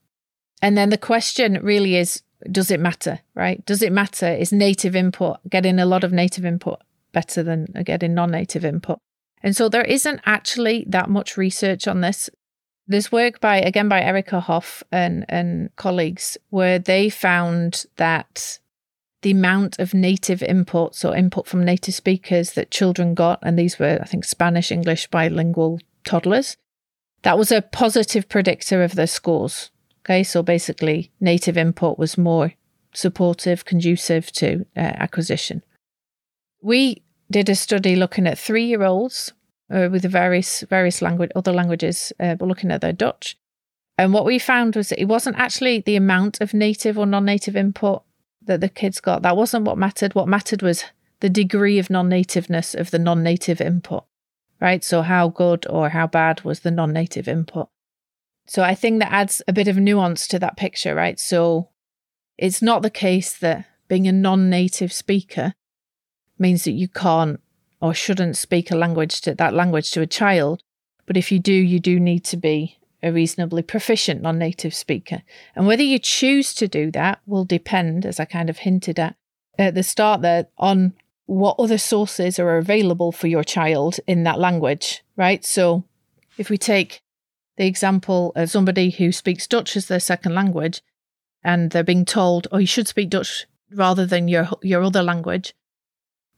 And 0.60 0.76
then 0.76 0.90
the 0.90 0.98
question 0.98 1.58
really 1.62 1.96
is 1.96 2.22
does 2.50 2.70
it 2.70 2.80
matter, 2.80 3.20
right? 3.34 3.64
Does 3.66 3.82
it 3.82 3.92
matter? 3.92 4.26
Is 4.26 4.52
native 4.52 4.96
input, 4.96 5.38
getting 5.48 5.78
a 5.78 5.86
lot 5.86 6.04
of 6.04 6.12
native 6.12 6.44
input, 6.44 6.80
better 7.12 7.42
than 7.42 7.66
uh, 7.74 7.82
getting 7.82 8.14
non 8.14 8.30
native 8.30 8.64
input? 8.64 8.98
And 9.42 9.54
so 9.54 9.68
there 9.68 9.84
isn't 9.84 10.20
actually 10.24 10.84
that 10.88 11.10
much 11.10 11.36
research 11.36 11.86
on 11.86 12.00
this. 12.00 12.30
There's 12.86 13.12
work 13.12 13.40
by 13.40 13.58
again 13.58 13.88
by 13.88 14.02
Erika 14.02 14.40
Hoff 14.40 14.82
and 14.92 15.24
and 15.28 15.74
colleagues 15.76 16.36
where 16.50 16.78
they 16.78 17.08
found 17.10 17.86
that 17.96 18.58
the 19.22 19.30
amount 19.30 19.78
of 19.78 19.94
native 19.94 20.40
inputs 20.40 21.02
or 21.02 21.16
input 21.16 21.46
from 21.46 21.64
native 21.64 21.94
speakers 21.94 22.52
that 22.52 22.70
children 22.70 23.14
got, 23.14 23.38
and 23.42 23.58
these 23.58 23.78
were 23.78 23.98
I 24.00 24.06
think 24.06 24.24
Spanish 24.24 24.70
English 24.70 25.08
bilingual 25.08 25.80
toddlers, 26.04 26.56
that 27.22 27.38
was 27.38 27.50
a 27.50 27.62
positive 27.62 28.28
predictor 28.28 28.82
of 28.82 28.94
their 28.94 29.06
scores. 29.06 29.70
Okay, 30.04 30.22
so 30.22 30.42
basically 30.42 31.10
native 31.18 31.56
input 31.56 31.98
was 31.98 32.18
more 32.18 32.52
supportive, 32.92 33.64
conducive 33.64 34.30
to 34.32 34.66
uh, 34.76 34.80
acquisition. 34.80 35.62
We 36.62 37.02
did 37.30 37.48
a 37.48 37.54
study 37.54 37.96
looking 37.96 38.26
at 38.26 38.38
three 38.38 38.66
year 38.66 38.82
olds 38.82 39.32
uh, 39.72 39.88
with 39.90 40.02
the 40.02 40.08
various 40.08 40.60
various 40.62 41.00
language 41.00 41.30
other 41.34 41.52
languages, 41.52 42.12
uh, 42.20 42.34
but 42.34 42.48
looking 42.48 42.70
at 42.70 42.82
their 42.82 42.92
Dutch. 42.92 43.38
And 43.96 44.12
what 44.12 44.24
we 44.24 44.38
found 44.38 44.76
was 44.76 44.90
that 44.90 45.00
it 45.00 45.06
wasn't 45.06 45.38
actually 45.38 45.80
the 45.80 45.96
amount 45.96 46.40
of 46.40 46.52
native 46.52 46.98
or 46.98 47.06
non-native 47.06 47.56
input 47.56 48.02
that 48.42 48.60
the 48.60 48.68
kids 48.68 49.00
got. 49.00 49.22
That 49.22 49.36
wasn't 49.36 49.64
what 49.64 49.78
mattered. 49.78 50.14
What 50.14 50.28
mattered 50.28 50.62
was 50.62 50.84
the 51.20 51.30
degree 51.30 51.78
of 51.78 51.90
non-nativeness 51.90 52.74
of 52.74 52.90
the 52.90 52.98
non-native 52.98 53.60
input. 53.60 54.04
Right? 54.60 54.84
So 54.84 55.02
how 55.02 55.28
good 55.28 55.66
or 55.70 55.90
how 55.90 56.06
bad 56.06 56.42
was 56.42 56.60
the 56.60 56.70
non-native 56.70 57.28
input? 57.28 57.68
So 58.46 58.62
I 58.62 58.74
think 58.74 59.00
that 59.00 59.12
adds 59.12 59.42
a 59.48 59.52
bit 59.52 59.68
of 59.68 59.76
nuance 59.76 60.28
to 60.28 60.38
that 60.38 60.56
picture, 60.56 60.94
right? 60.94 61.18
So 61.18 61.70
it's 62.36 62.62
not 62.62 62.82
the 62.82 62.90
case 62.90 63.36
that 63.38 63.66
being 63.88 64.06
a 64.06 64.12
non-native 64.12 64.92
speaker 64.92 65.54
means 66.38 66.64
that 66.64 66.72
you 66.72 66.88
can't 66.88 67.40
or 67.80 67.94
shouldn't 67.94 68.36
speak 68.36 68.70
a 68.70 68.76
language 68.76 69.20
to 69.22 69.34
that 69.34 69.54
language 69.54 69.90
to 69.92 70.00
a 70.00 70.06
child. 70.06 70.62
But 71.06 71.16
if 71.16 71.30
you 71.30 71.38
do, 71.38 71.52
you 71.52 71.78
do 71.80 72.00
need 72.00 72.24
to 72.24 72.36
be 72.36 72.78
a 73.02 73.12
reasonably 73.12 73.62
proficient 73.62 74.22
non 74.22 74.38
native 74.38 74.74
speaker. 74.74 75.22
And 75.54 75.66
whether 75.66 75.82
you 75.82 75.98
choose 75.98 76.54
to 76.54 76.66
do 76.66 76.90
that 76.92 77.20
will 77.26 77.44
depend, 77.44 78.06
as 78.06 78.18
I 78.18 78.24
kind 78.24 78.48
of 78.48 78.58
hinted 78.58 78.98
at 78.98 79.16
at 79.58 79.74
the 79.74 79.82
start 79.82 80.22
there, 80.22 80.46
on 80.58 80.94
what 81.26 81.56
other 81.58 81.78
sources 81.78 82.38
are 82.38 82.56
available 82.56 83.12
for 83.12 83.28
your 83.28 83.44
child 83.44 84.00
in 84.06 84.24
that 84.24 84.38
language, 84.38 85.04
right? 85.16 85.44
So 85.44 85.84
if 86.38 86.50
we 86.50 86.58
take 86.58 87.02
the 87.56 87.66
example 87.66 88.32
of 88.34 88.50
somebody 88.50 88.90
who 88.90 89.12
speaks 89.12 89.46
Dutch 89.46 89.76
as 89.76 89.86
their 89.86 90.00
second 90.00 90.34
language 90.34 90.82
and 91.42 91.70
they're 91.70 91.84
being 91.84 92.04
told, 92.04 92.48
oh, 92.50 92.58
you 92.58 92.66
should 92.66 92.88
speak 92.88 93.10
Dutch 93.10 93.46
rather 93.72 94.06
than 94.06 94.28
your 94.28 94.48
your 94.62 94.82
other 94.82 95.02
language. 95.02 95.54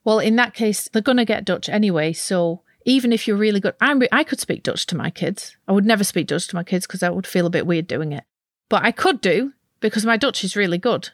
Well, 0.04 0.18
in 0.18 0.36
that 0.36 0.54
case, 0.54 0.88
they're 0.88 1.02
going 1.02 1.16
to 1.18 1.24
get 1.24 1.44
Dutch 1.44 1.68
anyway. 1.68 2.12
So 2.12 2.62
even 2.84 3.12
if 3.12 3.26
you're 3.26 3.36
really 3.36 3.60
good, 3.60 3.74
I'm, 3.80 4.02
I 4.12 4.24
could 4.24 4.40
speak 4.40 4.62
Dutch 4.62 4.86
to 4.86 4.96
my 4.96 5.10
kids. 5.10 5.56
I 5.66 5.72
would 5.72 5.84
never 5.84 6.04
speak 6.04 6.28
Dutch 6.28 6.46
to 6.48 6.56
my 6.56 6.62
kids 6.62 6.86
because 6.86 7.02
I 7.02 7.10
would 7.10 7.26
feel 7.26 7.46
a 7.46 7.50
bit 7.50 7.66
weird 7.66 7.88
doing 7.88 8.12
it. 8.12 8.24
But 8.68 8.84
I 8.84 8.92
could 8.92 9.20
do 9.20 9.52
because 9.80 10.06
my 10.06 10.16
Dutch 10.16 10.44
is 10.44 10.56
really 10.56 10.78
good. 10.78 11.10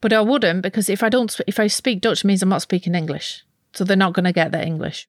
But 0.00 0.12
I 0.12 0.20
wouldn't 0.20 0.62
because 0.62 0.88
if 0.88 1.02
I 1.02 1.08
don't, 1.08 1.34
if 1.46 1.58
I 1.60 1.66
speak 1.66 2.00
Dutch, 2.00 2.24
means 2.24 2.42
I'm 2.42 2.48
not 2.48 2.62
speaking 2.62 2.94
English. 2.94 3.44
So 3.72 3.84
they're 3.84 3.96
not 3.96 4.14
going 4.14 4.24
to 4.24 4.32
get 4.32 4.52
their 4.52 4.62
English. 4.64 5.06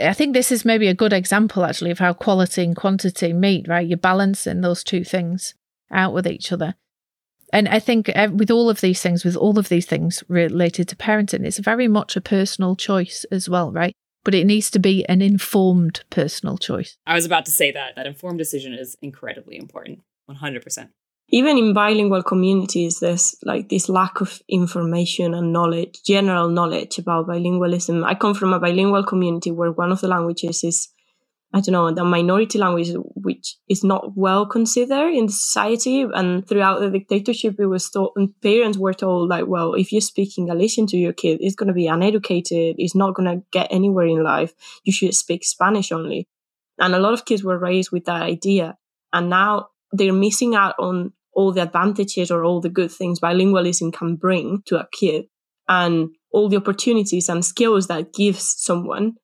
I 0.00 0.12
think 0.12 0.32
this 0.32 0.52
is 0.52 0.64
maybe 0.64 0.88
a 0.88 0.94
good 0.94 1.12
example 1.12 1.64
actually 1.64 1.90
of 1.90 1.98
how 1.98 2.12
quality 2.12 2.62
and 2.62 2.76
quantity 2.76 3.32
meet, 3.32 3.68
right? 3.68 3.86
You're 3.86 3.98
balancing 3.98 4.60
those 4.60 4.84
two 4.84 5.04
things 5.04 5.54
out 5.90 6.12
with 6.12 6.26
each 6.26 6.52
other. 6.52 6.74
And 7.52 7.68
I 7.68 7.80
think 7.80 8.10
uh, 8.14 8.28
with 8.32 8.50
all 8.50 8.70
of 8.70 8.80
these 8.80 9.02
things, 9.02 9.24
with 9.24 9.36
all 9.36 9.58
of 9.58 9.68
these 9.68 9.86
things 9.86 10.24
related 10.28 10.88
to 10.88 10.96
parenting, 10.96 11.44
it's 11.44 11.58
very 11.58 11.86
much 11.86 12.16
a 12.16 12.20
personal 12.20 12.76
choice 12.76 13.26
as 13.30 13.48
well, 13.48 13.70
right? 13.70 13.94
But 14.24 14.34
it 14.34 14.46
needs 14.46 14.70
to 14.70 14.78
be 14.78 15.04
an 15.06 15.20
informed 15.20 16.04
personal 16.08 16.56
choice. 16.56 16.96
I 17.06 17.14
was 17.14 17.26
about 17.26 17.44
to 17.46 17.50
say 17.50 17.70
that. 17.72 17.96
That 17.96 18.06
informed 18.06 18.38
decision 18.38 18.72
is 18.72 18.96
incredibly 19.02 19.56
important. 19.56 20.00
100% 20.30 20.88
even 21.34 21.56
in 21.56 21.72
bilingual 21.72 22.22
communities, 22.22 23.00
there's 23.00 23.34
like 23.42 23.70
this 23.70 23.88
lack 23.88 24.20
of 24.20 24.42
information 24.50 25.32
and 25.32 25.50
knowledge, 25.50 26.02
general 26.04 26.48
knowledge 26.48 26.98
about 26.98 27.26
bilingualism. 27.26 28.04
I 28.04 28.14
come 28.14 28.34
from 28.34 28.52
a 28.52 28.60
bilingual 28.60 29.02
community 29.02 29.50
where 29.50 29.72
one 29.72 29.90
of 29.90 30.02
the 30.02 30.08
languages 30.08 30.62
is, 30.62 30.90
I 31.54 31.60
don't 31.60 31.72
know, 31.72 31.90
the 31.90 32.04
minority 32.04 32.58
language, 32.58 32.90
which 33.14 33.56
is 33.66 33.82
not 33.82 34.14
well 34.14 34.44
considered 34.44 35.14
in 35.14 35.30
society. 35.30 36.02
And 36.02 36.46
throughout 36.46 36.80
the 36.80 36.90
dictatorship, 36.90 37.56
it 37.58 37.66
was 37.66 37.88
taught, 37.88 38.12
and 38.14 38.38
parents 38.42 38.76
were 38.76 38.92
told, 38.92 39.30
like, 39.30 39.46
well, 39.46 39.72
if 39.72 39.90
you 39.90 40.02
speak 40.02 40.36
English 40.36 40.76
to 40.76 40.98
your 40.98 41.14
kid, 41.14 41.38
it's 41.40 41.56
going 41.56 41.68
to 41.68 41.72
be 41.72 41.86
uneducated, 41.86 42.76
it's 42.76 42.94
not 42.94 43.14
going 43.14 43.38
to 43.38 43.42
get 43.52 43.68
anywhere 43.70 44.06
in 44.06 44.22
life. 44.22 44.52
You 44.84 44.92
should 44.92 45.14
speak 45.14 45.44
Spanish 45.44 45.92
only. 45.92 46.28
And 46.78 46.94
a 46.94 46.98
lot 46.98 47.14
of 47.14 47.24
kids 47.24 47.42
were 47.42 47.58
raised 47.58 47.90
with 47.90 48.04
that 48.04 48.20
idea. 48.20 48.76
And 49.14 49.30
now 49.30 49.68
they're 49.92 50.12
missing 50.12 50.54
out 50.54 50.74
on 50.78 51.12
all 51.34 51.52
the 51.52 51.62
advantages 51.62 52.30
or 52.30 52.44
all 52.44 52.60
the 52.60 52.68
good 52.68 52.90
things 52.90 53.20
bilingualism 53.20 53.92
can 53.92 54.16
bring 54.16 54.62
to 54.66 54.78
a 54.78 54.88
kid 54.92 55.24
and 55.68 56.08
all 56.32 56.48
the 56.48 56.56
opportunities 56.56 57.28
and 57.28 57.44
skills 57.44 57.86
that 57.86 58.12
gives 58.12 58.54
someone 58.58 59.14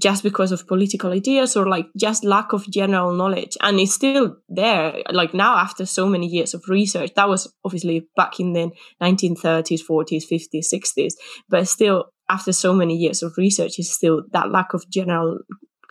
just 0.00 0.22
because 0.24 0.50
of 0.50 0.66
political 0.66 1.12
ideas 1.12 1.56
or 1.56 1.68
like 1.68 1.86
just 1.96 2.24
lack 2.24 2.52
of 2.52 2.68
general 2.68 3.12
knowledge. 3.12 3.56
And 3.62 3.78
it's 3.78 3.94
still 3.94 4.36
there 4.48 5.02
like 5.12 5.32
now 5.32 5.56
after 5.56 5.86
so 5.86 6.06
many 6.06 6.26
years 6.26 6.54
of 6.54 6.64
research 6.68 7.12
that 7.14 7.28
was 7.28 7.52
obviously 7.64 8.08
back 8.16 8.40
in 8.40 8.52
the 8.52 8.70
1930s 9.00 9.80
40s 9.88 10.24
50s 10.30 10.66
60s 10.74 11.12
but 11.48 11.68
still 11.68 12.06
after 12.28 12.52
so 12.52 12.72
many 12.72 12.96
years 12.96 13.22
of 13.22 13.34
research 13.36 13.78
is 13.78 13.92
still 13.92 14.22
that 14.32 14.50
lack 14.50 14.74
of 14.74 14.88
general 14.90 15.38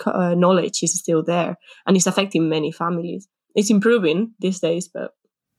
uh, 0.06 0.36
knowledge 0.36 0.84
is 0.84 1.00
still 1.00 1.24
there 1.24 1.58
and 1.88 1.96
it's 1.96 2.08
affecting 2.08 2.50
many 2.50 2.72
families. 2.74 3.30
It's 3.56 3.70
improving 3.70 4.34
these 4.40 4.60
days 4.60 4.90
but 4.94 5.12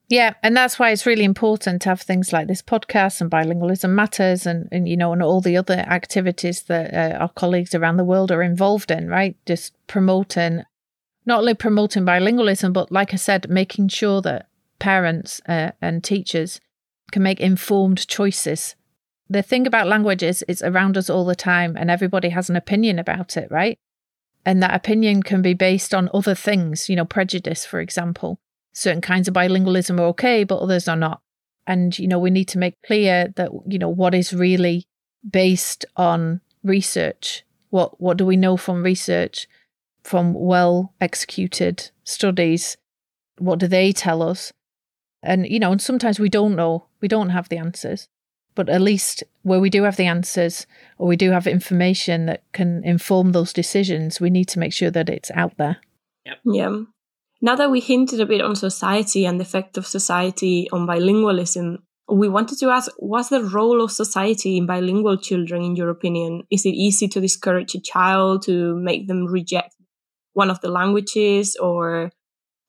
yeah, 0.08 0.34
and 0.42 0.56
that's 0.56 0.78
why 0.78 0.90
it's 0.90 1.04
really 1.04 1.24
important 1.24 1.82
to 1.82 1.88
have 1.88 2.00
things 2.00 2.32
like 2.32 2.46
this 2.46 2.62
podcast 2.62 3.20
and 3.20 3.30
bilingualism 3.30 3.90
matters, 3.90 4.46
and, 4.46 4.68
and 4.70 4.88
you 4.88 4.96
know, 4.96 5.12
and 5.12 5.20
all 5.22 5.40
the 5.40 5.56
other 5.56 5.74
activities 5.74 6.62
that 6.64 6.94
uh, 6.94 7.16
our 7.18 7.28
colleagues 7.30 7.74
around 7.74 7.96
the 7.96 8.04
world 8.04 8.30
are 8.30 8.42
involved 8.42 8.92
in. 8.92 9.08
Right, 9.08 9.36
just 9.46 9.74
promoting, 9.88 10.62
not 11.24 11.40
only 11.40 11.54
promoting 11.54 12.04
bilingualism, 12.04 12.72
but 12.72 12.92
like 12.92 13.12
I 13.12 13.16
said, 13.16 13.50
making 13.50 13.88
sure 13.88 14.22
that 14.22 14.48
parents 14.78 15.40
uh, 15.48 15.72
and 15.82 16.04
teachers 16.04 16.60
can 17.10 17.24
make 17.24 17.40
informed 17.40 18.06
choices. 18.06 18.76
The 19.28 19.42
thing 19.42 19.66
about 19.66 19.88
language 19.88 20.22
is 20.22 20.44
it's 20.46 20.62
around 20.62 20.96
us 20.96 21.10
all 21.10 21.24
the 21.24 21.34
time, 21.34 21.76
and 21.76 21.90
everybody 21.90 22.28
has 22.28 22.48
an 22.48 22.54
opinion 22.54 23.00
about 23.00 23.36
it, 23.36 23.50
right? 23.50 23.76
And 24.44 24.62
that 24.62 24.74
opinion 24.74 25.24
can 25.24 25.42
be 25.42 25.54
based 25.54 25.92
on 25.92 26.08
other 26.14 26.36
things, 26.36 26.88
you 26.88 26.94
know, 26.94 27.04
prejudice, 27.04 27.66
for 27.66 27.80
example 27.80 28.38
certain 28.76 29.00
kinds 29.00 29.26
of 29.26 29.32
bilingualism 29.32 29.98
are 29.98 30.04
okay, 30.04 30.44
but 30.44 30.58
others 30.58 30.86
are 30.86 30.96
not. 30.96 31.22
And, 31.66 31.98
you 31.98 32.06
know, 32.06 32.18
we 32.18 32.30
need 32.30 32.48
to 32.48 32.58
make 32.58 32.74
clear 32.86 33.32
that, 33.36 33.50
you 33.66 33.78
know, 33.78 33.88
what 33.88 34.14
is 34.14 34.34
really 34.34 34.84
based 35.28 35.86
on 35.96 36.42
research. 36.62 37.42
What 37.70 38.00
what 38.00 38.18
do 38.18 38.26
we 38.26 38.36
know 38.36 38.56
from 38.56 38.82
research, 38.82 39.48
from 40.04 40.34
well 40.34 40.92
executed 41.00 41.90
studies? 42.04 42.76
What 43.38 43.58
do 43.58 43.66
they 43.66 43.92
tell 43.92 44.22
us? 44.22 44.52
And, 45.22 45.48
you 45.48 45.58
know, 45.58 45.72
and 45.72 45.80
sometimes 45.80 46.20
we 46.20 46.28
don't 46.28 46.54
know, 46.54 46.86
we 47.00 47.08
don't 47.08 47.30
have 47.30 47.48
the 47.48 47.58
answers. 47.58 48.08
But 48.54 48.68
at 48.68 48.80
least 48.80 49.24
where 49.42 49.60
we 49.60 49.70
do 49.70 49.82
have 49.82 49.96
the 49.96 50.06
answers 50.06 50.66
or 50.98 51.06
we 51.06 51.16
do 51.16 51.30
have 51.30 51.46
information 51.46 52.26
that 52.26 52.42
can 52.52 52.84
inform 52.84 53.32
those 53.32 53.52
decisions, 53.52 54.20
we 54.20 54.30
need 54.30 54.48
to 54.48 54.58
make 54.58 54.72
sure 54.72 54.90
that 54.90 55.08
it's 55.08 55.30
out 55.32 55.56
there. 55.56 55.78
Yep. 56.26 56.38
Yeah. 56.44 56.82
Now 57.40 57.54
that 57.56 57.70
we 57.70 57.80
hinted 57.80 58.20
a 58.20 58.26
bit 58.26 58.40
on 58.40 58.56
society 58.56 59.26
and 59.26 59.38
the 59.38 59.44
effect 59.44 59.76
of 59.76 59.86
society 59.86 60.68
on 60.72 60.86
bilingualism, 60.86 61.78
we 62.08 62.28
wanted 62.28 62.58
to 62.58 62.70
ask 62.70 62.90
what's 62.98 63.28
the 63.28 63.44
role 63.44 63.82
of 63.82 63.90
society 63.92 64.56
in 64.56 64.66
bilingual 64.66 65.16
children, 65.16 65.62
in 65.62 65.76
your 65.76 65.90
opinion? 65.90 66.44
Is 66.50 66.64
it 66.64 66.70
easy 66.70 67.08
to 67.08 67.20
discourage 67.20 67.74
a 67.74 67.80
child, 67.80 68.42
to 68.42 68.76
make 68.76 69.08
them 69.08 69.26
reject 69.26 69.74
one 70.32 70.50
of 70.50 70.60
the 70.60 70.68
languages, 70.68 71.56
or 71.56 72.12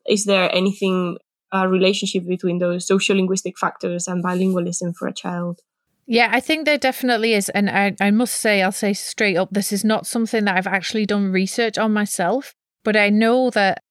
is 0.07 0.26
there 0.26 0.53
anything, 0.55 1.18
a 1.51 1.68
relationship 1.68 2.28
between 2.28 2.59
those 2.59 2.86
social 2.86 3.15
linguistic 3.15 3.57
factors 3.57 4.07
and 4.07 4.24
bilingualism 4.24 4.95
for 4.95 5.07
a 5.07 5.13
child? 5.13 5.61
Yeah, 6.05 6.30
I 6.32 6.39
think 6.39 6.65
there 6.65 6.78
definitely 6.78 7.34
is. 7.34 7.49
And 7.49 7.70
I, 7.70 7.95
I 7.99 8.11
must 8.11 8.38
say, 8.38 8.61
I'll 8.61 8.72
say 8.72 8.93
straight 8.93 9.38
up, 9.38 9.49
this 9.51 9.72
is 9.72 9.84
not 9.84 10.07
something 10.07 10.45
that 10.45 10.55
I've 10.57 10.68
actually 10.68 11.05
done 11.05 11.32
research 11.32 11.78
on 11.78 11.93
myself, 11.93 12.55
but 12.84 12.95
I 12.95 13.09
know 13.09 13.49
that 13.51 13.84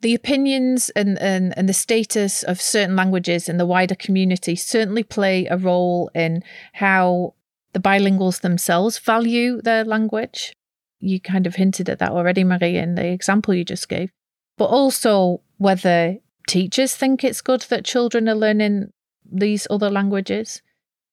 the 0.00 0.14
opinions 0.14 0.90
and, 0.90 1.18
and, 1.18 1.56
and 1.56 1.68
the 1.68 1.74
status 1.74 2.42
of 2.42 2.60
certain 2.60 2.96
languages 2.96 3.48
in 3.48 3.56
the 3.56 3.66
wider 3.66 3.94
community 3.94 4.54
certainly 4.54 5.02
play 5.02 5.46
a 5.46 5.56
role 5.56 6.10
in 6.14 6.42
how 6.74 7.34
the 7.72 7.80
bilinguals 7.80 8.40
themselves 8.40 8.98
value 8.98 9.60
their 9.62 9.84
language. 9.84 10.52
You 11.00 11.20
kind 11.20 11.46
of 11.46 11.56
hinted 11.56 11.88
at 11.88 11.98
that 11.98 12.12
already, 12.12 12.44
Marie, 12.44 12.76
in 12.76 12.94
the 12.94 13.06
example 13.06 13.54
you 13.54 13.64
just 13.64 13.88
gave. 13.88 14.10
But 14.56 14.66
also 14.66 15.42
whether 15.58 16.18
teachers 16.46 16.96
think 16.96 17.22
it's 17.22 17.40
good 17.40 17.62
that 17.62 17.84
children 17.84 18.28
are 18.28 18.34
learning 18.34 18.92
these 19.30 19.66
other 19.70 19.90
languages. 19.90 20.62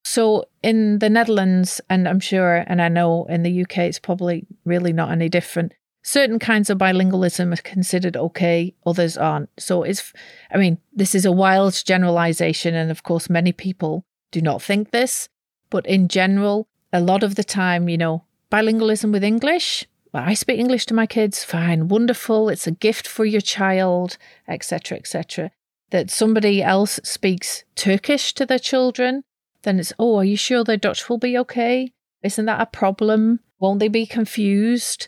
So 0.04 0.46
in 0.64 1.00
the 1.00 1.10
Netherlands, 1.10 1.82
and 1.90 2.08
I'm 2.08 2.20
sure, 2.20 2.64
and 2.68 2.82
I 2.82 2.90
know 2.90 3.26
in 3.26 3.44
the 3.44 3.62
UK, 3.64 3.80
it's 3.80 4.00
probably 4.00 4.46
really 4.64 4.94
not 4.94 5.12
any 5.12 5.30
different 5.30 5.74
certain 6.06 6.38
kinds 6.38 6.70
of 6.70 6.78
bilingualism 6.78 7.52
are 7.52 7.62
considered 7.64 8.16
okay, 8.16 8.76
others 8.86 9.18
aren't. 9.18 9.50
So 9.58 9.82
it's, 9.82 10.14
I 10.54 10.58
mean, 10.58 10.78
this 10.94 11.16
is 11.16 11.26
a 11.26 11.32
wild 11.32 11.84
generalization, 11.84 12.76
and 12.76 12.92
of 12.92 13.02
course, 13.02 13.28
many 13.28 13.52
people 13.52 14.06
do 14.32 14.40
not 14.40 14.62
think 14.62 14.92
this, 14.92 15.30
but 15.72 15.86
in 15.88 16.08
general, 16.08 16.68
a 16.94 17.02
lot 17.02 17.24
of 17.24 17.34
the 17.34 17.44
time, 17.44 17.90
you 17.90 17.98
know, 17.98 18.24
bilingualism 18.52 19.12
with 19.12 19.24
English. 19.24 19.88
Well, 20.14 20.24
I 20.24 20.36
speak 20.36 20.60
English 20.60 20.86
to 20.88 20.94
my 20.94 21.08
kids, 21.08 21.44
fine, 21.44 21.88
wonderful. 21.88 22.50
It's 22.50 22.68
a 22.68 22.72
gift 22.72 23.08
for 23.08 23.26
your 23.26 23.42
child, 23.42 24.18
etc., 24.48 25.00
etc. 25.00 25.50
That 25.90 26.12
somebody 26.12 26.62
else 26.62 27.00
speaks 27.04 27.64
Turkish 27.74 28.34
to 28.36 28.46
their 28.46 28.60
children, 28.60 29.24
then 29.64 29.80
it's, 29.80 29.92
oh, 29.98 30.18
are 30.18 30.24
you 30.24 30.38
sure 30.38 30.64
their 30.64 30.78
Dutch 30.78 31.10
will 31.10 31.18
be 31.18 31.36
okay? 31.40 31.94
Isn't 32.22 32.46
that 32.46 32.62
a 32.62 32.68
problem? 32.68 33.40
Won't 33.60 33.80
they 33.80 33.88
be 33.88 34.06
confused? 34.06 35.08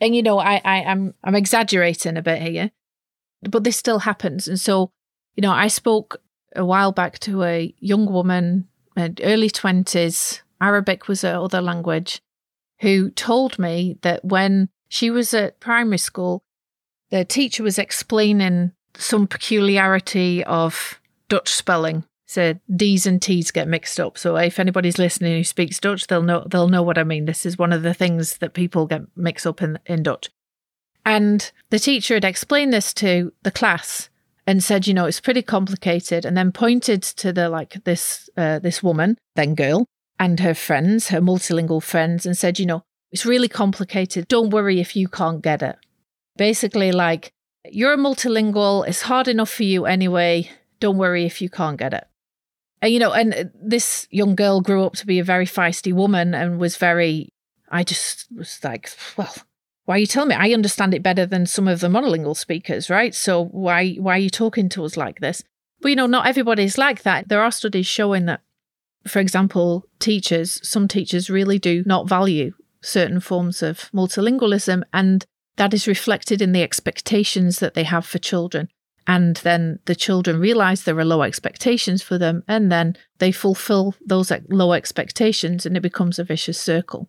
And 0.00 0.14
you 0.14 0.22
know, 0.22 0.38
I, 0.38 0.60
I 0.64 0.84
I'm 0.84 1.14
I'm 1.24 1.34
exaggerating 1.34 2.16
a 2.16 2.22
bit 2.22 2.42
here, 2.42 2.70
but 3.42 3.64
this 3.64 3.76
still 3.76 4.00
happens. 4.00 4.48
And 4.48 4.60
so, 4.60 4.90
you 5.34 5.42
know, 5.42 5.52
I 5.52 5.68
spoke 5.68 6.20
a 6.54 6.64
while 6.64 6.92
back 6.92 7.18
to 7.20 7.42
a 7.42 7.74
young 7.78 8.06
woman, 8.06 8.68
uh, 8.96 9.08
early 9.22 9.50
twenties. 9.50 10.42
Arabic 10.60 11.06
was 11.06 11.22
her 11.22 11.36
other 11.36 11.60
language, 11.60 12.22
who 12.80 13.10
told 13.10 13.58
me 13.58 13.98
that 14.02 14.24
when 14.24 14.68
she 14.88 15.10
was 15.10 15.34
at 15.34 15.60
primary 15.60 15.98
school, 15.98 16.42
the 17.10 17.24
teacher 17.24 17.62
was 17.62 17.78
explaining 17.78 18.72
some 18.94 19.26
peculiarity 19.26 20.42
of 20.44 21.00
Dutch 21.28 21.50
spelling 21.50 22.04
so 22.26 22.54
D's 22.74 23.06
and 23.06 23.22
T's 23.22 23.50
get 23.52 23.68
mixed 23.68 24.00
up. 24.00 24.18
So 24.18 24.36
if 24.36 24.58
anybody's 24.58 24.98
listening 24.98 25.36
who 25.36 25.44
speaks 25.44 25.78
Dutch, 25.78 26.08
they'll 26.08 26.22
know 26.22 26.44
they'll 26.50 26.68
know 26.68 26.82
what 26.82 26.98
I 26.98 27.04
mean. 27.04 27.24
This 27.24 27.46
is 27.46 27.56
one 27.56 27.72
of 27.72 27.82
the 27.82 27.94
things 27.94 28.38
that 28.38 28.52
people 28.52 28.86
get 28.86 29.02
mixed 29.16 29.46
up 29.46 29.62
in 29.62 29.78
in 29.86 30.02
Dutch. 30.02 30.28
And 31.04 31.50
the 31.70 31.78
teacher 31.78 32.14
had 32.14 32.24
explained 32.24 32.72
this 32.72 32.92
to 32.94 33.32
the 33.44 33.52
class 33.52 34.10
and 34.44 34.62
said, 34.62 34.86
you 34.88 34.94
know, 34.94 35.06
it's 35.06 35.20
pretty 35.20 35.42
complicated, 35.42 36.24
and 36.24 36.36
then 36.36 36.50
pointed 36.50 37.02
to 37.02 37.32
the 37.32 37.48
like 37.48 37.84
this 37.84 38.28
uh, 38.36 38.58
this 38.58 38.82
woman, 38.82 39.16
then 39.36 39.54
girl, 39.54 39.86
and 40.18 40.40
her 40.40 40.54
friends, 40.54 41.08
her 41.08 41.20
multilingual 41.20 41.82
friends, 41.82 42.26
and 42.26 42.36
said, 42.36 42.58
you 42.58 42.66
know, 42.66 42.82
it's 43.12 43.24
really 43.24 43.48
complicated. 43.48 44.26
Don't 44.26 44.50
worry 44.50 44.80
if 44.80 44.96
you 44.96 45.08
can't 45.08 45.42
get 45.42 45.62
it. 45.62 45.76
Basically, 46.36 46.90
like 46.90 47.32
you're 47.70 47.92
a 47.92 47.96
multilingual. 47.96 48.86
It's 48.86 49.02
hard 49.02 49.28
enough 49.28 49.50
for 49.50 49.62
you 49.62 49.86
anyway. 49.86 50.50
Don't 50.80 50.98
worry 50.98 51.24
if 51.24 51.40
you 51.40 51.48
can't 51.48 51.78
get 51.78 51.94
it. 51.94 52.06
And, 52.82 52.92
you 52.92 52.98
know, 52.98 53.12
and 53.12 53.34
uh, 53.34 53.44
this 53.54 54.06
young 54.10 54.34
girl 54.34 54.60
grew 54.60 54.84
up 54.84 54.94
to 54.96 55.06
be 55.06 55.18
a 55.18 55.24
very 55.24 55.46
feisty 55.46 55.92
woman 55.92 56.34
and 56.34 56.58
was 56.58 56.76
very, 56.76 57.30
I 57.70 57.84
just 57.84 58.26
was 58.36 58.58
like, 58.62 58.90
well, 59.16 59.34
why 59.86 59.96
are 59.96 59.98
you 59.98 60.06
telling 60.06 60.30
me? 60.30 60.34
I 60.34 60.52
understand 60.52 60.94
it 60.94 61.02
better 61.02 61.26
than 61.26 61.46
some 61.46 61.68
of 61.68 61.80
the 61.80 61.88
monolingual 61.88 62.36
speakers, 62.36 62.90
right? 62.90 63.14
So 63.14 63.44
why 63.46 63.94
why 63.94 64.16
are 64.16 64.20
you 64.20 64.30
talking 64.30 64.68
to 64.70 64.84
us 64.84 64.96
like 64.96 65.20
this? 65.20 65.42
But 65.80 65.90
you 65.90 65.96
know, 65.96 66.06
not 66.06 66.26
everybody's 66.26 66.76
like 66.76 67.02
that. 67.04 67.28
There 67.28 67.42
are 67.42 67.52
studies 67.52 67.86
showing 67.86 68.26
that, 68.26 68.40
for 69.06 69.20
example, 69.20 69.84
teachers, 70.00 70.60
some 70.68 70.88
teachers 70.88 71.30
really 71.30 71.58
do 71.58 71.84
not 71.86 72.08
value 72.08 72.52
certain 72.82 73.20
forms 73.20 73.62
of 73.62 73.90
multilingualism, 73.92 74.82
and 74.92 75.24
that 75.56 75.72
is 75.72 75.86
reflected 75.86 76.42
in 76.42 76.52
the 76.52 76.62
expectations 76.62 77.60
that 77.60 77.74
they 77.74 77.84
have 77.84 78.04
for 78.04 78.18
children. 78.18 78.68
And 79.06 79.36
then 79.36 79.78
the 79.84 79.94
children 79.94 80.40
realize 80.40 80.82
there 80.82 80.98
are 80.98 81.04
low 81.04 81.22
expectations 81.22 82.02
for 82.02 82.18
them, 82.18 82.42
and 82.48 82.70
then 82.70 82.96
they 83.18 83.32
fulfill 83.32 83.94
those 84.04 84.32
low 84.48 84.72
expectations, 84.72 85.64
and 85.66 85.76
it 85.76 85.80
becomes 85.80 86.18
a 86.18 86.24
vicious 86.24 86.58
circle. 86.60 87.08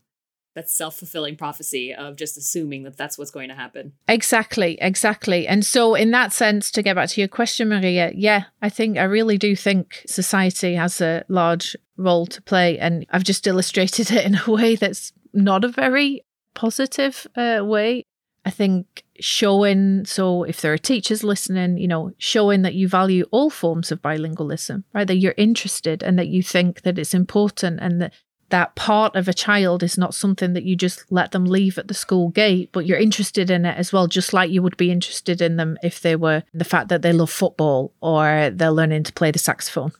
That's 0.56 0.76
self-fulfilling 0.76 1.38
prophecy 1.38 1.94
of 1.94 2.16
just 2.16 2.36
assuming 2.36 2.82
that 2.84 2.98
that's 2.98 3.16
what's 3.16 3.30
going 3.30 3.50
to 3.50 3.56
happen. 3.56 3.94
Exactly 4.08 4.76
exactly. 4.82 5.48
And 5.48 5.64
so 5.64 5.94
in 5.94 6.10
that 6.12 6.34
sense 6.34 6.72
to 6.72 6.82
get 6.82 6.96
back 6.96 7.10
to 7.10 7.22
your 7.22 7.28
question 7.28 7.70
maria 7.70 8.12
yeah 8.16 8.46
i 8.62 8.70
think 8.70 8.98
i 8.98 9.04
really 9.04 9.38
do 9.38 9.56
think 9.56 10.04
society 10.08 10.76
has 10.76 11.02
a 11.02 11.24
large 11.28 11.76
role 11.98 12.26
to 12.26 12.42
play 12.42 12.78
and 12.80 13.06
i've 13.12 13.24
just 13.24 13.46
illustrated 13.48 14.12
it 14.18 14.26
in 14.26 14.36
a 14.36 14.52
way 14.52 14.76
that's 14.76 15.12
not 15.34 15.64
a 15.64 15.68
very 15.68 16.24
positive 16.54 17.28
uh, 17.36 17.62
way 17.64 18.04
i 18.48 18.50
think 18.50 19.04
showing 19.20 20.06
so 20.06 20.44
if 20.44 20.62
there 20.62 20.74
are 20.74 20.78
teachers 20.78 21.24
listening 21.24 21.78
you 21.78 21.88
know 21.88 22.12
showing 22.18 22.62
that 22.62 22.74
you 22.74 22.88
value 22.88 23.26
all 23.32 23.50
forms 23.50 23.92
of 23.92 24.02
bilingualism 24.02 24.84
right 24.94 25.08
that 25.08 25.18
you're 25.18 25.34
interested 25.38 26.02
and 26.02 26.18
that 26.18 26.28
you 26.28 26.42
think 26.42 26.82
that 26.82 26.98
it's 26.98 27.14
important 27.14 27.80
and 27.82 28.02
that 28.02 28.14
that 28.50 28.76
part 28.76 29.16
of 29.16 29.28
a 29.28 29.34
child 29.34 29.84
is 29.84 29.98
not 29.98 30.14
something 30.14 30.54
that 30.54 30.64
you 30.64 30.76
just 30.76 31.12
let 31.12 31.32
them 31.32 31.46
leave 31.46 31.78
at 31.78 31.88
the 31.88 31.94
school 31.94 32.30
gate, 32.30 32.70
but 32.72 32.86
you're 32.86 32.98
interested 32.98 33.50
in 33.50 33.66
it 33.66 33.78
as 33.78 33.92
well, 33.92 34.08
just 34.08 34.32
like 34.32 34.50
you 34.50 34.62
would 34.62 34.78
be 34.78 34.90
interested 34.90 35.42
in 35.42 35.58
them 35.58 35.78
if 35.84 36.00
they 36.00 36.16
were 36.16 36.44
the 36.54 36.64
fact 36.64 36.88
that 36.88 37.02
they 37.02 37.12
love 37.12 37.30
football 37.30 37.94
or 38.02 38.50
they're 38.54 38.72
learning 38.72 39.04
to 39.04 39.14
play 39.14 39.32
the 39.32 39.40
saxophone. 39.40 39.92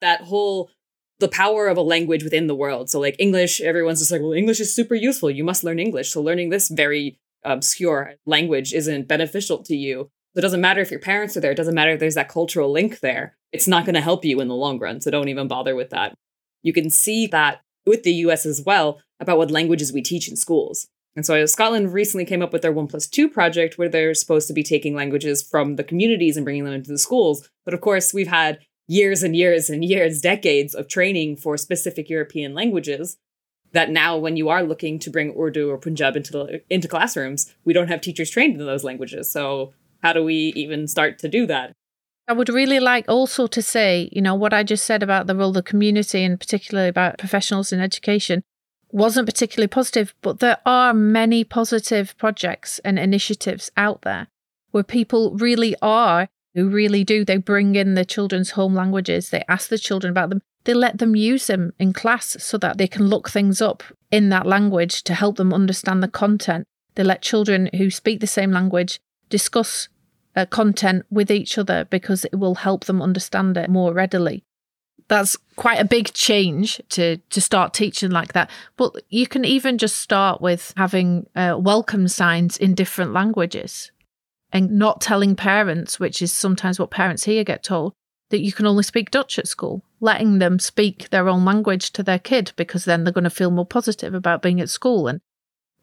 That 0.00 0.22
whole 0.22 0.70
the 1.22 1.28
power 1.28 1.68
of 1.68 1.76
a 1.76 1.82
language 1.82 2.24
within 2.24 2.48
the 2.48 2.54
world. 2.54 2.90
So 2.90 2.98
like 2.98 3.16
English, 3.18 3.60
everyone's 3.60 4.00
just 4.00 4.10
like, 4.10 4.20
well, 4.20 4.32
English 4.32 4.58
is 4.58 4.74
super 4.74 4.94
useful. 4.94 5.30
You 5.30 5.44
must 5.44 5.62
learn 5.62 5.78
English. 5.78 6.10
So 6.10 6.20
learning 6.20 6.50
this 6.50 6.68
very 6.68 7.16
obscure 7.44 8.14
language 8.26 8.72
isn't 8.72 9.08
beneficial 9.08 9.62
to 9.64 9.76
you. 9.76 10.10
So 10.34 10.38
it 10.38 10.42
doesn't 10.42 10.60
matter 10.60 10.80
if 10.80 10.90
your 10.90 11.00
parents 11.00 11.36
are 11.36 11.40
there. 11.40 11.52
It 11.52 11.56
doesn't 11.56 11.74
matter 11.74 11.92
if 11.92 12.00
there's 12.00 12.14
that 12.14 12.28
cultural 12.28 12.70
link 12.70 13.00
there. 13.00 13.36
It's 13.52 13.68
not 13.68 13.84
going 13.84 13.94
to 13.94 14.00
help 14.00 14.24
you 14.24 14.40
in 14.40 14.48
the 14.48 14.54
long 14.54 14.78
run. 14.78 15.00
So 15.00 15.10
don't 15.10 15.28
even 15.28 15.48
bother 15.48 15.74
with 15.74 15.90
that 15.90 16.14
you 16.62 16.72
can 16.72 16.88
see 16.88 17.26
that 17.28 17.60
with 17.84 18.04
the 18.04 18.12
US 18.14 18.46
as 18.46 18.62
well 18.64 19.00
about 19.20 19.38
what 19.38 19.50
languages 19.50 19.92
we 19.92 20.02
teach 20.02 20.28
in 20.28 20.36
schools. 20.36 20.88
And 21.14 21.26
so 21.26 21.44
Scotland 21.44 21.92
recently 21.92 22.24
came 22.24 22.40
up 22.40 22.52
with 22.52 22.62
their 22.62 22.72
One 22.72 22.86
Plus 22.86 23.06
Two 23.06 23.28
project 23.28 23.76
where 23.76 23.88
they're 23.88 24.14
supposed 24.14 24.46
to 24.48 24.54
be 24.54 24.62
taking 24.62 24.94
languages 24.94 25.42
from 25.42 25.76
the 25.76 25.84
communities 25.84 26.36
and 26.36 26.44
bringing 26.44 26.64
them 26.64 26.72
into 26.72 26.90
the 26.90 26.98
schools. 26.98 27.50
But 27.64 27.74
of 27.74 27.82
course, 27.82 28.14
we've 28.14 28.28
had 28.28 28.60
years 28.88 29.22
and 29.22 29.36
years 29.36 29.68
and 29.68 29.84
years, 29.84 30.20
decades 30.22 30.74
of 30.74 30.88
training 30.88 31.36
for 31.36 31.56
specific 31.56 32.08
European 32.08 32.54
languages 32.54 33.18
that 33.72 33.90
now 33.90 34.16
when 34.16 34.36
you 34.36 34.48
are 34.48 34.62
looking 34.62 34.98
to 35.00 35.10
bring 35.10 35.34
Urdu 35.38 35.70
or 35.70 35.78
Punjab 35.78 36.16
into 36.16 36.32
the, 36.32 36.62
into 36.70 36.88
classrooms, 36.88 37.52
we 37.64 37.72
don't 37.72 37.88
have 37.88 38.00
teachers 38.00 38.30
trained 38.30 38.60
in 38.60 38.66
those 38.66 38.84
languages. 38.84 39.30
So 39.30 39.72
how 40.02 40.12
do 40.12 40.22
we 40.22 40.52
even 40.56 40.86
start 40.86 41.18
to 41.20 41.28
do 41.28 41.46
that? 41.46 41.72
I 42.28 42.34
would 42.34 42.48
really 42.48 42.80
like 42.80 43.04
also 43.08 43.46
to 43.48 43.62
say, 43.62 44.08
you 44.12 44.22
know, 44.22 44.34
what 44.34 44.54
I 44.54 44.62
just 44.62 44.84
said 44.84 45.02
about 45.02 45.26
the 45.26 45.34
role 45.34 45.48
of 45.48 45.54
the 45.54 45.62
community 45.62 46.22
and 46.22 46.38
particularly 46.38 46.88
about 46.88 47.18
professionals 47.18 47.72
in 47.72 47.80
education 47.80 48.42
wasn't 48.90 49.26
particularly 49.26 49.68
positive, 49.68 50.14
but 50.22 50.38
there 50.38 50.58
are 50.64 50.94
many 50.94 51.44
positive 51.44 52.16
projects 52.18 52.78
and 52.80 52.98
initiatives 52.98 53.70
out 53.76 54.02
there 54.02 54.28
where 54.70 54.84
people 54.84 55.32
really 55.32 55.74
are, 55.82 56.28
who 56.54 56.68
really 56.68 57.02
do, 57.02 57.24
they 57.24 57.38
bring 57.38 57.74
in 57.74 57.94
the 57.94 58.04
children's 58.04 58.50
home 58.50 58.74
languages, 58.74 59.30
they 59.30 59.44
ask 59.48 59.68
the 59.68 59.78
children 59.78 60.10
about 60.10 60.28
them, 60.28 60.42
they 60.64 60.74
let 60.74 60.98
them 60.98 61.16
use 61.16 61.46
them 61.46 61.72
in 61.78 61.92
class 61.92 62.36
so 62.40 62.58
that 62.58 62.78
they 62.78 62.86
can 62.86 63.06
look 63.06 63.28
things 63.28 63.60
up 63.60 63.82
in 64.10 64.28
that 64.28 64.46
language 64.46 65.02
to 65.04 65.14
help 65.14 65.36
them 65.36 65.52
understand 65.52 66.02
the 66.02 66.08
content. 66.08 66.64
They 66.94 67.02
let 67.02 67.22
children 67.22 67.70
who 67.76 67.90
speak 67.90 68.20
the 68.20 68.26
same 68.26 68.52
language 68.52 69.00
discuss 69.28 69.88
uh, 70.36 70.46
content 70.46 71.04
with 71.10 71.30
each 71.30 71.58
other 71.58 71.86
because 71.86 72.24
it 72.24 72.38
will 72.38 72.56
help 72.56 72.84
them 72.84 73.02
understand 73.02 73.56
it 73.56 73.70
more 73.70 73.92
readily. 73.92 74.44
That's 75.08 75.36
quite 75.56 75.80
a 75.80 75.84
big 75.84 76.12
change 76.12 76.80
to 76.90 77.18
to 77.18 77.40
start 77.40 77.74
teaching 77.74 78.10
like 78.10 78.32
that. 78.32 78.48
But 78.76 79.02
you 79.08 79.26
can 79.26 79.44
even 79.44 79.76
just 79.76 79.98
start 79.98 80.40
with 80.40 80.72
having 80.76 81.26
uh, 81.34 81.56
welcome 81.58 82.08
signs 82.08 82.56
in 82.56 82.74
different 82.74 83.12
languages 83.12 83.90
and 84.52 84.70
not 84.70 85.00
telling 85.00 85.34
parents, 85.34 85.98
which 85.98 86.22
is 86.22 86.32
sometimes 86.32 86.78
what 86.78 86.90
parents 86.90 87.24
here 87.24 87.42
get 87.42 87.62
told, 87.62 87.94
that 88.30 88.42
you 88.42 88.52
can 88.52 88.66
only 88.66 88.82
speak 88.82 89.10
Dutch 89.10 89.38
at 89.38 89.48
school, 89.48 89.82
letting 90.02 90.40
them 90.40 90.58
speak 90.58 91.08
their 91.08 91.28
own 91.28 91.44
language 91.44 91.92
to 91.92 92.02
their 92.02 92.18
kid 92.18 92.52
because 92.56 92.84
then 92.84 93.04
they're 93.04 93.12
going 93.12 93.24
to 93.24 93.30
feel 93.30 93.52
more 93.52 93.64
positive 93.64 94.12
about 94.12 94.42
being 94.42 94.60
at 94.60 94.68
school 94.68 95.06
and 95.06 95.20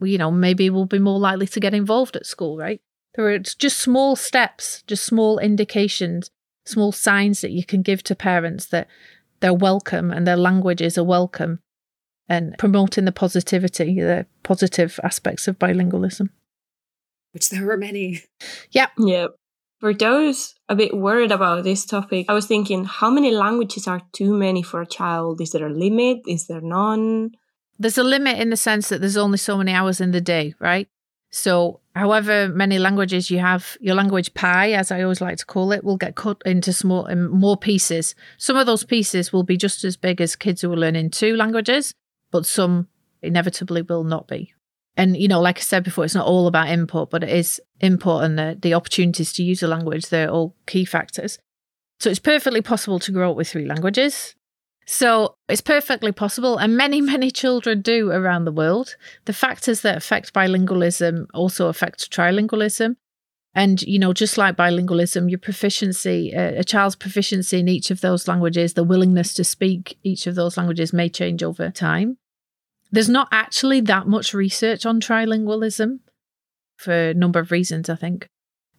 you 0.01 0.17
know 0.17 0.29
maybe 0.29 0.69
we'll 0.69 0.85
be 0.85 0.99
more 0.99 1.17
likely 1.17 1.47
to 1.47 1.59
get 1.59 1.73
involved 1.73 2.15
at 2.15 2.25
school, 2.25 2.57
right? 2.57 2.81
There 3.15 3.27
are 3.27 3.39
just 3.39 3.79
small 3.79 4.15
steps, 4.15 4.83
just 4.83 5.03
small 5.05 5.39
indications, 5.39 6.29
small 6.65 6.91
signs 6.91 7.41
that 7.41 7.51
you 7.51 7.63
can 7.65 7.81
give 7.81 8.03
to 8.03 8.15
parents 8.15 8.67
that 8.67 8.87
they're 9.39 9.53
welcome 9.53 10.11
and 10.11 10.27
their 10.27 10.37
languages 10.37 10.97
are 10.97 11.03
welcome 11.03 11.59
and 12.27 12.55
promoting 12.59 13.05
the 13.05 13.11
positivity, 13.11 13.99
the 13.99 14.27
positive 14.43 14.99
aspects 15.03 15.47
of 15.47 15.57
bilingualism. 15.57 16.29
Which 17.31 17.49
there 17.49 17.69
are 17.71 17.77
many. 17.77 18.23
Yep. 18.71 18.91
Yep. 18.99 19.35
For 19.79 19.93
those 19.93 20.55
a 20.67 20.75
bit 20.75 20.95
worried 20.95 21.31
about 21.31 21.63
this 21.63 21.85
topic, 21.85 22.25
I 22.27 22.33
was 22.33 22.45
thinking, 22.45 22.83
how 22.83 23.09
many 23.09 23.31
languages 23.31 23.87
are 23.87 24.01
too 24.11 24.33
many 24.33 24.61
for 24.61 24.81
a 24.81 24.85
child? 24.85 25.39
Is 25.39 25.51
there 25.51 25.67
a 25.67 25.73
limit? 25.73 26.19
Is 26.27 26.47
there 26.47 26.59
none? 26.59 27.31
There's 27.79 27.97
a 27.97 28.03
limit 28.03 28.39
in 28.39 28.49
the 28.49 28.57
sense 28.57 28.89
that 28.89 28.99
there's 28.99 29.15
only 29.15 29.37
so 29.37 29.57
many 29.57 29.71
hours 29.71 30.01
in 30.01 30.11
the 30.11 30.19
day, 30.19 30.53
right? 30.59 30.89
So, 31.31 31.79
however 31.95 32.49
many 32.49 32.77
languages 32.77 33.31
you 33.31 33.39
have, 33.39 33.77
your 33.79 33.95
language 33.95 34.33
pie, 34.33 34.71
as 34.71 34.91
I 34.91 35.01
always 35.03 35.21
like 35.21 35.37
to 35.37 35.45
call 35.45 35.71
it, 35.71 35.83
will 35.83 35.95
get 35.95 36.15
cut 36.15 36.41
into 36.45 36.73
small 36.73 37.05
and 37.05 37.27
um, 37.27 37.39
more 37.39 37.55
pieces. 37.55 38.15
Some 38.37 38.57
of 38.57 38.65
those 38.65 38.83
pieces 38.83 39.31
will 39.31 39.43
be 39.43 39.55
just 39.55 39.85
as 39.85 39.95
big 39.95 40.19
as 40.19 40.35
kids 40.35 40.61
who 40.61 40.73
are 40.73 40.77
learning 40.77 41.11
two 41.11 41.37
languages, 41.37 41.93
but 42.31 42.45
some 42.45 42.89
inevitably 43.21 43.83
will 43.83 44.03
not 44.03 44.27
be. 44.27 44.53
And 44.99 45.15
you 45.15 45.29
know, 45.29 45.39
like 45.39 45.59
I 45.59 45.61
said 45.61 45.85
before, 45.85 46.03
it's 46.03 46.13
not 46.13 46.27
all 46.27 46.45
about 46.45 46.67
input, 46.67 47.09
but 47.09 47.23
it 47.23 47.29
is 47.29 47.61
input 47.79 48.21
and 48.21 48.37
the, 48.37 48.57
the 48.61 48.73
opportunities 48.73 49.31
to 49.33 49.43
use 49.43 49.63
a 49.63 49.67
language. 49.67 50.09
They're 50.09 50.29
all 50.29 50.57
key 50.67 50.83
factors. 50.83 51.39
So 52.01 52.09
it's 52.09 52.19
perfectly 52.19 52.61
possible 52.61 52.99
to 52.99 53.11
grow 53.13 53.31
up 53.31 53.37
with 53.37 53.47
three 53.47 53.65
languages. 53.65 54.35
So 54.85 55.35
it's 55.47 55.61
perfectly 55.61 56.11
possible, 56.11 56.57
and 56.57 56.75
many, 56.75 56.99
many 57.15 57.31
children 57.31 57.79
do 57.79 58.11
around 58.11 58.43
the 58.43 58.51
world. 58.51 58.97
The 59.23 59.31
factors 59.31 59.81
that 59.81 59.95
affect 59.95 60.33
bilingualism 60.33 61.27
also 61.33 61.69
affect 61.69 62.11
trilingualism. 62.11 62.97
And, 63.55 63.81
you 63.81 63.99
know, 63.99 64.11
just 64.11 64.37
like 64.37 64.57
bilingualism, 64.57 65.29
your 65.29 65.39
proficiency, 65.39 66.35
uh, 66.35 66.59
a 66.59 66.63
child's 66.65 66.97
proficiency 66.97 67.59
in 67.59 67.69
each 67.69 67.89
of 67.89 68.01
those 68.01 68.27
languages, 68.27 68.73
the 68.73 68.83
willingness 68.83 69.33
to 69.35 69.45
speak 69.45 69.97
each 70.03 70.27
of 70.27 70.35
those 70.35 70.57
languages 70.57 70.91
may 70.91 71.07
change 71.07 71.41
over 71.41 71.71
time. 71.71 72.17
There's 72.91 73.09
not 73.09 73.27
actually 73.31 73.81
that 73.81 74.07
much 74.07 74.33
research 74.33 74.85
on 74.85 74.99
trilingualism 74.99 75.99
for 76.77 76.93
a 76.93 77.13
number 77.13 77.39
of 77.39 77.51
reasons, 77.51 77.89
I 77.89 77.95
think. 77.95 78.27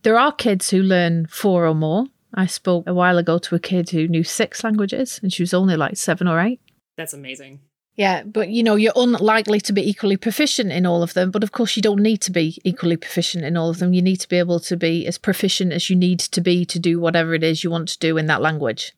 There 0.02 0.18
are 0.18 0.32
kids 0.32 0.70
who 0.70 0.82
learn 0.82 1.26
four 1.26 1.66
or 1.66 1.74
more, 1.74 2.06
I 2.34 2.46
spoke 2.46 2.86
a 2.86 2.94
while 2.94 3.18
ago 3.18 3.38
to 3.38 3.54
a 3.54 3.60
kid 3.60 3.90
who 3.90 4.08
knew 4.08 4.24
six 4.24 4.62
languages 4.62 5.18
and 5.22 5.32
she 5.32 5.42
was 5.42 5.54
only 5.54 5.76
like 5.76 5.96
seven 5.96 6.28
or 6.28 6.40
eight. 6.40 6.60
That's 6.96 7.12
amazing. 7.12 7.60
Yeah, 7.96 8.22
but 8.22 8.48
you 8.48 8.62
know, 8.62 8.76
you're 8.76 8.92
unlikely 8.94 9.60
to 9.62 9.72
be 9.72 9.88
equally 9.88 10.16
proficient 10.16 10.70
in 10.70 10.86
all 10.86 11.02
of 11.02 11.14
them. 11.14 11.30
But 11.30 11.42
of 11.42 11.52
course, 11.52 11.76
you 11.76 11.82
don't 11.82 12.02
need 12.02 12.20
to 12.22 12.30
be 12.30 12.58
equally 12.64 12.96
proficient 12.96 13.44
in 13.44 13.56
all 13.56 13.68
of 13.68 13.78
them. 13.78 13.92
You 13.92 14.00
need 14.00 14.18
to 14.18 14.28
be 14.28 14.38
able 14.38 14.60
to 14.60 14.76
be 14.76 15.06
as 15.06 15.18
proficient 15.18 15.72
as 15.72 15.90
you 15.90 15.96
need 15.96 16.20
to 16.20 16.40
be 16.40 16.64
to 16.64 16.78
do 16.78 17.00
whatever 17.00 17.34
it 17.34 17.42
is 17.42 17.64
you 17.64 17.70
want 17.70 17.88
to 17.88 17.98
do 17.98 18.16
in 18.16 18.26
that 18.26 18.40
language. 18.40 18.92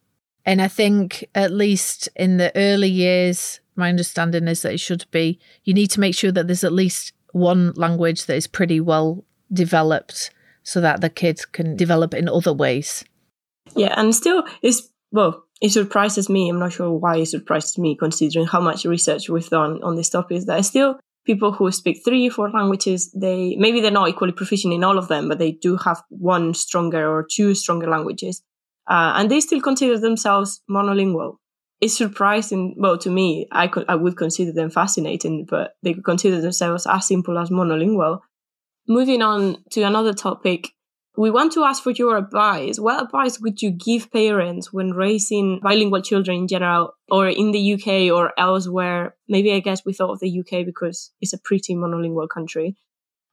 And 0.44 0.60
I 0.60 0.68
think, 0.68 1.24
at 1.34 1.52
least 1.52 2.08
in 2.16 2.36
the 2.36 2.54
early 2.54 2.88
years, 2.88 3.60
my 3.76 3.88
understanding 3.88 4.48
is 4.48 4.62
that 4.62 4.74
it 4.74 4.80
should 4.80 5.04
be 5.10 5.38
you 5.64 5.74
need 5.74 5.88
to 5.88 6.00
make 6.00 6.14
sure 6.14 6.32
that 6.32 6.46
there's 6.46 6.64
at 6.64 6.72
least 6.72 7.12
one 7.32 7.72
language 7.72 8.26
that 8.26 8.36
is 8.36 8.46
pretty 8.46 8.80
well 8.80 9.24
developed 9.52 10.30
so 10.62 10.80
that 10.80 11.00
the 11.00 11.10
kids 11.10 11.44
can 11.44 11.76
develop 11.76 12.14
in 12.14 12.28
other 12.28 12.52
ways. 12.52 13.04
Yeah, 13.74 13.94
and 13.96 14.14
still, 14.14 14.44
it's 14.62 14.88
well, 15.10 15.44
it 15.60 15.70
surprises 15.70 16.28
me. 16.28 16.48
I'm 16.48 16.58
not 16.58 16.72
sure 16.72 16.92
why 16.92 17.16
it 17.18 17.26
surprises 17.26 17.78
me, 17.78 17.96
considering 17.96 18.46
how 18.46 18.60
much 18.60 18.84
research 18.84 19.28
we've 19.28 19.48
done 19.48 19.82
on 19.82 19.96
this 19.96 20.10
topic. 20.10 20.36
Is 20.38 20.46
that 20.46 20.64
still 20.64 20.98
people 21.24 21.52
who 21.52 21.70
speak 21.70 22.02
three, 22.04 22.28
four 22.28 22.50
languages, 22.50 23.10
they 23.12 23.56
maybe 23.56 23.80
they're 23.80 23.90
not 23.90 24.08
equally 24.08 24.32
proficient 24.32 24.74
in 24.74 24.84
all 24.84 24.98
of 24.98 25.08
them, 25.08 25.28
but 25.28 25.38
they 25.38 25.52
do 25.52 25.76
have 25.76 26.02
one 26.08 26.54
stronger 26.54 27.08
or 27.08 27.26
two 27.30 27.54
stronger 27.54 27.88
languages. 27.88 28.42
uh, 28.88 29.14
and 29.16 29.30
they 29.30 29.40
still 29.40 29.60
consider 29.60 29.98
themselves 29.98 30.60
monolingual. 30.68 31.36
It's 31.82 31.96
surprising. 31.96 32.76
Well, 32.78 32.96
to 32.98 33.10
me, 33.10 33.48
I 33.50 33.66
could 33.66 33.86
I 33.88 33.96
would 33.96 34.16
consider 34.16 34.52
them 34.52 34.70
fascinating, 34.70 35.46
but 35.50 35.74
they 35.82 35.94
could 35.94 36.04
consider 36.04 36.40
themselves 36.40 36.86
as 36.86 37.08
simple 37.08 37.36
as 37.36 37.50
monolingual. 37.50 38.20
Moving 38.86 39.20
on 39.20 39.64
to 39.70 39.82
another 39.82 40.12
topic, 40.12 40.68
we 41.16 41.28
want 41.32 41.50
to 41.54 41.64
ask 41.64 41.82
for 41.82 41.90
your 41.90 42.16
advice. 42.16 42.78
What 42.78 43.02
advice 43.02 43.40
would 43.40 43.62
you 43.62 43.72
give 43.72 44.12
parents 44.12 44.72
when 44.72 44.92
raising 44.92 45.58
bilingual 45.60 46.02
children 46.02 46.36
in 46.36 46.46
general, 46.46 46.94
or 47.10 47.28
in 47.28 47.50
the 47.50 47.74
UK 47.74 48.16
or 48.16 48.32
elsewhere? 48.38 49.16
Maybe 49.26 49.52
I 49.52 49.58
guess 49.58 49.84
we 49.84 49.92
thought 49.92 50.12
of 50.12 50.20
the 50.20 50.30
UK 50.30 50.64
because 50.64 51.10
it's 51.20 51.32
a 51.32 51.38
pretty 51.44 51.74
monolingual 51.74 52.28
country, 52.28 52.76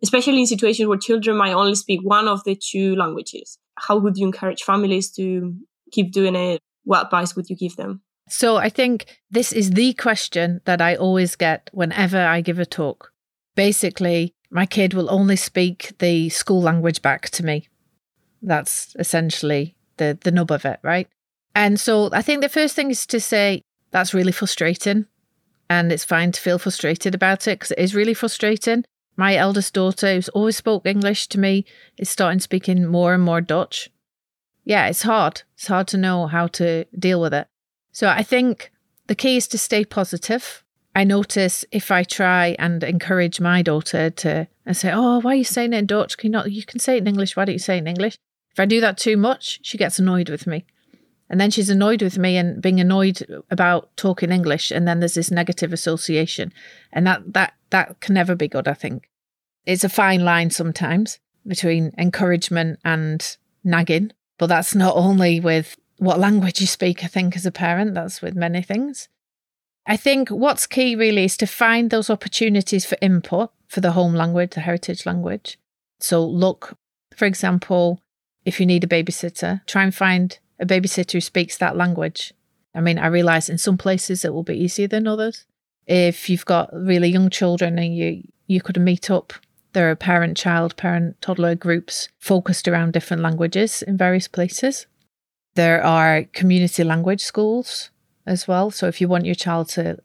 especially 0.01 0.39
in 0.39 0.47
situations 0.47 0.87
where 0.87 0.97
children 0.97 1.37
might 1.37 1.53
only 1.53 1.75
speak 1.75 1.99
one 2.01 2.27
of 2.27 2.43
the 2.45 2.55
two 2.55 2.95
languages. 2.95 3.59
How 3.77 3.99
would 3.99 4.17
you 4.17 4.25
encourage 4.25 4.63
families 4.63 5.11
to 5.17 5.53
keep 5.91 6.11
doing 6.11 6.35
it? 6.35 6.61
What 6.83 7.05
advice 7.05 7.35
would 7.35 7.47
you 7.47 7.55
give 7.55 7.75
them? 7.75 8.01
So 8.29 8.57
I 8.57 8.69
think 8.69 9.19
this 9.31 9.51
is 9.51 9.71
the 9.71 9.93
question 9.93 10.61
that 10.65 10.81
I 10.81 10.95
always 10.95 11.35
get 11.35 11.69
whenever 11.73 12.19
I 12.19 12.41
give 12.41 12.59
a 12.59 12.65
talk. 12.65 13.11
Basically, 13.55 14.33
my 14.51 14.65
kid 14.65 14.93
will 14.93 15.11
only 15.11 15.35
speak 15.35 15.93
the 15.99 16.29
school 16.29 16.61
language 16.61 17.01
back 17.01 17.29
to 17.31 17.43
me. 17.43 17.67
That's 18.41 18.95
essentially 18.99 19.75
the, 19.97 20.17
the 20.21 20.31
nub 20.31 20.51
of 20.51 20.63
it, 20.63 20.79
right? 20.83 21.07
And 21.55 21.79
so 21.79 22.09
I 22.13 22.21
think 22.21 22.41
the 22.41 22.49
first 22.49 22.75
thing 22.75 22.91
is 22.91 23.05
to 23.07 23.19
say 23.19 23.63
that's 23.91 24.13
really 24.13 24.31
frustrating. 24.31 25.07
And 25.69 25.91
it's 25.91 26.05
fine 26.05 26.31
to 26.31 26.41
feel 26.41 26.59
frustrated 26.59 27.13
about 27.13 27.47
it 27.47 27.59
because 27.59 27.71
it 27.71 27.79
is 27.79 27.95
really 27.95 28.13
frustrating. 28.13 28.85
My 29.17 29.35
eldest 29.35 29.73
daughter, 29.73 30.13
who's 30.13 30.29
always 30.29 30.55
spoke 30.55 30.85
English 30.85 31.27
to 31.27 31.39
me, 31.39 31.65
is 31.97 32.09
starting 32.09 32.39
speaking 32.39 32.85
more 32.85 33.13
and 33.13 33.23
more 33.23 33.41
Dutch. 33.41 33.89
Yeah, 34.63 34.87
it's 34.87 35.01
hard. 35.01 35.43
It's 35.55 35.67
hard 35.67 35.87
to 35.89 35.97
know 35.97 36.27
how 36.27 36.47
to 36.47 36.85
deal 36.97 37.19
with 37.19 37.33
it. 37.33 37.47
So 37.99 38.07
I 38.07 38.23
think 38.23 38.71
the 39.07 39.15
key 39.23 39.35
is 39.35 39.45
to 39.49 39.57
stay 39.57 39.83
positive 39.83 40.63
I 40.95 41.03
notice 41.03 41.65
if 41.71 41.91
I 41.91 42.03
try 42.03 42.55
and 42.57 42.81
encourage 42.81 43.41
my 43.41 43.61
daughter 43.61 44.09
to 44.09 44.47
and 44.65 44.75
say, 44.75 44.89
"Oh, 44.93 45.19
why 45.19 45.33
are 45.33 45.35
you 45.35 45.43
saying 45.43 45.73
it 45.73 45.77
in 45.77 45.85
Dutch? 45.85 46.17
Can 46.17 46.27
you 46.27 46.31
not? 46.31 46.51
You 46.51 46.63
can 46.63 46.79
say 46.79 46.95
it 46.95 47.01
in 47.01 47.07
English. 47.07 47.35
Why 47.35 47.43
don't 47.43 47.53
you 47.53 47.59
say 47.59 47.75
it 47.75 47.81
in 47.81 47.87
English?" 47.87 48.17
If 48.53 48.59
I 48.59 48.65
do 48.65 48.79
that 48.81 48.97
too 48.97 49.17
much, 49.17 49.59
she 49.61 49.77
gets 49.77 49.99
annoyed 49.99 50.29
with 50.29 50.47
me, 50.47 50.65
and 51.29 51.39
then 51.41 51.51
she's 51.51 51.69
annoyed 51.69 52.01
with 52.01 52.17
me 52.17 52.37
and 52.37 52.61
being 52.61 52.79
annoyed 52.79 53.17
about 53.51 53.95
talking 53.97 54.31
English, 54.31 54.71
and 54.71 54.87
then 54.87 54.99
there's 54.99 55.19
this 55.19 55.29
negative 55.29 55.73
association, 55.73 56.53
and 56.91 57.05
that 57.05 57.33
that 57.33 57.53
that 57.69 57.99
can 57.99 58.15
never 58.15 58.33
be 58.33 58.47
good. 58.47 58.67
I 58.67 58.75
think 58.75 59.09
it's 59.65 59.83
a 59.83 59.89
fine 59.89 60.23
line 60.25 60.49
sometimes 60.49 61.19
between 61.45 61.93
encouragement 61.97 62.79
and 62.83 63.37
nagging, 63.63 64.11
but 64.37 64.47
that's 64.47 64.73
not 64.73 64.95
only 64.95 65.39
with 65.39 65.77
what 65.99 66.19
language 66.19 66.61
you 66.61 66.67
speak. 66.67 67.03
I 67.03 67.07
think 67.07 67.35
as 67.35 67.45
a 67.45 67.51
parent, 67.51 67.93
that's 67.93 68.21
with 68.21 68.35
many 68.35 68.61
things. 68.61 69.09
I 69.85 69.97
think 69.97 70.29
what's 70.29 70.67
key 70.67 70.95
really 70.95 71.25
is 71.25 71.37
to 71.37 71.47
find 71.47 71.89
those 71.89 72.09
opportunities 72.09 72.85
for 72.85 72.97
input 73.01 73.51
for 73.67 73.81
the 73.81 73.91
home 73.91 74.13
language, 74.13 74.51
the 74.51 74.61
heritage 74.61 75.05
language. 75.05 75.57
So, 75.99 76.25
look, 76.25 76.77
for 77.15 77.25
example, 77.25 78.01
if 78.45 78.59
you 78.59 78.65
need 78.65 78.83
a 78.83 78.87
babysitter, 78.87 79.65
try 79.65 79.83
and 79.83 79.93
find 79.93 80.39
a 80.59 80.65
babysitter 80.65 81.13
who 81.13 81.21
speaks 81.21 81.57
that 81.57 81.77
language. 81.77 82.33
I 82.73 82.81
mean, 82.81 82.99
I 82.99 83.07
realize 83.07 83.49
in 83.49 83.57
some 83.57 83.77
places 83.77 84.23
it 84.23 84.33
will 84.33 84.43
be 84.43 84.57
easier 84.57 84.87
than 84.87 85.07
others. 85.07 85.45
If 85.87 86.29
you've 86.29 86.45
got 86.45 86.69
really 86.73 87.09
young 87.09 87.29
children 87.29 87.79
and 87.79 87.95
you 87.95 88.23
you 88.45 88.61
could 88.61 88.79
meet 88.79 89.11
up, 89.11 89.33
there 89.73 89.91
are 89.91 89.95
parent 89.95 90.37
child, 90.37 90.75
parent 90.77 91.21
toddler 91.21 91.55
groups 91.55 92.09
focused 92.17 92.67
around 92.67 92.93
different 92.93 93.21
languages 93.21 93.81
in 93.83 93.97
various 93.97 94.27
places. 94.27 94.87
There 95.59 95.83
are 95.83 96.23
community 96.31 96.85
language 96.85 97.19
schools 97.19 97.89
as 98.25 98.47
well. 98.47 98.71
So 98.71 98.87
if 98.87 99.01
you 99.01 99.09
want 99.09 99.25
your 99.25 99.35
child 99.35 99.67
to, 99.71 99.97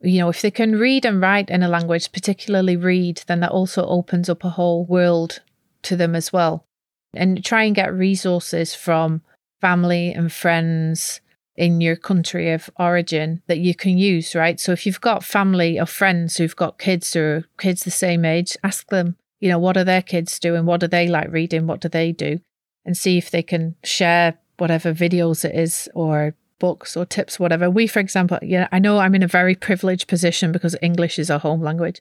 you 0.00 0.18
know, 0.18 0.30
if 0.30 0.40
they 0.40 0.50
can 0.50 0.78
read 0.78 1.04
and 1.04 1.20
write 1.20 1.50
in 1.50 1.62
a 1.62 1.68
language, 1.68 2.10
particularly 2.10 2.78
read, 2.78 3.22
then 3.26 3.40
that 3.40 3.50
also 3.50 3.84
opens 3.84 4.30
up 4.30 4.44
a 4.44 4.56
whole 4.56 4.86
world 4.86 5.42
to 5.82 5.94
them 5.94 6.14
as 6.14 6.32
well. 6.32 6.64
And 7.12 7.44
try 7.44 7.64
and 7.64 7.74
get 7.74 7.92
resources 7.92 8.74
from 8.74 9.20
family 9.60 10.10
and 10.10 10.32
friends 10.32 11.20
in 11.54 11.82
your 11.82 11.96
country 11.96 12.50
of 12.50 12.70
origin 12.78 13.42
that 13.46 13.58
you 13.58 13.74
can 13.74 13.98
use, 13.98 14.34
right? 14.34 14.58
So 14.58 14.72
if 14.72 14.86
you've 14.86 15.02
got 15.02 15.22
family 15.22 15.78
or 15.78 15.84
friends 15.84 16.38
who've 16.38 16.56
got 16.56 16.78
kids 16.78 17.14
or 17.14 17.44
kids 17.58 17.84
the 17.84 17.90
same 17.90 18.24
age, 18.24 18.56
ask 18.64 18.88
them, 18.88 19.16
you 19.38 19.50
know, 19.50 19.58
what 19.58 19.76
are 19.76 19.84
their 19.84 20.00
kids 20.00 20.38
doing? 20.38 20.64
What 20.64 20.80
do 20.80 20.86
they 20.86 21.08
like 21.08 21.30
reading? 21.30 21.66
What 21.66 21.82
do 21.82 21.90
they 21.90 22.10
do? 22.10 22.40
And 22.86 22.96
see 22.96 23.18
if 23.18 23.30
they 23.30 23.42
can 23.42 23.76
share 23.84 24.38
whatever 24.58 24.92
videos 24.92 25.44
it 25.44 25.54
is 25.54 25.88
or 25.94 26.34
books 26.58 26.96
or 26.96 27.04
tips, 27.04 27.38
whatever. 27.38 27.68
We, 27.70 27.86
for 27.86 28.00
example, 28.00 28.38
yeah, 28.42 28.68
I 28.72 28.78
know 28.78 28.98
I'm 28.98 29.14
in 29.14 29.22
a 29.22 29.28
very 29.28 29.54
privileged 29.54 30.08
position 30.08 30.52
because 30.52 30.76
English 30.80 31.18
is 31.18 31.30
our 31.30 31.38
home 31.38 31.62
language. 31.62 32.00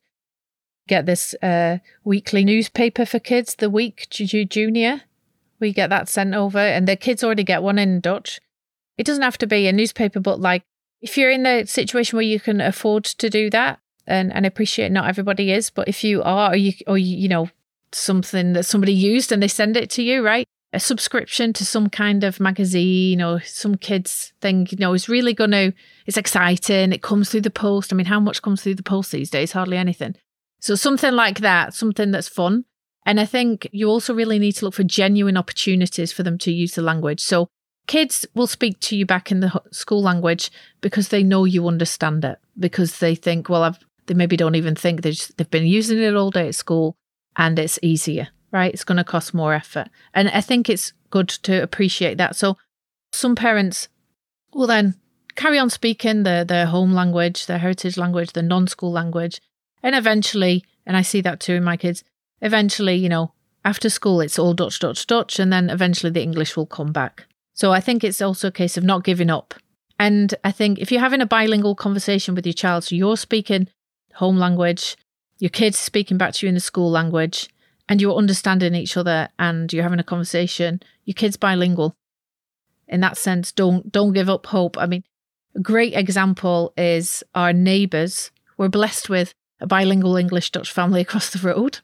Get 0.88 1.06
this 1.06 1.34
uh, 1.42 1.78
weekly 2.04 2.44
newspaper 2.44 3.06
for 3.06 3.20
kids, 3.20 3.56
the 3.56 3.70
Week 3.70 4.08
Junior. 4.10 5.02
We 5.60 5.72
get 5.72 5.90
that 5.90 6.10
sent 6.10 6.34
over, 6.34 6.60
and 6.60 6.88
the 6.88 6.96
kids 6.96 7.24
already 7.24 7.44
get 7.44 7.64
one 7.64 7.80
in 7.80 8.02
Dutch. 8.02 8.40
It 8.98 9.06
doesn't 9.06 9.24
have 9.24 9.38
to 9.40 9.48
be 9.48 9.68
a 9.68 9.74
newspaper, 9.74 10.20
but 10.20 10.40
like 10.40 10.64
if 11.02 11.18
you're 11.18 11.32
in 11.32 11.44
the 11.44 11.66
situation 11.66 12.18
where 12.18 12.24
you 12.24 12.40
can 12.40 12.62
afford 12.62 13.06
to 13.06 13.30
do 13.30 13.50
that, 13.50 13.80
and 14.06 14.34
and 14.34 14.46
appreciate 14.46 14.92
not 14.92 15.08
everybody 15.08 15.52
is, 15.52 15.70
but 15.70 15.88
if 15.88 16.04
you 16.04 16.22
are, 16.24 16.52
or 16.52 16.56
you 16.56 16.74
or 16.88 16.98
you, 16.98 17.18
you 17.18 17.30
know 17.30 17.50
something 17.92 18.54
that 18.54 18.64
somebody 18.64 18.94
used 18.94 19.32
and 19.32 19.42
they 19.42 19.48
send 19.48 19.78
it 19.78 19.90
to 19.92 20.04
you, 20.04 20.22
right? 20.24 20.46
A 20.74 20.80
subscription 20.80 21.54
to 21.54 21.66
some 21.66 21.88
kind 21.88 22.24
of 22.24 22.40
magazine 22.40 23.22
or 23.22 23.42
some 23.42 23.76
kids 23.76 24.34
thing, 24.42 24.68
you 24.72 24.78
know, 24.80 24.94
is 24.94 25.08
really 25.08 25.34
going 25.34 25.52
to, 25.52 25.72
it's 26.08 26.18
exciting. 26.18 26.92
It 26.92 27.04
comes 27.04 27.30
through 27.30 27.42
the 27.42 27.52
post. 27.52 27.94
I 27.94 27.96
mean, 27.96 28.08
how 28.08 28.20
much 28.20 28.42
comes 28.42 28.64
through 28.64 28.76
the 28.76 28.84
post 28.84 29.12
these 29.12 29.30
days? 29.30 29.52
Hardly 29.52 29.78
anything. 29.78 30.16
So 30.60 30.76
something 30.76 31.14
like 31.14 31.42
that, 31.42 31.76
something 31.76 32.12
that's 32.12 32.28
fun. 32.28 32.66
And 33.06 33.20
I 33.20 33.26
think 33.26 33.68
you 33.72 33.88
also 33.88 34.14
really 34.14 34.40
need 34.40 34.54
to 34.54 34.66
look 34.66 34.74
for 34.74 34.84
genuine 34.84 35.38
opportunities 35.38 36.12
for 36.12 36.24
them 36.24 36.38
to 36.40 36.52
use 36.52 36.74
the 36.74 36.82
language. 36.82 37.20
So 37.20 37.50
kids 37.86 38.26
will 38.34 38.48
speak 38.48 38.80
to 38.80 38.96
you 38.96 39.06
back 39.06 39.32
in 39.32 39.42
the 39.42 39.62
school 39.72 40.02
language 40.02 40.50
because 40.82 41.10
they 41.10 41.22
know 41.22 41.46
you 41.46 41.68
understand 41.68 42.26
it, 42.26 42.40
because 42.58 43.00
they 43.00 43.14
think, 43.14 43.50
well, 43.50 43.64
I've, 43.64 43.80
they 44.08 44.14
maybe 44.14 44.38
don't 44.38 44.56
even 44.56 44.76
think 44.76 45.02
they 45.02 45.14
they've 45.38 45.50
been 45.50 45.68
using 45.68 46.00
it 46.00 46.16
all 46.16 46.32
day 46.32 46.48
at 46.48 46.56
school 46.56 46.96
and 47.36 47.60
it's 47.60 47.80
easier 47.82 48.30
right? 48.54 48.74
It's 48.74 48.86
going 48.86 48.98
to 48.98 49.04
cost 49.04 49.34
more 49.34 49.54
effort. 49.54 49.90
And 50.14 50.30
I 50.30 50.40
think 50.40 50.70
it's 50.70 50.94
good 51.10 51.28
to 51.28 51.62
appreciate 51.62 52.18
that. 52.20 52.36
So 52.36 52.58
some 53.12 53.36
parents 53.36 53.90
will 54.54 54.68
then 54.68 54.96
carry 55.36 55.58
on 55.58 55.70
speaking 55.70 56.24
their, 56.24 56.46
their 56.46 56.68
home 56.68 56.94
language, 56.94 57.48
their 57.48 57.58
heritage 57.58 57.98
language, 57.98 58.32
the 58.32 58.44
non 58.44 58.68
school 58.68 58.92
language. 58.92 59.42
And 59.82 59.96
eventually, 59.96 60.64
and 60.86 60.96
I 60.96 61.02
see 61.02 61.20
that 61.22 61.40
too 61.40 61.56
in 61.56 61.64
my 61.64 61.76
kids, 61.76 62.04
eventually, 62.42 62.96
you 62.96 63.10
know, 63.10 63.34
after 63.66 63.90
school, 63.90 64.22
it's 64.22 64.38
all 64.38 64.54
Dutch, 64.54 64.80
Dutch, 64.80 65.08
Dutch. 65.08 65.40
And 65.40 65.52
then 65.52 65.70
eventually 65.70 66.12
the 66.12 66.22
English 66.22 66.56
will 66.56 66.68
come 66.68 66.92
back. 66.92 67.26
So 67.56 67.72
I 67.72 67.82
think 67.82 68.04
it's 68.04 68.22
also 68.22 68.48
a 68.48 68.52
case 68.52 68.78
of 68.78 68.84
not 68.84 69.04
giving 69.04 69.30
up. 69.30 69.56
And 70.00 70.34
I 70.44 70.52
think 70.52 70.80
if 70.80 70.92
you're 70.92 71.02
having 71.02 71.22
a 71.22 71.26
bilingual 71.26 71.76
conversation 71.76 72.36
with 72.36 72.46
your 72.46 72.54
child, 72.54 72.84
so 72.84 72.96
you're 72.96 73.18
speaking 73.18 73.68
home 74.16 74.38
language, 74.38 74.98
your 75.40 75.50
kids 75.50 75.78
speaking 75.78 76.18
back 76.18 76.34
to 76.34 76.46
you 76.46 76.50
in 76.50 76.56
the 76.56 76.62
school 76.62 76.90
language, 76.90 77.50
and 77.90 78.02
you're 78.02 78.16
understanding 78.16 78.76
each 78.76 78.98
other 78.98 79.30
and 79.38 79.72
you're 79.72 79.84
having 79.84 80.00
a 80.00 80.04
conversation, 80.04 80.82
your 81.06 81.14
kid's 81.14 81.38
bilingual. 81.38 81.96
In 82.88 83.02
that 83.02 83.18
sense, 83.18 83.52
don't 83.52 83.92
don't 83.92 84.14
give 84.14 84.30
up 84.30 84.46
hope. 84.48 84.78
I 84.78 84.86
mean, 84.86 85.04
a 85.56 85.60
great 85.60 85.94
example 85.94 86.74
is 86.78 87.24
our 87.34 87.54
neighbours. 87.54 88.32
We're 88.58 88.70
blessed 88.70 89.10
with 89.10 89.34
a 89.60 89.68
bilingual 89.68 90.18
English 90.18 90.52
Dutch 90.52 90.72
family 90.72 91.02
across 91.08 91.30
the 91.30 91.40
road. 91.48 91.80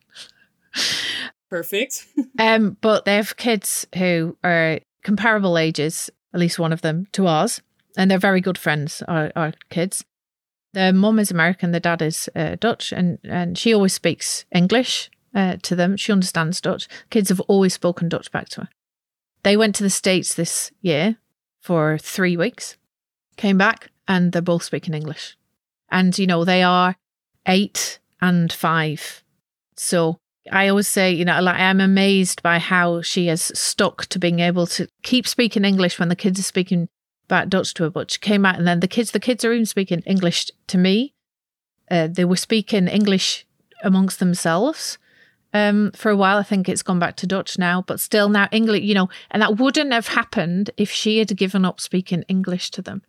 Perfect. 1.50 2.06
um, 2.39 2.78
but 2.82 3.06
they 3.06 3.16
have 3.16 3.38
kids 3.38 3.88
who 3.95 4.38
are 4.43 4.80
comparable 5.04 5.58
ages, 5.58 6.10
at 6.34 6.39
least 6.39 6.60
one 6.60 6.74
of 6.74 6.82
them, 6.82 7.08
to 7.14 7.28
ours, 7.28 7.62
and 7.97 8.12
they're 8.12 8.20
very 8.20 8.41
good 8.41 8.58
friends. 8.58 9.02
Our, 9.08 9.32
our 9.36 9.54
kids. 9.70 10.04
Their 10.74 10.93
mum 10.93 11.18
is 11.18 11.32
American, 11.32 11.72
the 11.72 11.80
dad 11.80 12.04
is 12.04 12.30
uh, 12.36 12.56
Dutch, 12.60 12.91
and 12.91 13.18
and 13.24 13.58
she 13.58 13.74
always 13.74 13.93
speaks 13.93 14.45
English 14.54 15.10
uh, 15.39 15.55
to 15.63 15.75
them. 15.75 15.95
She 15.95 16.11
understands 16.11 16.59
Dutch. 16.59 16.87
Kids 17.09 17.29
have 17.29 17.39
always 17.41 17.73
spoken 17.73 18.09
Dutch 18.09 18.29
back 18.31 18.49
to 18.49 18.61
her. 18.61 18.69
They 19.43 19.55
went 19.55 19.73
to 19.75 19.83
the 19.83 19.89
States 19.89 20.33
this 20.33 20.71
year 20.81 21.15
for 21.61 21.97
three 21.97 22.35
weeks, 22.35 22.75
came 23.37 23.57
back, 23.57 23.89
and 24.05 24.31
they're 24.31 24.41
both 24.41 24.63
speaking 24.63 24.93
English. 24.93 25.37
And, 25.89 26.17
you 26.19 26.27
know, 26.27 26.43
they 26.43 26.61
are 26.61 26.97
eight 27.47 27.99
and 28.19 28.51
five. 28.51 29.23
So 29.77 30.17
I 30.51 30.67
always 30.67 30.89
say, 30.89 31.13
you 31.13 31.23
know, 31.23 31.39
like 31.41 31.57
I'm 31.57 31.79
amazed 31.79 32.43
by 32.43 32.59
how 32.59 33.01
she 33.01 33.27
has 33.27 33.57
stuck 33.57 34.07
to 34.07 34.19
being 34.19 34.41
able 34.41 34.67
to 34.67 34.89
keep 35.03 35.25
speaking 35.25 35.63
English 35.63 35.99
when 35.99 36.09
the 36.09 36.17
kids 36.17 36.37
are 36.37 36.43
speaking 36.43 36.89
back 37.29 37.47
Dutch 37.47 37.73
to 37.75 37.83
her. 37.83 37.89
But 37.89 38.11
she 38.11 38.19
came 38.19 38.45
out, 38.45 38.57
and 38.57 38.67
then 38.67 38.81
the 38.81 38.89
kids, 38.89 39.11
the 39.11 39.21
kids 39.21 39.45
are 39.45 39.53
even 39.53 39.65
speaking 39.65 40.01
English 40.05 40.51
to 40.67 40.77
me. 40.77 41.13
Uh, 41.89 42.07
they 42.07 42.25
were 42.25 42.35
speaking 42.35 42.89
English 42.89 43.45
amongst 43.83 44.19
themselves 44.19 44.97
um, 45.54 45.91
for 45.95 46.10
a 46.10 46.16
while. 46.16 46.38
I 46.38 46.43
think 46.43 46.70
it's 46.70 46.84
gone 46.84 47.00
back 47.00 47.16
to 47.18 47.28
Dutch 47.28 47.58
now, 47.58 47.84
but 47.86 48.00
still 48.00 48.30
now 48.30 48.47
English, 48.52 48.84
you 48.84 48.93
know, 48.93 49.10
and 49.32 49.41
that 49.41 49.58
wouldn't 49.58 49.93
have 49.93 50.08
happened 50.08 50.72
if 50.78 50.91
she 50.91 51.20
had 51.20 51.36
given 51.38 51.66
up 51.66 51.80
speaking 51.80 52.24
English 52.28 52.72
to 52.72 52.82
them, 52.82 53.02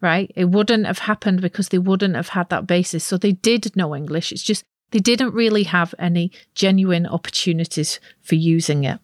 right? 0.00 0.30
It 0.34 0.46
wouldn't 0.46 0.86
have 0.86 1.00
happened 1.00 1.40
because 1.40 1.68
they 1.68 1.78
wouldn't 1.78 2.16
have 2.16 2.28
had 2.28 2.48
that 2.50 2.66
basis. 2.66 3.04
So 3.04 3.16
they 3.16 3.32
did 3.32 3.76
know 3.76 3.94
English. 3.94 4.32
It's 4.32 4.42
just 4.42 4.64
they 4.90 4.98
didn't 4.98 5.34
really 5.34 5.64
have 5.64 5.94
any 5.98 6.32
genuine 6.54 7.06
opportunities 7.06 8.00
for 8.22 8.34
using 8.34 8.84
it. 8.84 8.98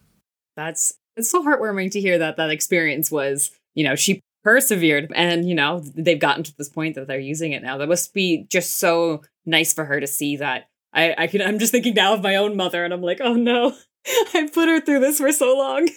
That's 0.57 0.95
it's 1.17 1.31
so 1.31 1.43
heartwarming 1.43 1.91
to 1.93 2.01
hear 2.01 2.19
that 2.19 2.37
that 2.37 2.51
experience 2.51 3.11
was, 3.11 3.51
you 3.75 3.85
know, 3.85 3.95
she 3.95 4.21
persevered 4.45 5.11
and, 5.15 5.49
you 5.49 5.55
know, 5.55 5.81
they've 5.95 6.21
gotten 6.21 6.45
to 6.45 6.57
this 6.57 6.69
point 6.69 6.95
that 6.95 7.07
they're 7.07 7.19
using 7.19 7.53
it 7.53 7.63
now. 7.63 7.79
That 7.79 7.89
must 7.89 8.15
be 8.15 8.47
just 8.49 8.79
so 8.79 9.23
nice 9.45 9.73
for 9.73 9.85
her 9.85 9.99
to 9.99 10.07
see 10.07 10.37
that. 10.37 10.69
I, 10.97 11.15
I 11.17 11.27
can 11.27 11.43
I'm 11.43 11.59
just 11.59 11.73
thinking 11.73 11.95
now 11.95 12.15
of 12.15 12.23
my 12.23 12.37
own 12.37 12.57
mother 12.57 12.83
and 12.83 12.93
I'm 12.93 13.03
like, 13.03 13.21
oh 13.21 13.35
no, 13.35 13.75
I 14.35 14.49
put 14.53 14.69
her 14.69 14.81
through 14.81 15.01
this 15.01 15.19
for 15.19 15.31
so 15.31 15.57
long. 15.57 15.89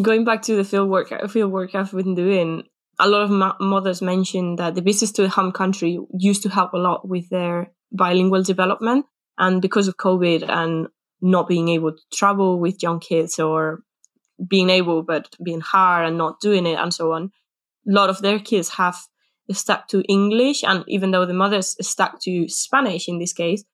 Going 0.00 0.24
back 0.24 0.42
to 0.42 0.54
the 0.54 0.64
field 0.64 0.88
work, 0.88 1.08
field 1.30 1.50
work 1.50 1.74
I've 1.74 1.90
been 1.90 2.14
doing, 2.14 2.62
a 3.00 3.08
lot 3.08 3.22
of 3.22 3.30
mo- 3.30 3.56
mothers 3.58 4.00
mentioned 4.00 4.58
that 4.58 4.74
the 4.74 4.80
visits 4.80 5.10
to 5.12 5.22
the 5.22 5.28
home 5.28 5.52
country 5.52 5.98
used 6.18 6.42
to 6.44 6.48
help 6.48 6.72
a 6.72 6.78
lot 6.78 7.08
with 7.08 7.28
their 7.30 7.72
bilingual 7.90 8.42
development. 8.42 9.06
And 9.38 9.60
because 9.60 9.88
of 9.88 9.96
COVID 9.96 10.48
and 10.48 10.88
not 11.20 11.48
being 11.48 11.68
able 11.68 11.92
to 11.92 12.02
travel 12.12 12.60
with 12.60 12.82
young 12.82 13.00
kids 13.00 13.38
or 13.38 13.82
being 14.46 14.68
able 14.68 15.02
but 15.02 15.34
being 15.42 15.62
hard 15.62 16.06
and 16.06 16.18
not 16.18 16.40
doing 16.40 16.66
it 16.66 16.78
and 16.78 16.92
so 16.94 17.12
on, 17.12 17.32
a 17.88 17.92
lot 17.92 18.10
of 18.10 18.22
their 18.22 18.38
kids 18.38 18.68
have 18.70 18.96
stuck 19.50 19.88
to 19.88 20.02
English. 20.02 20.62
And 20.62 20.84
even 20.86 21.10
though 21.10 21.26
the 21.26 21.34
mothers 21.34 21.74
stuck 21.80 22.20
to 22.22 22.48
Spanish 22.48 23.08
in 23.08 23.18
this 23.18 23.32
case, 23.32 23.64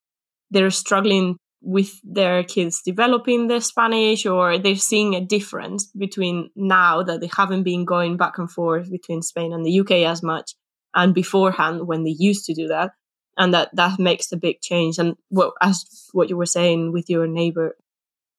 they're 0.53 0.71
struggling 0.71 1.37
with 1.63 2.01
their 2.03 2.43
kids 2.43 2.83
developing 2.85 3.47
their 3.47 3.61
Spanish 3.61 4.27
or 4.27 4.59
they're 4.59 4.75
seeing 4.75 5.15
a 5.15 5.21
difference 5.21 5.87
between 5.97 6.51
now 6.57 7.03
that 7.03 7.21
they 7.21 7.31
haven't 7.37 7.63
been 7.63 7.85
going 7.85 8.17
back 8.17 8.37
and 8.39 8.51
forth 8.51 8.91
between 8.91 9.23
Spain 9.23 9.53
and 9.53 9.65
the 9.65 9.81
UK 9.81 9.91
as 10.09 10.23
much 10.23 10.55
and 10.95 11.15
beforehand 11.15 11.87
when 11.87 12.03
they 12.03 12.17
used 12.19 12.45
to 12.45 12.55
do 12.55 12.67
that 12.67 12.91
and 13.39 13.55
that 13.55 13.71
that 13.75 13.99
makes 13.99 14.31
a 14.33 14.37
big 14.37 14.61
change. 14.61 14.99
And 14.99 15.15
what 15.29 15.55
as 15.61 15.85
what 16.13 16.29
you 16.29 16.37
were 16.37 16.47
saying 16.47 16.93
with 16.93 17.09
your 17.09 17.27
neighbor 17.27 17.77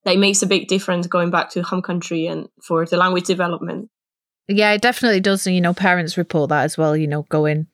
that 0.04 0.18
makes 0.18 0.44
a 0.44 0.48
big 0.48 0.68
difference 0.68 1.08
going 1.08 1.32
back 1.32 1.50
to 1.52 1.64
home 1.64 1.82
country 1.82 2.28
and 2.28 2.50
for 2.62 2.86
the 2.86 2.98
language 2.98 3.26
development. 3.26 3.90
Yeah 4.50 4.74
it 4.74 4.82
definitely 4.82 5.22
does 5.22 5.48
you 5.48 5.62
know 5.62 5.74
parents 5.74 6.18
report 6.18 6.50
that 6.50 6.64
as 6.64 6.78
well 6.78 6.98
you 6.98 7.08
know 7.08 7.24
going 7.30 7.68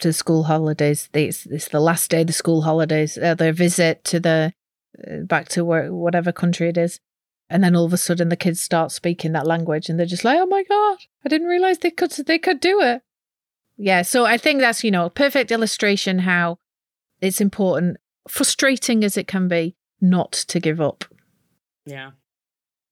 to 0.00 0.12
school 0.12 0.44
holidays 0.44 1.08
it's, 1.12 1.46
it's 1.46 1.68
the 1.68 1.80
last 1.80 2.10
day 2.10 2.22
of 2.22 2.26
the 2.26 2.32
school 2.32 2.62
holidays 2.62 3.16
uh, 3.18 3.34
their 3.34 3.52
visit 3.52 4.04
to 4.04 4.20
the 4.20 4.52
uh, 5.06 5.18
back 5.24 5.48
to 5.48 5.64
where, 5.64 5.92
whatever 5.92 6.32
country 6.32 6.68
it 6.68 6.76
is 6.76 7.00
and 7.48 7.62
then 7.62 7.76
all 7.76 7.84
of 7.84 7.92
a 7.92 7.96
sudden 7.96 8.28
the 8.28 8.36
kids 8.36 8.60
start 8.60 8.90
speaking 8.90 9.32
that 9.32 9.46
language 9.46 9.88
and 9.88 9.98
they're 9.98 10.06
just 10.06 10.24
like 10.24 10.38
oh 10.40 10.46
my 10.46 10.62
god 10.68 10.98
i 11.24 11.28
didn't 11.28 11.48
realize 11.48 11.78
they 11.78 11.90
could 11.90 12.10
they 12.26 12.38
could 12.38 12.60
do 12.60 12.80
it 12.80 13.02
yeah 13.76 14.02
so 14.02 14.24
i 14.24 14.36
think 14.36 14.60
that's 14.60 14.82
you 14.82 14.90
know 14.90 15.06
a 15.06 15.10
perfect 15.10 15.50
illustration 15.50 16.20
how 16.20 16.58
it's 17.24 17.40
important, 17.40 17.96
frustrating 18.28 19.02
as 19.02 19.16
it 19.16 19.26
can 19.26 19.48
be, 19.48 19.76
not 20.00 20.32
to 20.32 20.60
give 20.60 20.80
up. 20.80 21.04
Yeah. 21.86 22.12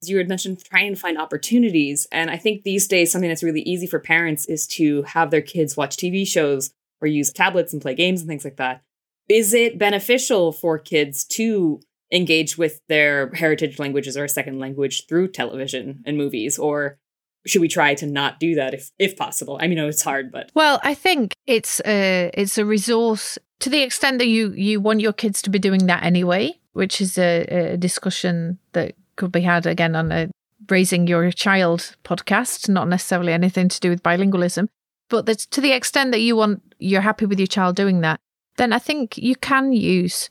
You 0.02 0.18
had 0.18 0.28
mentioned, 0.28 0.64
try 0.64 0.80
and 0.80 0.98
find 0.98 1.18
opportunities. 1.18 2.06
And 2.10 2.30
I 2.30 2.36
think 2.36 2.62
these 2.62 2.88
days, 2.88 3.12
something 3.12 3.28
that's 3.28 3.42
really 3.42 3.60
easy 3.60 3.86
for 3.86 4.00
parents 4.00 4.46
is 4.46 4.66
to 4.68 5.02
have 5.02 5.30
their 5.30 5.42
kids 5.42 5.76
watch 5.76 5.96
TV 5.96 6.26
shows 6.26 6.72
or 7.02 7.06
use 7.06 7.32
tablets 7.32 7.72
and 7.72 7.82
play 7.82 7.94
games 7.94 8.20
and 8.20 8.28
things 8.28 8.44
like 8.44 8.56
that. 8.56 8.82
Is 9.28 9.52
it 9.52 9.78
beneficial 9.78 10.52
for 10.52 10.78
kids 10.78 11.24
to 11.24 11.80
engage 12.12 12.58
with 12.58 12.80
their 12.88 13.30
heritage 13.32 13.78
languages 13.78 14.16
or 14.16 14.24
a 14.24 14.28
second 14.28 14.58
language 14.58 15.06
through 15.06 15.28
television 15.28 16.02
and 16.06 16.16
movies? 16.16 16.58
Or 16.58 16.98
should 17.46 17.60
we 17.60 17.68
try 17.68 17.94
to 17.94 18.06
not 18.06 18.38
do 18.38 18.54
that 18.54 18.74
if 18.74 18.90
if 18.98 19.16
possible? 19.16 19.58
I 19.60 19.66
mean, 19.66 19.78
it's 19.78 20.02
hard, 20.02 20.30
but 20.30 20.50
well, 20.54 20.80
I 20.84 20.94
think 20.94 21.34
it's 21.46 21.80
a 21.84 22.30
it's 22.34 22.58
a 22.58 22.64
resource 22.64 23.38
to 23.60 23.70
the 23.70 23.82
extent 23.82 24.18
that 24.18 24.28
you 24.28 24.52
you 24.52 24.80
want 24.80 25.00
your 25.00 25.12
kids 25.12 25.42
to 25.42 25.50
be 25.50 25.58
doing 25.58 25.86
that 25.86 26.04
anyway, 26.04 26.54
which 26.72 27.00
is 27.00 27.18
a, 27.18 27.72
a 27.72 27.76
discussion 27.76 28.58
that 28.72 28.94
could 29.16 29.32
be 29.32 29.40
had 29.40 29.66
again 29.66 29.96
on 29.96 30.12
a 30.12 30.30
raising 30.68 31.06
your 31.06 31.30
child 31.32 31.96
podcast, 32.04 32.68
not 32.68 32.88
necessarily 32.88 33.32
anything 33.32 33.68
to 33.68 33.80
do 33.80 33.90
with 33.90 34.02
bilingualism, 34.02 34.68
but 35.08 35.26
to 35.26 35.60
the 35.60 35.72
extent 35.72 36.12
that 36.12 36.20
you 36.20 36.36
want 36.36 36.71
you're 36.82 37.00
happy 37.00 37.26
with 37.26 37.38
your 37.38 37.46
child 37.46 37.76
doing 37.76 38.00
that, 38.00 38.20
then 38.56 38.72
I 38.72 38.78
think 38.78 39.16
you 39.16 39.36
can 39.36 39.72
use 39.72 40.28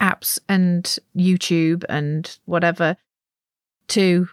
apps 0.00 0.38
and 0.48 0.98
YouTube 1.16 1.84
and 1.88 2.38
whatever 2.44 2.96
to 3.88 4.28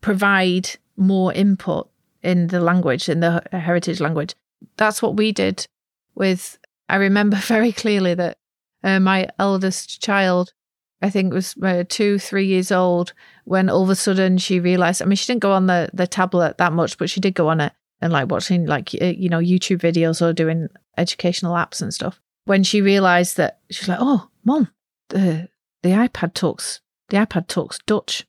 provide 0.00 0.70
more 0.96 1.32
input 1.32 1.88
in 2.22 2.48
the 2.48 2.60
language 2.60 3.08
in 3.08 3.20
the 3.20 3.42
heritage 3.52 4.00
language. 4.00 4.34
That's 4.76 5.02
what 5.02 5.16
we 5.16 5.32
did 5.32 5.66
with 6.14 6.58
I 6.88 6.96
remember 6.96 7.36
very 7.42 7.72
clearly 7.72 8.14
that 8.14 8.38
uh, 8.84 9.00
my 9.00 9.28
eldest 9.38 10.02
child, 10.02 10.52
I 11.00 11.10
think 11.10 11.32
was 11.32 11.54
uh, 11.62 11.84
two, 11.88 12.18
three 12.18 12.46
years 12.46 12.72
old, 12.72 13.12
when 13.44 13.68
all 13.68 13.82
of 13.82 13.90
a 13.90 13.94
sudden 13.94 14.38
she 14.38 14.60
realized. 14.60 15.02
I 15.02 15.04
mean, 15.04 15.16
she 15.16 15.26
didn't 15.26 15.42
go 15.42 15.52
on 15.52 15.66
the 15.66 15.90
the 15.92 16.06
tablet 16.06 16.58
that 16.58 16.72
much, 16.72 16.98
but 16.98 17.10
she 17.10 17.20
did 17.20 17.34
go 17.34 17.48
on 17.48 17.60
it 17.60 17.72
and 18.02 18.12
like 18.12 18.30
watching 18.30 18.66
like 18.66 18.92
you 18.92 19.28
know 19.28 19.38
YouTube 19.38 19.78
videos 19.78 20.20
or 20.20 20.32
doing 20.32 20.68
educational 20.98 21.54
apps 21.54 21.80
and 21.80 21.94
stuff. 21.94 22.20
When 22.44 22.64
she 22.64 22.82
realized 22.82 23.36
that 23.36 23.60
she's 23.70 23.88
like, 23.88 24.00
"Oh, 24.00 24.28
mom, 24.44 24.68
the 25.08 25.48
the 25.82 25.90
iPad 25.90 26.34
talks 26.34 26.80
the 27.08 27.18
iPad 27.18 27.46
talks 27.46 27.78
Dutch." 27.86 28.26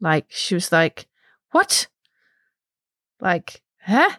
Like 0.00 0.26
she 0.28 0.54
was 0.54 0.70
like, 0.70 1.06
"What?" 1.50 1.88
Like, 3.20 3.60
huh? 3.84 4.10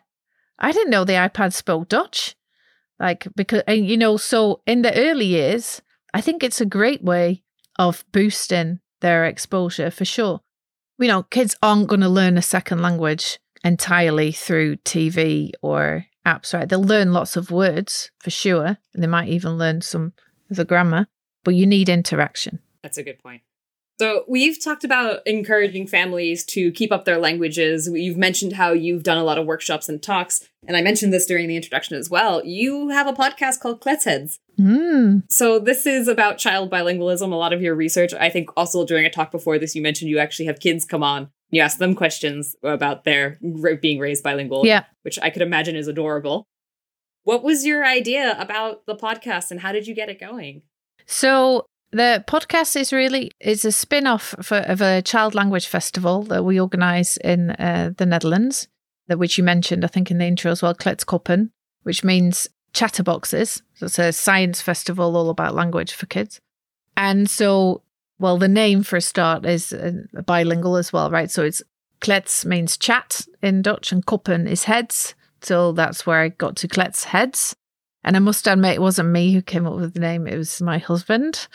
I 0.59 0.71
didn't 0.71 0.91
know 0.91 1.05
the 1.05 1.13
iPad 1.13 1.53
spoke 1.53 1.89
Dutch. 1.89 2.35
Like, 2.99 3.27
because, 3.35 3.63
and 3.67 3.85
you 3.87 3.97
know, 3.97 4.17
so 4.17 4.61
in 4.65 4.81
the 4.81 4.95
early 4.95 5.25
years, 5.25 5.81
I 6.13 6.21
think 6.21 6.43
it's 6.43 6.61
a 6.61 6.65
great 6.65 7.03
way 7.03 7.43
of 7.77 8.05
boosting 8.13 8.79
their 9.01 9.25
exposure 9.25 9.91
for 9.91 10.05
sure. 10.05 10.41
You 10.99 11.07
know, 11.07 11.23
kids 11.23 11.55
aren't 11.61 11.87
going 11.87 12.01
to 12.01 12.07
learn 12.07 12.37
a 12.37 12.41
second 12.41 12.81
language 12.81 13.39
entirely 13.63 14.31
through 14.31 14.77
TV 14.77 15.51
or 15.61 16.05
apps, 16.25 16.53
right? 16.53 16.67
They'll 16.67 16.83
learn 16.83 17.13
lots 17.13 17.35
of 17.35 17.51
words 17.51 18.11
for 18.19 18.29
sure. 18.29 18.77
And 18.93 19.03
they 19.03 19.07
might 19.07 19.29
even 19.29 19.57
learn 19.57 19.81
some 19.81 20.13
of 20.49 20.57
the 20.57 20.65
grammar, 20.65 21.07
but 21.43 21.55
you 21.55 21.65
need 21.65 21.89
interaction. 21.89 22.59
That's 22.81 22.97
a 22.97 23.03
good 23.03 23.21
point. 23.21 23.41
So, 23.99 24.25
we've 24.27 24.61
talked 24.61 24.83
about 24.83 25.19
encouraging 25.25 25.85
families 25.85 26.43
to 26.45 26.71
keep 26.71 26.91
up 26.91 27.05
their 27.05 27.19
languages. 27.19 27.87
You've 27.93 28.17
mentioned 28.17 28.53
how 28.53 28.71
you've 28.71 29.03
done 29.03 29.19
a 29.19 29.23
lot 29.23 29.37
of 29.37 29.45
workshops 29.45 29.87
and 29.87 30.01
talks. 30.01 30.49
And 30.67 30.75
I 30.75 30.81
mentioned 30.81 31.13
this 31.13 31.27
during 31.27 31.47
the 31.47 31.55
introduction 31.55 31.95
as 31.95 32.09
well. 32.09 32.43
You 32.43 32.89
have 32.89 33.05
a 33.05 33.13
podcast 33.13 33.59
called 33.59 33.81
Kletsheads. 33.81 34.39
Mm. 34.59 35.31
So, 35.31 35.59
this 35.59 35.85
is 35.85 36.07
about 36.07 36.39
child 36.39 36.71
bilingualism. 36.71 37.31
A 37.31 37.35
lot 37.35 37.53
of 37.53 37.61
your 37.61 37.75
research, 37.75 38.13
I 38.15 38.31
think, 38.31 38.49
also 38.57 38.83
during 38.83 39.05
a 39.05 39.11
talk 39.11 39.31
before 39.31 39.59
this, 39.59 39.75
you 39.75 39.83
mentioned 39.83 40.09
you 40.09 40.17
actually 40.17 40.47
have 40.47 40.59
kids 40.59 40.85
come 40.85 41.03
on. 41.03 41.29
You 41.53 41.61
ask 41.61 41.77
them 41.77 41.93
questions 41.93 42.55
about 42.63 43.03
their 43.03 43.37
being 43.79 43.99
raised 43.99 44.23
bilingual, 44.23 44.65
yeah. 44.65 44.85
which 45.03 45.19
I 45.21 45.29
could 45.29 45.43
imagine 45.43 45.75
is 45.75 45.87
adorable. 45.87 46.47
What 47.25 47.43
was 47.43 47.63
your 47.63 47.85
idea 47.85 48.35
about 48.39 48.87
the 48.87 48.95
podcast 48.95 49.51
and 49.51 49.59
how 49.59 49.71
did 49.71 49.85
you 49.85 49.93
get 49.93 50.09
it 50.09 50.19
going? 50.19 50.63
So 51.05 51.67
the 51.91 52.23
podcast 52.27 52.75
is 52.75 52.91
really 52.91 53.29
is 53.39 53.65
a 53.65 53.71
spin-off 53.71 54.33
for, 54.41 54.57
of 54.57 54.81
a 54.81 55.03
child 55.03 55.35
language 55.35 55.67
festival 55.67 56.23
that 56.23 56.43
we 56.43 56.59
organise 56.59 57.17
in 57.17 57.51
uh, 57.51 57.91
the 57.97 58.07
Netherlands, 58.07 58.67
that 59.07 59.19
which 59.19 59.37
you 59.37 59.43
mentioned, 59.43 59.85
I 59.85 59.89
think, 59.89 60.09
in 60.09 60.17
the 60.17 60.25
intro 60.25 60.51
as 60.51 60.63
well, 60.63 60.73
Kletskoppen, 60.73 61.51
which 61.83 62.03
means 62.03 62.47
chatterboxes. 62.73 63.61
So 63.75 63.85
it's 63.85 63.99
a 63.99 64.11
science 64.11 64.59
festival 64.59 65.15
all 65.15 65.29
about 65.29 65.53
language 65.53 65.93
for 65.93 66.07
kids. 66.07 66.41
And 66.97 67.29
so, 67.29 67.83
well, 68.23 68.37
the 68.37 68.47
name 68.47 68.83
for 68.83 68.95
a 68.95 69.01
start 69.01 69.45
is 69.45 69.73
uh, 69.73 69.91
bilingual 70.25 70.77
as 70.77 70.93
well, 70.93 71.11
right? 71.11 71.29
So 71.29 71.43
it's 71.43 71.61
Klets 71.99 72.45
means 72.45 72.77
chat 72.77 73.27
in 73.41 73.61
Dutch, 73.61 73.91
and 73.91 74.05
Koppen 74.05 74.47
is 74.47 74.63
heads. 74.63 75.13
So 75.41 75.73
that's 75.73 76.05
where 76.05 76.21
I 76.21 76.29
got 76.29 76.55
to 76.57 76.69
Klets 76.69 77.03
heads. 77.03 77.53
And 78.01 78.15
I 78.15 78.19
must 78.19 78.47
admit, 78.47 78.75
it 78.75 78.81
wasn't 78.81 79.09
me 79.09 79.33
who 79.33 79.41
came 79.41 79.67
up 79.67 79.75
with 79.75 79.93
the 79.93 79.99
name; 79.99 80.25
it 80.25 80.37
was 80.37 80.61
my 80.61 80.77
husband. 80.77 81.49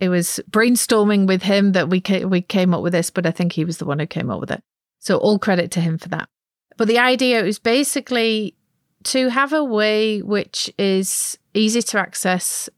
It 0.00 0.08
was 0.08 0.40
brainstorming 0.50 1.26
with 1.26 1.42
him 1.42 1.72
that 1.72 1.90
we 1.90 2.00
ca- 2.00 2.24
we 2.24 2.40
came 2.40 2.72
up 2.72 2.80
with 2.80 2.94
this, 2.94 3.10
but 3.10 3.26
I 3.26 3.30
think 3.30 3.52
he 3.52 3.66
was 3.66 3.76
the 3.76 3.84
one 3.84 3.98
who 3.98 4.06
came 4.06 4.30
up 4.30 4.40
with 4.40 4.50
it. 4.50 4.62
So 5.00 5.18
all 5.18 5.38
credit 5.38 5.70
to 5.72 5.82
him 5.82 5.98
for 5.98 6.08
that. 6.08 6.30
But 6.78 6.88
the 6.88 6.98
idea 6.98 7.44
is 7.44 7.58
basically 7.58 8.56
to 9.04 9.28
have 9.28 9.52
a 9.52 9.62
way 9.62 10.22
which 10.22 10.72
is 10.78 11.36
easy 11.52 11.82
to 11.82 11.98
access 11.98 12.70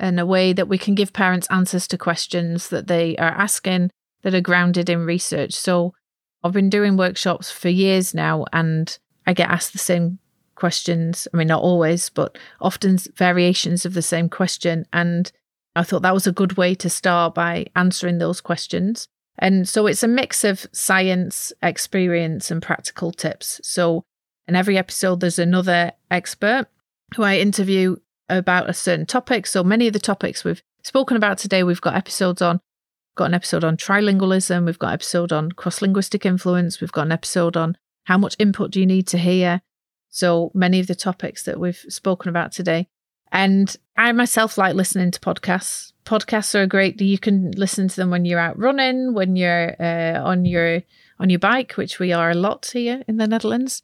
and 0.00 0.20
a 0.20 0.26
way 0.26 0.52
that 0.52 0.68
we 0.68 0.78
can 0.78 0.94
give 0.94 1.12
parents 1.12 1.48
answers 1.50 1.86
to 1.88 1.98
questions 1.98 2.68
that 2.68 2.86
they 2.86 3.16
are 3.16 3.28
asking 3.28 3.90
that 4.22 4.34
are 4.34 4.40
grounded 4.40 4.88
in 4.88 5.04
research. 5.06 5.54
So 5.54 5.94
I've 6.42 6.52
been 6.52 6.70
doing 6.70 6.96
workshops 6.96 7.50
for 7.50 7.68
years 7.68 8.14
now 8.14 8.44
and 8.52 8.96
I 9.26 9.32
get 9.32 9.50
asked 9.50 9.72
the 9.72 9.78
same 9.78 10.18
questions. 10.54 11.28
I 11.32 11.36
mean, 11.36 11.48
not 11.48 11.62
always, 11.62 12.10
but 12.10 12.38
often 12.60 12.98
variations 13.16 13.84
of 13.84 13.94
the 13.94 14.02
same 14.02 14.28
question. 14.28 14.86
And 14.92 15.30
I 15.76 15.82
thought 15.82 16.02
that 16.02 16.14
was 16.14 16.26
a 16.26 16.32
good 16.32 16.56
way 16.56 16.74
to 16.76 16.90
start 16.90 17.34
by 17.34 17.66
answering 17.76 18.18
those 18.18 18.40
questions. 18.40 19.06
And 19.38 19.68
so 19.68 19.86
it's 19.86 20.02
a 20.02 20.08
mix 20.08 20.42
of 20.42 20.66
science, 20.72 21.52
experience, 21.62 22.50
and 22.50 22.60
practical 22.60 23.12
tips. 23.12 23.60
So 23.62 24.04
in 24.48 24.56
every 24.56 24.76
episode, 24.76 25.20
there's 25.20 25.38
another 25.38 25.92
expert 26.10 26.66
who 27.14 27.22
I 27.22 27.38
interview 27.38 27.96
about 28.28 28.68
a 28.68 28.74
certain 28.74 29.06
topic. 29.06 29.46
So 29.46 29.64
many 29.64 29.86
of 29.86 29.92
the 29.92 29.98
topics 29.98 30.44
we've 30.44 30.62
spoken 30.82 31.16
about 31.16 31.38
today, 31.38 31.62
we've 31.62 31.80
got 31.80 31.94
episodes 31.96 32.42
on. 32.42 32.56
We've 32.56 33.16
got 33.16 33.26
an 33.26 33.34
episode 33.34 33.64
on 33.64 33.76
trilingualism, 33.76 34.64
we've 34.64 34.78
got 34.78 34.88
an 34.88 34.94
episode 34.94 35.32
on 35.32 35.52
cross 35.52 35.82
linguistic 35.82 36.24
influence, 36.24 36.80
we've 36.80 36.92
got 36.92 37.06
an 37.06 37.12
episode 37.12 37.56
on 37.56 37.76
how 38.04 38.16
much 38.16 38.36
input 38.38 38.70
do 38.70 38.80
you 38.80 38.86
need 38.86 39.06
to 39.08 39.18
hear. 39.18 39.60
So 40.08 40.50
many 40.54 40.80
of 40.80 40.86
the 40.86 40.94
topics 40.94 41.42
that 41.44 41.60
we've 41.60 41.84
spoken 41.88 42.28
about 42.28 42.52
today. 42.52 42.88
And 43.30 43.74
I 43.96 44.12
myself 44.12 44.56
like 44.56 44.74
listening 44.74 45.10
to 45.10 45.20
podcasts. 45.20 45.92
Podcasts 46.04 46.54
are 46.54 46.66
great. 46.66 47.00
You 47.00 47.18
can 47.18 47.50
listen 47.52 47.88
to 47.88 47.96
them 47.96 48.10
when 48.10 48.24
you're 48.24 48.38
out 48.38 48.58
running, 48.58 49.12
when 49.12 49.36
you're 49.36 49.76
uh, 49.78 50.22
on 50.22 50.44
your 50.44 50.82
on 51.20 51.28
your 51.28 51.38
bike, 51.38 51.72
which 51.72 51.98
we 51.98 52.12
are 52.12 52.30
a 52.30 52.34
lot 52.34 52.70
here 52.72 53.02
in 53.06 53.16
the 53.16 53.26
Netherlands. 53.26 53.82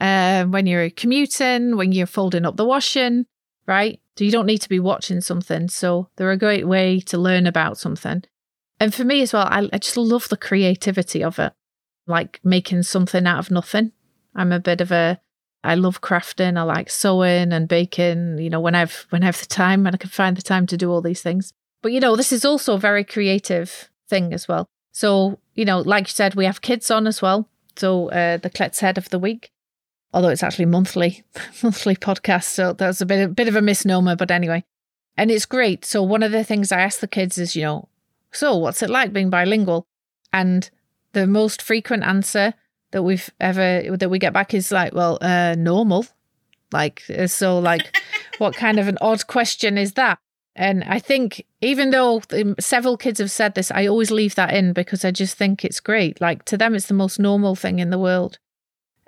Uh, 0.00 0.44
when 0.44 0.66
you're 0.66 0.90
commuting, 0.90 1.76
when 1.76 1.92
you're 1.92 2.06
folding 2.06 2.44
up 2.44 2.56
the 2.56 2.64
washing, 2.64 3.26
right? 3.66 4.00
So 4.16 4.24
you 4.24 4.30
don't 4.30 4.46
need 4.46 4.58
to 4.58 4.68
be 4.68 4.80
watching 4.80 5.20
something. 5.20 5.68
So 5.68 6.08
they're 6.16 6.30
a 6.30 6.36
great 6.36 6.66
way 6.66 7.00
to 7.00 7.18
learn 7.18 7.46
about 7.46 7.78
something. 7.78 8.22
And 8.80 8.94
for 8.94 9.04
me 9.04 9.22
as 9.22 9.32
well, 9.32 9.46
I, 9.48 9.68
I 9.72 9.78
just 9.78 9.96
love 9.96 10.28
the 10.28 10.36
creativity 10.36 11.22
of 11.22 11.38
it, 11.38 11.52
like 12.06 12.40
making 12.44 12.82
something 12.82 13.26
out 13.26 13.38
of 13.38 13.50
nothing. 13.50 13.92
I'm 14.34 14.52
a 14.52 14.60
bit 14.60 14.80
of 14.80 14.90
a 14.90 15.20
I 15.64 15.76
love 15.76 16.02
crafting. 16.02 16.58
I 16.58 16.62
like 16.62 16.90
sewing 16.90 17.52
and 17.52 17.66
baking. 17.66 18.38
You 18.38 18.50
know, 18.50 18.60
when 18.60 18.74
I've 18.74 19.06
when 19.08 19.22
I 19.22 19.26
have 19.26 19.40
the 19.40 19.46
time 19.46 19.86
and 19.86 19.94
I 19.94 19.98
can 19.98 20.10
find 20.10 20.36
the 20.36 20.42
time 20.42 20.66
to 20.66 20.76
do 20.76 20.90
all 20.90 21.00
these 21.00 21.22
things. 21.22 21.52
But 21.82 21.92
you 21.92 22.00
know, 22.00 22.16
this 22.16 22.32
is 22.32 22.44
also 22.44 22.74
a 22.74 22.78
very 22.78 23.02
creative 23.02 23.90
thing 24.08 24.34
as 24.34 24.46
well. 24.46 24.68
So 24.92 25.38
you 25.54 25.64
know, 25.64 25.80
like 25.80 26.08
you 26.08 26.12
said, 26.12 26.34
we 26.34 26.44
have 26.44 26.60
kids 26.60 26.90
on 26.90 27.06
as 27.06 27.22
well. 27.22 27.48
So 27.76 28.10
uh, 28.10 28.36
the 28.36 28.50
Kletshead 28.50 28.98
of 28.98 29.08
the 29.08 29.18
week, 29.18 29.50
although 30.14 30.28
it's 30.28 30.42
actually 30.42 30.64
monthly 30.64 31.24
monthly 31.62 31.96
podcast. 31.96 32.44
So 32.44 32.72
that's 32.72 33.02
a 33.02 33.06
bit 33.06 33.24
a 33.24 33.28
bit 33.28 33.48
of 33.48 33.56
a 33.56 33.60
misnomer, 33.60 34.16
but 34.16 34.30
anyway, 34.30 34.64
and 35.18 35.30
it's 35.30 35.44
great. 35.44 35.84
So 35.84 36.02
one 36.02 36.22
of 36.22 36.32
the 36.32 36.44
things 36.44 36.72
I 36.72 36.80
ask 36.80 37.00
the 37.00 37.08
kids 37.08 37.36
is, 37.36 37.54
you 37.54 37.62
know, 37.62 37.88
so 38.32 38.56
what's 38.56 38.82
it 38.82 38.88
like 38.88 39.12
being 39.12 39.28
bilingual? 39.28 39.86
And 40.32 40.70
the 41.12 41.26
most 41.26 41.60
frequent 41.60 42.04
answer 42.04 42.54
that 42.92 43.02
we've 43.02 43.28
ever 43.40 43.96
that 43.96 44.08
we 44.08 44.18
get 44.18 44.32
back 44.32 44.54
is 44.54 44.72
like, 44.72 44.94
well, 44.94 45.18
uh, 45.20 45.56
normal. 45.58 46.06
Like 46.72 47.02
uh, 47.16 47.26
so, 47.26 47.58
like, 47.58 47.96
what 48.38 48.54
kind 48.54 48.78
of 48.78 48.88
an 48.88 48.98
odd 49.00 49.26
question 49.26 49.76
is 49.76 49.92
that? 49.94 50.18
And 50.56 50.84
I 50.84 51.00
think 51.00 51.44
even 51.60 51.90
though 51.90 52.22
several 52.60 52.96
kids 52.96 53.18
have 53.18 53.30
said 53.30 53.56
this, 53.56 53.72
I 53.72 53.88
always 53.88 54.12
leave 54.12 54.36
that 54.36 54.54
in 54.54 54.72
because 54.72 55.04
I 55.04 55.10
just 55.10 55.36
think 55.36 55.64
it's 55.64 55.80
great. 55.80 56.20
Like 56.20 56.44
to 56.44 56.56
them, 56.56 56.76
it's 56.76 56.86
the 56.86 56.94
most 56.94 57.18
normal 57.18 57.56
thing 57.56 57.80
in 57.80 57.90
the 57.90 57.98
world. 57.98 58.38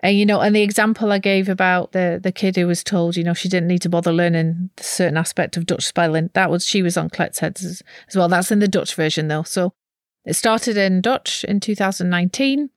And 0.06 0.16
you 0.16 0.24
know, 0.24 0.40
and 0.40 0.54
the 0.54 0.62
example 0.62 1.10
I 1.10 1.18
gave 1.18 1.48
about 1.48 1.90
the 1.90 2.20
the 2.22 2.30
kid 2.30 2.54
who 2.54 2.68
was 2.68 2.84
told, 2.84 3.16
you 3.16 3.24
know, 3.24 3.34
she 3.34 3.48
didn't 3.48 3.66
need 3.66 3.82
to 3.82 3.88
bother 3.88 4.12
learning 4.12 4.70
a 4.78 4.82
certain 4.84 5.16
aspect 5.16 5.56
of 5.56 5.66
Dutch 5.66 5.84
spelling. 5.84 6.30
That 6.32 6.48
was 6.48 6.64
she 6.64 6.80
was 6.80 6.96
on 6.96 7.10
Kletsheads 7.10 7.64
as, 7.64 7.82
as 8.06 8.14
well. 8.14 8.28
That's 8.28 8.52
in 8.52 8.60
the 8.60 8.68
Dutch 8.68 8.94
version 8.94 9.26
though. 9.26 9.42
So 9.42 9.72
it 10.24 10.34
started 10.34 10.76
in 10.76 11.00
Dutch 11.00 11.42
in 11.42 11.58
2019 11.58 12.70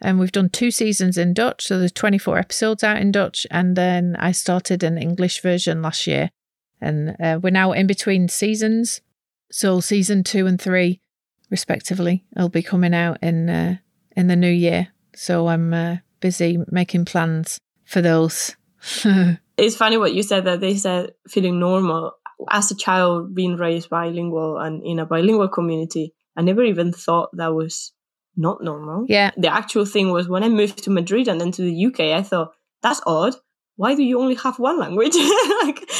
and 0.00 0.20
we've 0.20 0.30
done 0.30 0.48
two 0.48 0.70
seasons 0.70 1.18
in 1.18 1.34
Dutch. 1.34 1.66
So 1.66 1.80
there's 1.80 1.90
24 1.90 2.38
episodes 2.38 2.84
out 2.84 2.98
in 2.98 3.10
Dutch. 3.10 3.48
And 3.50 3.74
then 3.74 4.14
I 4.20 4.30
started 4.30 4.84
an 4.84 4.96
English 4.96 5.42
version 5.42 5.82
last 5.82 6.06
year. 6.06 6.30
And 6.80 7.16
uh, 7.18 7.40
we're 7.42 7.50
now 7.50 7.72
in 7.72 7.88
between 7.88 8.28
seasons. 8.28 9.00
So 9.50 9.80
season 9.80 10.22
two 10.22 10.46
and 10.46 10.60
three, 10.60 11.00
respectively, 11.50 12.24
will 12.36 12.48
be 12.48 12.62
coming 12.62 12.94
out 12.94 13.18
in 13.22 13.50
uh, 13.50 13.78
in 14.16 14.28
the 14.28 14.36
new 14.36 14.52
year. 14.52 14.88
So 15.16 15.48
I'm 15.48 15.74
uh, 15.74 15.96
busy 16.20 16.58
making 16.70 17.04
plans 17.04 17.58
for 17.84 18.02
those. 18.02 18.56
it's 19.56 19.76
funny 19.76 19.96
what 19.96 20.14
you 20.14 20.22
said 20.22 20.44
that 20.44 20.60
they 20.60 20.76
said 20.76 21.12
feeling 21.28 21.58
normal. 21.58 22.12
As 22.50 22.70
a 22.70 22.76
child 22.76 23.34
being 23.34 23.56
raised 23.56 23.88
bilingual 23.88 24.58
and 24.58 24.84
in 24.84 24.98
a 24.98 25.06
bilingual 25.06 25.48
community, 25.48 26.12
I 26.36 26.42
never 26.42 26.62
even 26.62 26.92
thought 26.92 27.30
that 27.34 27.54
was 27.54 27.92
not 28.36 28.62
normal. 28.62 29.06
Yeah. 29.08 29.30
The 29.36 29.52
actual 29.52 29.86
thing 29.86 30.12
was 30.12 30.28
when 30.28 30.44
I 30.44 30.48
moved 30.48 30.84
to 30.84 30.90
Madrid 30.90 31.28
and 31.28 31.40
then 31.40 31.52
to 31.52 31.62
the 31.62 31.86
UK, 31.86 32.00
I 32.18 32.22
thought, 32.22 32.52
that's 32.82 33.00
odd. 33.06 33.34
Why 33.76 33.94
do 33.94 34.02
you 34.02 34.18
only 34.20 34.36
have 34.36 34.58
one 34.58 34.78
language? 34.78 35.14
like, 35.62 35.90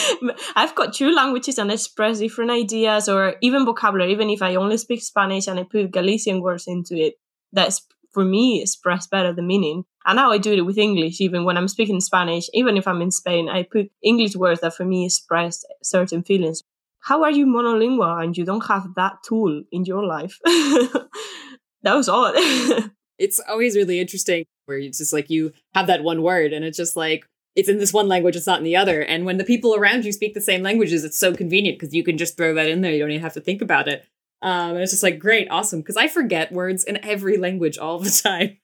I've 0.55 0.75
got 0.75 0.95
two 0.95 1.15
languages 1.15 1.59
and 1.59 1.71
express 1.71 2.19
different 2.19 2.51
ideas 2.51 3.09
or 3.09 3.37
even 3.43 3.67
vocabulary. 3.67 4.13
Even 4.13 4.31
if 4.31 4.41
I 4.43 4.55
only 4.55 4.79
speak 4.79 5.03
Spanish 5.03 5.47
and 5.47 5.61
I 5.61 5.65
put 5.65 5.91
Galician 5.91 6.41
words 6.41 6.67
into 6.67 6.97
it, 6.97 7.15
that's 7.53 7.87
for 8.13 8.25
me 8.25 8.63
express 8.63 9.07
better 9.07 9.33
the 9.33 9.43
meaning. 9.43 9.85
And 10.07 10.17
now 10.17 10.31
I 10.31 10.39
do 10.39 10.53
it 10.53 10.65
with 10.65 10.79
English, 10.79 11.21
even 11.21 11.45
when 11.45 11.57
I'm 11.57 11.67
speaking 11.67 12.01
Spanish, 12.01 12.49
even 12.55 12.77
if 12.77 12.87
I'm 12.87 13.03
in 13.03 13.11
Spain, 13.11 13.49
I 13.49 13.65
put 13.65 13.91
English 14.03 14.37
words 14.37 14.61
that 14.61 14.75
for 14.75 14.85
me 14.85 15.05
express 15.05 15.65
certain 15.83 16.23
feelings. 16.23 16.63
How 17.01 17.25
are 17.25 17.31
you 17.31 17.45
monolingual 17.45 18.23
and 18.23 18.37
you 18.37 18.45
don't 18.45 18.67
have 18.67 18.95
that 18.95 19.19
tool 19.25 19.65
in 19.73 19.85
your 19.85 20.05
life? 20.05 20.39
that 20.45 21.95
was 21.95 22.09
odd. 22.09 22.35
it's 23.19 23.41
always 23.49 23.77
really 23.77 23.99
interesting 23.99 24.45
where 24.67 24.79
it's 24.79 24.99
just 24.99 25.13
like 25.13 25.29
you 25.29 25.53
have 25.75 25.89
that 25.89 26.05
one 26.05 26.23
word 26.23 26.53
and 26.53 26.65
it's 26.65 26.77
just 26.77 26.97
like 26.97 27.27
it's 27.57 27.69
in 27.69 27.79
this 27.79 27.93
one 27.93 28.07
language, 28.07 28.37
it's 28.37 28.47
not 28.47 28.59
in 28.59 28.65
the 28.65 28.77
other. 28.77 29.01
And 29.01 29.25
when 29.25 29.39
the 29.39 29.45
people 29.45 29.75
around 29.75 30.05
you 30.05 30.13
speak 30.13 30.35
the 30.35 30.41
same 30.41 30.63
languages, 30.63 31.05
it's 31.05 31.19
so 31.19 31.35
convenient 31.35 31.79
because 31.79 31.95
you 31.95 32.05
can 32.05 32.19
just 32.19 32.37
throw 32.37 32.55
that 32.55 32.69
in 32.69 32.83
there. 32.83 32.93
You 32.93 33.01
don't 33.01 33.11
even 33.11 33.23
have 33.23 33.33
to 33.33 33.41
think 33.41 33.63
about 33.63 33.89
it. 33.89 34.05
Um, 34.43 34.73
and 34.73 34.81
it's 34.81 34.93
just 34.93 35.03
like 35.03 35.19
great, 35.19 35.49
awesome. 35.51 35.81
Because 35.81 35.97
I 35.97 36.07
forget 36.07 36.53
words 36.53 36.85
in 36.85 37.05
every 37.05 37.37
language 37.39 37.79
all 37.79 37.99
the 37.99 38.11
time. 38.11 38.59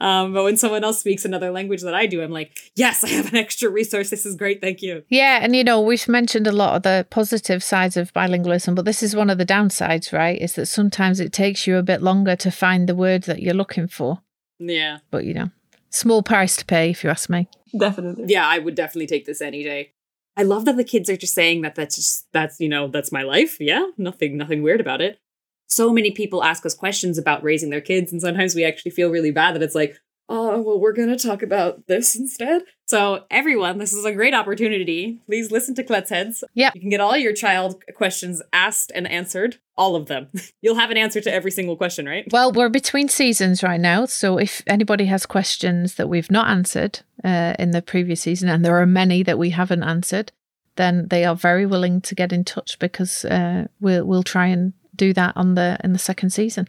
Um, 0.00 0.32
but 0.32 0.44
when 0.44 0.56
someone 0.56 0.84
else 0.84 1.00
speaks 1.00 1.24
another 1.24 1.50
language 1.50 1.82
that 1.82 1.94
I 1.94 2.06
do, 2.06 2.22
I'm 2.22 2.30
like, 2.30 2.56
yes, 2.74 3.04
I 3.04 3.08
have 3.08 3.28
an 3.28 3.36
extra 3.36 3.68
resource. 3.68 4.10
This 4.10 4.24
is 4.24 4.36
great. 4.36 4.60
Thank 4.60 4.82
you. 4.82 5.04
Yeah. 5.08 5.40
And, 5.42 5.54
you 5.54 5.64
know, 5.64 5.80
we've 5.80 6.08
mentioned 6.08 6.46
a 6.46 6.52
lot 6.52 6.76
of 6.76 6.82
the 6.82 7.06
positive 7.10 7.62
sides 7.62 7.96
of 7.96 8.12
bilingualism, 8.12 8.74
but 8.74 8.84
this 8.84 9.02
is 9.02 9.14
one 9.14 9.30
of 9.30 9.38
the 9.38 9.46
downsides, 9.46 10.12
right? 10.12 10.40
Is 10.40 10.54
that 10.54 10.66
sometimes 10.66 11.20
it 11.20 11.32
takes 11.32 11.66
you 11.66 11.76
a 11.76 11.82
bit 11.82 12.02
longer 12.02 12.36
to 12.36 12.50
find 12.50 12.88
the 12.88 12.94
word 12.94 13.24
that 13.24 13.42
you're 13.42 13.54
looking 13.54 13.88
for. 13.88 14.22
Yeah. 14.58 14.98
But, 15.10 15.24
you 15.24 15.34
know, 15.34 15.50
small 15.90 16.22
price 16.22 16.56
to 16.56 16.64
pay, 16.64 16.90
if 16.90 17.04
you 17.04 17.10
ask 17.10 17.28
me. 17.28 17.48
Definitely. 17.78 18.24
Yeah, 18.28 18.46
I 18.46 18.58
would 18.58 18.74
definitely 18.74 19.08
take 19.08 19.26
this 19.26 19.42
any 19.42 19.62
day. 19.62 19.92
I 20.36 20.42
love 20.42 20.64
that 20.66 20.76
the 20.76 20.84
kids 20.84 21.08
are 21.10 21.16
just 21.16 21.34
saying 21.34 21.62
that 21.62 21.74
that's 21.74 21.96
just, 21.96 22.26
that's, 22.32 22.60
you 22.60 22.68
know, 22.68 22.88
that's 22.88 23.12
my 23.12 23.22
life. 23.22 23.58
Yeah. 23.60 23.86
Nothing, 23.98 24.36
nothing 24.36 24.62
weird 24.62 24.80
about 24.80 25.00
it 25.00 25.18
so 25.66 25.92
many 25.92 26.10
people 26.10 26.42
ask 26.42 26.64
us 26.64 26.74
questions 26.74 27.18
about 27.18 27.42
raising 27.42 27.70
their 27.70 27.80
kids, 27.80 28.12
and 28.12 28.20
sometimes 28.20 28.54
we 28.54 28.64
actually 28.64 28.92
feel 28.92 29.10
really 29.10 29.30
bad 29.30 29.54
that 29.54 29.62
it's 29.62 29.74
like, 29.74 29.96
oh, 30.28 30.60
well, 30.60 30.78
we're 30.80 30.92
going 30.92 31.08
to 31.08 31.18
talk 31.18 31.42
about 31.42 31.86
this 31.86 32.16
instead. 32.16 32.62
So, 32.86 33.24
everyone, 33.30 33.78
this 33.78 33.92
is 33.92 34.04
a 34.04 34.12
great 34.12 34.34
opportunity. 34.34 35.20
Please 35.26 35.50
listen 35.50 35.74
to 35.76 35.84
Kletsheads. 35.84 36.42
Yeah. 36.54 36.70
You 36.74 36.80
can 36.80 36.90
get 36.90 37.00
all 37.00 37.16
your 37.16 37.32
child 37.32 37.82
questions 37.94 38.42
asked 38.52 38.92
and 38.94 39.08
answered, 39.08 39.58
all 39.76 39.96
of 39.96 40.06
them. 40.06 40.28
You'll 40.62 40.76
have 40.76 40.90
an 40.90 40.96
answer 40.96 41.20
to 41.20 41.32
every 41.32 41.50
single 41.50 41.76
question, 41.76 42.06
right? 42.06 42.26
Well, 42.30 42.52
we're 42.52 42.68
between 42.68 43.08
seasons 43.08 43.62
right 43.62 43.80
now. 43.80 44.06
So, 44.06 44.38
if 44.38 44.62
anybody 44.66 45.06
has 45.06 45.26
questions 45.26 45.94
that 45.94 46.08
we've 46.08 46.30
not 46.30 46.48
answered 46.48 47.00
uh, 47.24 47.54
in 47.58 47.72
the 47.72 47.82
previous 47.82 48.20
season, 48.22 48.48
and 48.48 48.64
there 48.64 48.80
are 48.80 48.86
many 48.86 49.22
that 49.22 49.38
we 49.38 49.50
haven't 49.50 49.82
answered, 49.82 50.32
then 50.76 51.08
they 51.08 51.24
are 51.24 51.34
very 51.34 51.66
willing 51.66 52.00
to 52.02 52.14
get 52.14 52.32
in 52.32 52.44
touch 52.44 52.78
because 52.78 53.24
uh, 53.24 53.66
we'll, 53.80 54.04
we'll 54.04 54.22
try 54.22 54.46
and 54.46 54.74
do 54.96 55.12
that 55.12 55.36
on 55.36 55.54
the 55.54 55.78
in 55.82 55.92
the 55.92 55.98
second 55.98 56.30
season. 56.30 56.68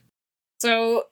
So 0.59 1.03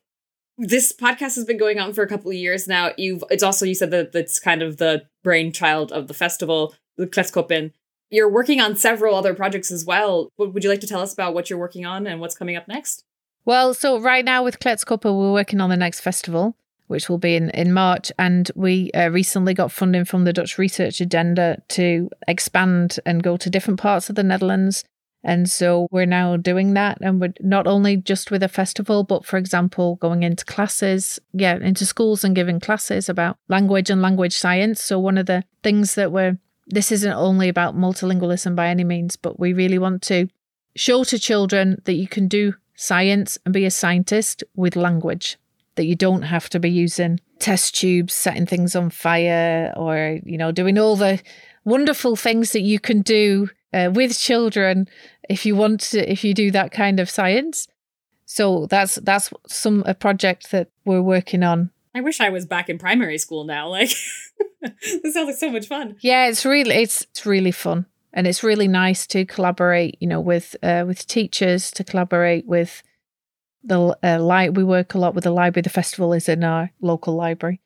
this 0.58 0.94
podcast 0.94 1.36
has 1.36 1.46
been 1.46 1.58
going 1.58 1.80
on 1.80 1.94
for 1.94 2.04
a 2.04 2.08
couple 2.08 2.32
of 2.32 2.38
years 2.38 2.68
now. 2.68 2.92
You've 2.98 3.24
it's 3.30 3.44
also 3.44 3.66
you 3.66 3.76
said 3.76 3.92
that 3.92 4.12
that's 4.12 4.40
kind 4.40 4.62
of 4.62 4.78
the 4.78 5.06
brainchild 5.24 5.92
of 5.92 6.08
the 6.08 6.14
festival, 6.14 6.76
the 6.98 7.08
Kletskoppen. 7.08 7.72
You're 8.10 8.30
working 8.30 8.62
on 8.62 8.76
several 8.76 9.16
other 9.16 9.34
projects 9.34 9.72
as 9.72 9.84
well. 9.84 10.30
Would 10.38 10.64
you 10.64 10.70
like 10.70 10.82
to 10.82 10.88
tell 10.88 11.02
us 11.02 11.14
about 11.14 11.34
what 11.34 11.50
you're 11.50 11.60
working 11.60 11.86
on 11.86 12.08
and 12.08 12.22
what's 12.22 12.38
coming 12.38 12.56
up 12.56 12.68
next? 12.68 13.04
Well, 13.46 13.74
so 13.74 14.00
right 14.00 14.24
now 14.24 14.44
with 14.44 14.60
Kletskoppen, 14.60 15.18
we're 15.18 15.34
working 15.34 15.60
on 15.60 15.70
the 15.70 15.78
next 15.78 16.00
festival, 16.00 16.56
which 16.88 17.10
will 17.10 17.18
be 17.18 17.36
in, 17.36 17.50
in 17.52 17.74
March. 17.74 18.12
And 18.18 18.50
we 18.56 18.92
uh, 18.92 19.10
recently 19.10 19.54
got 19.54 19.72
funding 19.72 20.06
from 20.06 20.24
the 20.24 20.34
Dutch 20.34 20.58
Research 20.58 21.02
Agenda 21.02 21.62
to 21.70 22.10
expand 22.28 23.00
and 23.06 23.22
go 23.22 23.38
to 23.38 23.50
different 23.50 23.80
parts 23.80 24.10
of 24.10 24.16
the 24.16 24.24
Netherlands 24.24 24.84
and 25.26 25.50
so 25.50 25.88
we're 25.90 26.06
now 26.06 26.38
doing 26.38 26.76
that. 26.76 27.00
And 27.02 27.20
we're 27.20 27.34
not 27.42 27.66
only 27.66 27.98
just 27.98 28.30
with 28.30 28.44
a 28.44 28.48
festival, 28.48 29.04
but 29.04 29.26
for 29.26 29.38
example, 29.38 29.96
going 29.96 30.22
into 30.22 30.46
classes, 30.46 31.20
yeah, 31.34 31.58
into 31.58 31.84
schools 31.84 32.24
and 32.24 32.36
giving 32.36 32.60
classes 32.60 33.10
about 33.10 33.38
language 33.50 33.90
and 33.90 34.04
language 34.04 34.38
science. 34.38 34.84
So 34.84 35.00
one 35.00 35.18
of 35.18 35.26
the 35.26 35.44
things 35.64 35.96
that 35.96 36.12
we're, 36.12 36.38
this 36.68 36.92
isn't 36.92 37.12
only 37.12 37.50
about 37.50 37.76
multilingualism 37.76 38.56
by 38.56 38.68
any 38.68 38.84
means, 38.84 39.16
but 39.16 39.40
we 39.40 39.52
really 39.52 39.80
want 39.80 40.04
to 40.04 40.28
show 40.76 41.04
to 41.04 41.18
children 41.18 41.82
that 41.86 41.94
you 41.94 42.08
can 42.08 42.28
do 42.28 42.54
science 42.76 43.40
and 43.46 43.54
be 43.54 43.66
a 43.66 43.72
scientist 43.72 44.44
with 44.56 44.76
language 44.76 45.38
that 45.74 45.86
you 45.86 45.96
don't 45.96 46.22
have 46.22 46.50
to 46.50 46.60
be 46.60 46.70
using 46.70 47.20
test 47.40 47.76
tubes, 47.76 48.14
setting 48.14 48.46
things 48.46 48.76
on 48.76 48.92
fire, 48.92 49.74
or, 49.76 50.20
you 50.24 50.38
know, 50.38 50.52
doing 50.52 50.78
all 50.78 50.96
the 50.96 51.20
wonderful 51.64 52.16
things 52.16 52.52
that 52.52 52.62
you 52.62 52.80
can 52.80 53.02
do 53.02 53.50
uh, 53.74 53.92
with 53.94 54.18
children 54.18 54.88
if 55.30 55.46
you 55.46 55.56
want 55.56 55.80
to, 55.82 56.12
if 56.12 56.24
you 56.24 56.34
do 56.34 56.52
that 56.52 56.72
kind 56.72 57.00
of 57.00 57.10
science. 57.10 57.68
So 58.26 58.66
that's 58.68 58.96
that's 58.96 59.32
some 59.48 59.84
a 59.86 59.94
project 59.94 60.52
that 60.52 60.70
we're 60.84 61.02
working 61.02 61.44
on. 61.44 61.72
I 61.94 62.02
wish 62.02 62.20
I 62.20 62.30
was 62.30 62.46
back 62.46 62.70
in 62.70 62.78
primary 62.78 63.18
school 63.18 63.46
now. 63.46 63.70
Like 63.70 63.90
this 64.62 65.14
sounds 65.14 65.28
like 65.28 65.36
so 65.36 65.52
much 65.52 65.68
fun. 65.68 65.96
Yeah, 66.02 66.28
it's 66.28 66.44
really 66.46 66.76
it's 66.76 67.04
it's 67.04 67.26
really 67.26 67.52
fun, 67.52 67.86
and 68.14 68.28
it's 68.28 68.44
really 68.44 68.68
nice 68.68 69.06
to 69.08 69.26
collaborate. 69.26 69.98
You 70.00 70.08
know, 70.08 70.20
with 70.20 70.56
uh, 70.64 70.86
with 70.88 71.08
teachers 71.08 71.72
to 71.72 71.84
collaborate 71.84 72.48
with 72.48 72.82
the 73.64 73.98
uh, 74.04 74.18
li- 74.18 74.50
We 74.50 74.64
work 74.64 74.94
a 74.94 74.98
lot 74.98 75.16
with 75.16 75.24
the 75.24 75.32
library. 75.32 75.64
The 75.64 75.70
festival 75.70 76.14
is 76.14 76.28
in 76.28 76.44
our 76.44 76.72
local 76.82 77.16
library, 77.16 77.62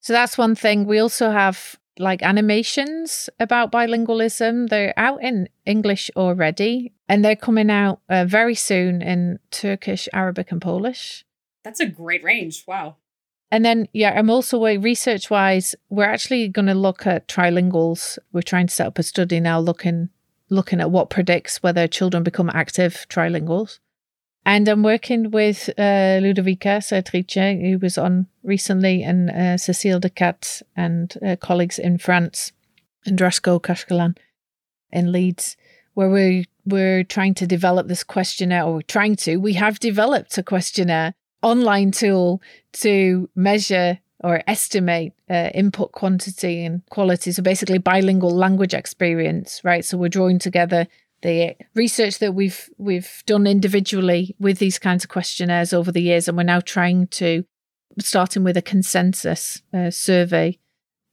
so 0.00 0.12
that's 0.12 0.38
one 0.38 0.54
thing. 0.54 0.86
We 0.86 0.98
also 0.98 1.30
have 1.30 1.76
like 1.98 2.22
animations 2.22 3.28
about 3.38 3.72
bilingualism. 3.72 4.68
They're 4.68 4.94
out 4.96 5.22
in 5.22 5.48
English 5.66 6.10
already, 6.16 6.92
and 7.08 7.24
they're 7.24 7.36
coming 7.36 7.70
out 7.70 8.00
uh, 8.08 8.24
very 8.24 8.54
soon 8.54 9.02
in 9.02 9.38
Turkish, 9.50 10.08
Arabic, 10.12 10.52
and 10.52 10.60
Polish. 10.60 11.24
That's 11.64 11.80
a 11.80 11.86
great 11.86 12.24
range. 12.24 12.64
Wow. 12.66 12.96
And 13.50 13.64
then, 13.64 13.86
yeah, 13.92 14.18
I'm 14.18 14.30
also 14.30 14.64
research 14.78 15.28
wise, 15.28 15.74
we're 15.90 16.04
actually 16.04 16.48
going 16.48 16.66
to 16.66 16.74
look 16.74 17.06
at 17.06 17.28
trilinguals. 17.28 18.18
We're 18.32 18.40
trying 18.40 18.68
to 18.68 18.74
set 18.74 18.86
up 18.86 18.98
a 18.98 19.02
study 19.02 19.40
now, 19.40 19.60
looking 19.60 20.08
looking 20.48 20.80
at 20.80 20.90
what 20.90 21.10
predicts 21.10 21.62
whether 21.62 21.88
children 21.88 22.22
become 22.22 22.50
active 22.52 23.06
trilinguals. 23.08 23.78
And 24.44 24.68
I'm 24.68 24.82
working 24.82 25.30
with 25.30 25.68
uh, 25.78 26.18
Ludovica 26.20 26.80
Serratrice, 26.80 27.60
who 27.60 27.78
was 27.78 27.96
on 27.96 28.26
recently, 28.42 29.02
and 29.02 29.30
uh, 29.30 29.56
Cécile 29.56 30.00
De 30.00 30.10
Cat 30.10 30.62
and 30.76 31.14
uh, 31.24 31.36
colleagues 31.36 31.78
in 31.78 31.98
France, 31.98 32.52
and 33.06 33.18
Draško 33.18 33.60
Kašćelan 33.60 34.16
in 34.90 35.12
Leeds, 35.12 35.56
where 35.94 36.10
we, 36.10 36.46
we're 36.66 37.04
trying 37.04 37.34
to 37.34 37.46
develop 37.46 37.86
this 37.86 38.02
questionnaire, 38.02 38.64
or 38.64 38.82
trying 38.82 39.14
to, 39.16 39.36
we 39.36 39.52
have 39.52 39.78
developed 39.78 40.36
a 40.38 40.42
questionnaire 40.42 41.14
online 41.42 41.92
tool 41.92 42.42
to 42.72 43.28
measure 43.36 43.98
or 44.24 44.42
estimate 44.46 45.12
uh, 45.28 45.50
input 45.54 45.92
quantity 45.92 46.64
and 46.64 46.82
quality. 46.90 47.32
So 47.32 47.42
basically, 47.42 47.78
bilingual 47.78 48.34
language 48.34 48.74
experience, 48.74 49.60
right? 49.64 49.84
So 49.84 49.98
we're 49.98 50.08
drawing 50.08 50.38
together 50.38 50.86
the 51.22 51.56
research 51.74 52.18
that 52.18 52.34
we've 52.34 52.68
we've 52.78 53.22
done 53.26 53.46
individually 53.46 54.36
with 54.38 54.58
these 54.58 54.78
kinds 54.78 55.04
of 55.04 55.10
questionnaires 55.10 55.72
over 55.72 55.90
the 55.90 56.02
years, 56.02 56.28
and 56.28 56.36
we're 56.36 56.42
now 56.42 56.60
trying 56.60 57.06
to 57.08 57.44
starting 57.98 58.44
with 58.44 58.56
a 58.56 58.62
consensus 58.62 59.62
uh, 59.72 59.90
survey 59.90 60.58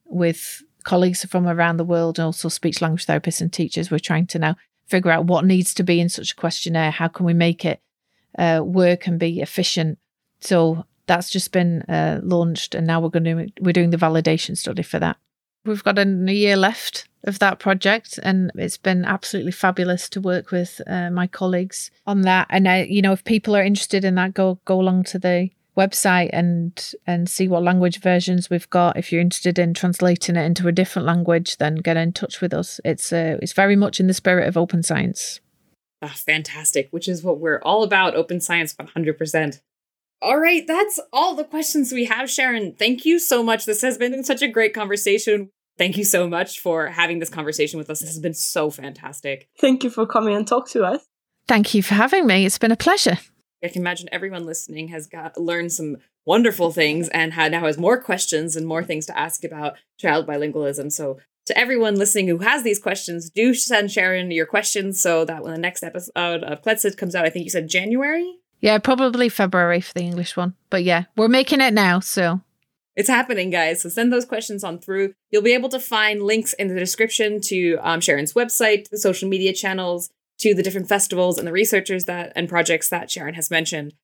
with 0.04 0.62
colleagues 0.82 1.24
from 1.24 1.46
around 1.46 1.76
the 1.76 1.84
world 1.84 2.18
and 2.18 2.26
also 2.26 2.48
speech 2.48 2.80
language 2.80 3.06
therapists 3.06 3.40
and 3.40 3.52
teachers. 3.52 3.90
We're 3.90 3.98
trying 3.98 4.26
to 4.28 4.38
now 4.38 4.56
figure 4.86 5.10
out 5.10 5.26
what 5.26 5.44
needs 5.44 5.74
to 5.74 5.82
be 5.82 6.00
in 6.00 6.08
such 6.08 6.32
a 6.32 6.36
questionnaire. 6.36 6.90
How 6.90 7.08
can 7.08 7.26
we 7.26 7.34
make 7.34 7.64
it 7.64 7.80
uh, 8.38 8.62
work 8.64 9.06
and 9.06 9.18
be 9.18 9.40
efficient? 9.40 9.98
So 10.40 10.84
that's 11.06 11.30
just 11.30 11.52
been 11.52 11.82
uh, 11.82 12.20
launched, 12.22 12.74
and 12.74 12.86
now 12.86 13.00
we're 13.00 13.10
going 13.10 13.24
to 13.24 13.52
we're 13.60 13.72
doing 13.72 13.90
the 13.90 13.96
validation 13.96 14.56
study 14.56 14.82
for 14.82 14.98
that. 14.98 15.16
We've 15.64 15.84
got 15.84 15.98
a 15.98 16.06
year 16.32 16.56
left 16.56 17.06
of 17.24 17.38
that 17.38 17.58
project, 17.58 18.18
and 18.22 18.50
it's 18.54 18.78
been 18.78 19.04
absolutely 19.04 19.52
fabulous 19.52 20.08
to 20.10 20.20
work 20.20 20.50
with 20.50 20.80
uh, 20.86 21.10
my 21.10 21.26
colleagues 21.26 21.90
on 22.06 22.22
that. 22.22 22.46
And 22.48 22.66
you 22.90 23.02
know, 23.02 23.12
if 23.12 23.24
people 23.24 23.54
are 23.54 23.62
interested 23.62 24.04
in 24.04 24.14
that, 24.14 24.32
go 24.34 24.58
go 24.64 24.80
along 24.80 25.04
to 25.04 25.18
the 25.18 25.50
website 25.76 26.30
and 26.32 26.92
and 27.06 27.28
see 27.28 27.46
what 27.46 27.62
language 27.62 28.00
versions 28.00 28.48
we've 28.48 28.70
got. 28.70 28.96
If 28.96 29.12
you're 29.12 29.20
interested 29.20 29.58
in 29.58 29.74
translating 29.74 30.36
it 30.36 30.44
into 30.44 30.66
a 30.66 30.72
different 30.72 31.06
language, 31.06 31.58
then 31.58 31.76
get 31.76 31.96
in 31.96 32.12
touch 32.12 32.40
with 32.40 32.54
us. 32.54 32.80
It's 32.84 33.12
uh, 33.12 33.36
it's 33.42 33.52
very 33.52 33.76
much 33.76 34.00
in 34.00 34.06
the 34.06 34.14
spirit 34.14 34.48
of 34.48 34.56
open 34.56 34.82
science. 34.82 35.40
Oh, 36.02 36.08
fantastic, 36.08 36.88
which 36.90 37.06
is 37.06 37.22
what 37.22 37.38
we're 37.38 37.60
all 37.62 37.82
about. 37.82 38.14
Open 38.14 38.40
science, 38.40 38.74
one 38.78 38.88
hundred 38.88 39.18
percent. 39.18 39.60
All 40.22 40.38
right, 40.38 40.66
that's 40.66 41.00
all 41.12 41.34
the 41.34 41.44
questions 41.44 41.92
we 41.92 42.04
have, 42.04 42.30
Sharon. 42.30 42.74
Thank 42.74 43.06
you 43.06 43.18
so 43.18 43.42
much. 43.42 43.64
This 43.64 43.80
has 43.80 43.96
been 43.96 44.22
such 44.22 44.42
a 44.42 44.48
great 44.48 44.74
conversation. 44.74 45.50
Thank 45.78 45.96
you 45.96 46.04
so 46.04 46.28
much 46.28 46.60
for 46.60 46.88
having 46.88 47.20
this 47.20 47.30
conversation 47.30 47.78
with 47.78 47.88
us. 47.88 48.00
This 48.00 48.10
has 48.10 48.18
been 48.18 48.34
so 48.34 48.68
fantastic. 48.68 49.48
Thank 49.58 49.82
you 49.82 49.88
for 49.88 50.06
coming 50.06 50.34
and 50.34 50.46
talk 50.46 50.68
to 50.70 50.84
us. 50.84 51.06
Thank 51.48 51.72
you 51.74 51.82
for 51.82 51.94
having 51.94 52.26
me. 52.26 52.44
It's 52.44 52.58
been 52.58 52.70
a 52.70 52.76
pleasure. 52.76 53.18
I 53.64 53.68
can 53.68 53.80
imagine 53.80 54.08
everyone 54.12 54.44
listening 54.44 54.88
has 54.88 55.06
got 55.06 55.38
learned 55.38 55.72
some 55.72 55.96
wonderful 56.26 56.70
things 56.70 57.08
and 57.08 57.32
had, 57.32 57.52
now 57.52 57.60
has 57.60 57.78
more 57.78 58.00
questions 58.00 58.56
and 58.56 58.66
more 58.66 58.84
things 58.84 59.06
to 59.06 59.18
ask 59.18 59.42
about 59.42 59.78
child 59.98 60.26
bilingualism. 60.26 60.92
So 60.92 61.18
to 61.46 61.56
everyone 61.58 61.96
listening 61.96 62.28
who 62.28 62.38
has 62.38 62.62
these 62.62 62.78
questions, 62.78 63.30
do 63.30 63.54
send 63.54 63.90
Sharon 63.90 64.30
your 64.30 64.46
questions 64.46 65.00
so 65.00 65.24
that 65.24 65.42
when 65.42 65.52
the 65.52 65.58
next 65.58 65.82
episode 65.82 66.44
of 66.44 66.62
Kletshead 66.62 66.98
comes 66.98 67.14
out, 67.14 67.24
I 67.24 67.30
think 67.30 67.44
you 67.44 67.50
said 67.50 67.68
January. 67.68 68.39
Yeah, 68.60 68.78
probably 68.78 69.28
February 69.28 69.80
for 69.80 69.94
the 69.94 70.02
English 70.04 70.36
one. 70.36 70.54
But 70.68 70.84
yeah, 70.84 71.04
we're 71.16 71.28
making 71.28 71.60
it 71.60 71.72
now, 71.72 72.00
so 72.00 72.40
it's 72.96 73.08
happening, 73.08 73.50
guys. 73.50 73.82
So 73.82 73.88
send 73.88 74.12
those 74.12 74.24
questions 74.24 74.62
on 74.62 74.78
through. 74.78 75.14
You'll 75.30 75.42
be 75.42 75.54
able 75.54 75.70
to 75.70 75.80
find 75.80 76.22
links 76.22 76.52
in 76.54 76.68
the 76.68 76.78
description 76.78 77.40
to 77.42 77.78
um, 77.80 78.00
Sharon's 78.00 78.34
website, 78.34 78.90
the 78.90 78.98
social 78.98 79.28
media 79.28 79.52
channels, 79.52 80.10
to 80.38 80.54
the 80.54 80.62
different 80.62 80.88
festivals 80.88 81.38
and 81.38 81.46
the 81.46 81.52
researchers 81.52 82.04
that 82.06 82.32
and 82.36 82.48
projects 82.48 82.88
that 82.88 83.10
Sharon 83.10 83.34
has 83.34 83.50
mentioned. 83.50 83.94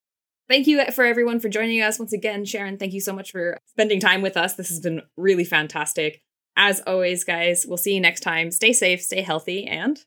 Thank 0.48 0.66
you 0.66 0.84
for 0.92 1.04
everyone 1.04 1.40
for 1.40 1.48
joining 1.48 1.82
us 1.82 1.98
once 1.98 2.12
again, 2.12 2.44
Sharon. 2.44 2.78
Thank 2.78 2.92
you 2.92 3.00
so 3.00 3.12
much 3.12 3.32
for 3.32 3.58
spending 3.66 3.98
time 3.98 4.22
with 4.22 4.36
us. 4.36 4.54
This 4.54 4.68
has 4.68 4.80
been 4.80 5.02
really 5.16 5.44
fantastic. 5.44 6.22
As 6.56 6.80
always, 6.86 7.24
guys, 7.24 7.66
we'll 7.66 7.76
see 7.76 7.94
you 7.94 8.00
next 8.00 8.20
time. 8.20 8.50
Stay 8.50 8.72
safe, 8.72 9.02
stay 9.02 9.22
healthy, 9.22 9.66
and 9.66 10.02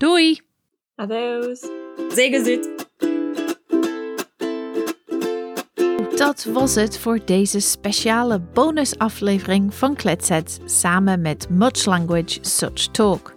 doei. 0.00 0.40
Adeus. 0.98 1.64
Zegezut. 2.14 3.11
Dat 6.22 6.44
was 6.44 6.74
het 6.74 6.98
voor 6.98 7.20
deze 7.24 7.60
speciale 7.60 8.40
bonusaflevering 8.40 9.74
van 9.74 9.94
Kletset 9.94 10.60
samen 10.64 11.20
met 11.20 11.46
Much 11.50 11.84
Language 11.84 12.38
Such 12.40 12.86
Talk. 12.90 13.32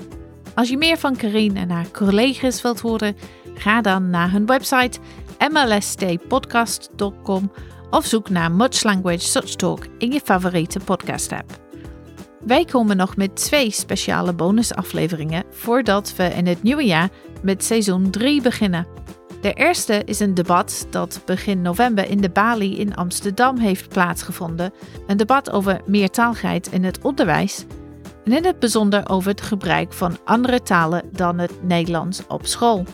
Als 0.56 0.70
je 0.70 0.78
meer 0.78 0.98
van 0.98 1.16
Karine 1.16 1.60
en 1.60 1.70
haar 1.70 1.92
collega's 1.92 2.62
wilt 2.62 2.80
horen, 2.80 3.16
ga 3.54 3.82
dan 3.82 4.10
naar 4.10 4.32
hun 4.32 4.46
website 4.46 5.00
mlstpodcast.com 5.52 7.52
of 7.90 8.06
zoek 8.06 8.30
naar 8.30 8.52
Much 8.52 8.84
Language 8.84 9.26
Such 9.26 9.56
Talk 9.56 9.88
in 9.98 10.12
je 10.12 10.22
favoriete 10.24 10.80
podcast 10.80 11.32
app. 11.32 11.60
Wij 12.40 12.66
komen 12.66 12.98
nog 12.98 13.16
met 13.16 13.36
twee 13.36 13.72
speciale 13.72 14.34
bonusafleveringen 14.34 15.44
voordat 15.52 16.14
we 16.16 16.24
in 16.24 16.48
het 16.48 16.64
nieuwe 16.64 16.86
jaar 16.86 17.10
met 17.42 17.64
seizoen 17.64 18.10
3 18.10 18.42
beginnen. 18.42 18.88
De 19.46 19.54
eerste 19.54 20.02
is 20.06 20.20
een 20.20 20.34
debat 20.34 20.88
dat 20.90 21.22
begin 21.26 21.62
november 21.62 22.10
in 22.10 22.22
de 22.22 22.30
Bali 22.30 22.80
in 22.80 22.96
Amsterdam 22.96 23.58
heeft 23.58 23.90
plaatsgevonden. 23.90 24.74
Een 25.08 25.18
debat 25.18 25.52
over 25.52 25.82
meertaligheid 25.86 26.72
in 26.72 26.84
het 26.84 27.02
onderwijs 27.02 27.66
en 28.24 28.32
in 28.32 28.46
het 28.46 28.60
bijzonder 28.60 29.10
over 29.10 29.30
het 29.30 29.42
gebruik 29.42 29.94
van 29.94 30.18
andere 30.24 30.62
talen 30.62 31.04
dan 31.12 31.38
het 31.38 31.64
Nederlands 31.64 32.28
op 32.28 32.46
school. 32.46 32.86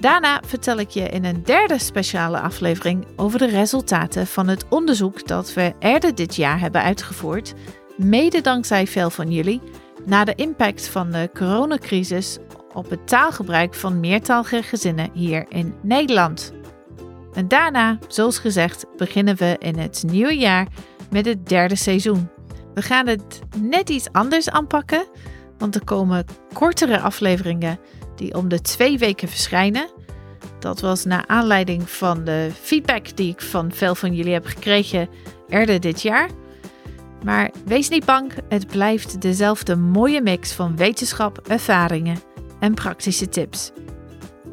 Daarna 0.00 0.40
vertel 0.46 0.78
ik 0.78 0.90
je 0.90 1.08
in 1.08 1.24
een 1.24 1.42
derde 1.42 1.78
speciale 1.78 2.40
aflevering 2.40 3.06
over 3.16 3.38
de 3.38 3.48
resultaten 3.48 4.26
van 4.26 4.48
het 4.48 4.64
onderzoek 4.68 5.26
dat 5.26 5.54
we 5.54 5.74
eerder 5.78 6.14
dit 6.14 6.36
jaar 6.36 6.60
hebben 6.60 6.82
uitgevoerd, 6.82 7.54
mede 7.96 8.40
dankzij 8.40 8.86
veel 8.86 9.10
van 9.10 9.30
jullie, 9.30 9.60
naar 10.04 10.24
de 10.24 10.34
impact 10.34 10.88
van 10.88 11.10
de 11.10 11.30
coronacrisis 11.34 12.38
op 12.78 12.90
het 12.90 13.08
taalgebruik 13.08 13.74
van 13.74 14.00
meertalige 14.00 14.62
gezinnen 14.62 15.10
hier 15.12 15.46
in 15.48 15.74
Nederland. 15.82 16.52
En 17.32 17.48
daarna, 17.48 17.98
zoals 18.08 18.38
gezegd, 18.38 18.86
beginnen 18.96 19.36
we 19.36 19.56
in 19.58 19.78
het 19.78 20.02
nieuwe 20.06 20.36
jaar 20.36 20.66
met 21.10 21.26
het 21.26 21.48
derde 21.48 21.76
seizoen. 21.76 22.28
We 22.74 22.82
gaan 22.82 23.06
het 23.06 23.40
net 23.56 23.90
iets 23.90 24.12
anders 24.12 24.50
aanpakken, 24.50 25.06
want 25.58 25.74
er 25.74 25.84
komen 25.84 26.24
kortere 26.52 27.00
afleveringen 27.00 27.78
die 28.16 28.34
om 28.34 28.48
de 28.48 28.60
twee 28.60 28.98
weken 28.98 29.28
verschijnen. 29.28 29.88
Dat 30.58 30.80
was 30.80 31.04
naar 31.04 31.24
aanleiding 31.26 31.90
van 31.90 32.24
de 32.24 32.50
feedback 32.60 33.16
die 33.16 33.32
ik 33.32 33.40
van 33.40 33.72
veel 33.72 33.94
van 33.94 34.14
jullie 34.14 34.32
heb 34.32 34.46
gekregen 34.46 35.08
eerder 35.48 35.80
dit 35.80 36.02
jaar. 36.02 36.28
Maar 37.24 37.50
wees 37.64 37.88
niet 37.88 38.04
bang, 38.04 38.32
het 38.48 38.66
blijft 38.66 39.20
dezelfde 39.20 39.76
mooie 39.76 40.22
mix 40.22 40.52
van 40.52 40.76
wetenschap, 40.76 41.48
ervaringen 41.48 42.28
en 42.60 42.74
praktische 42.74 43.28
tips. 43.28 43.72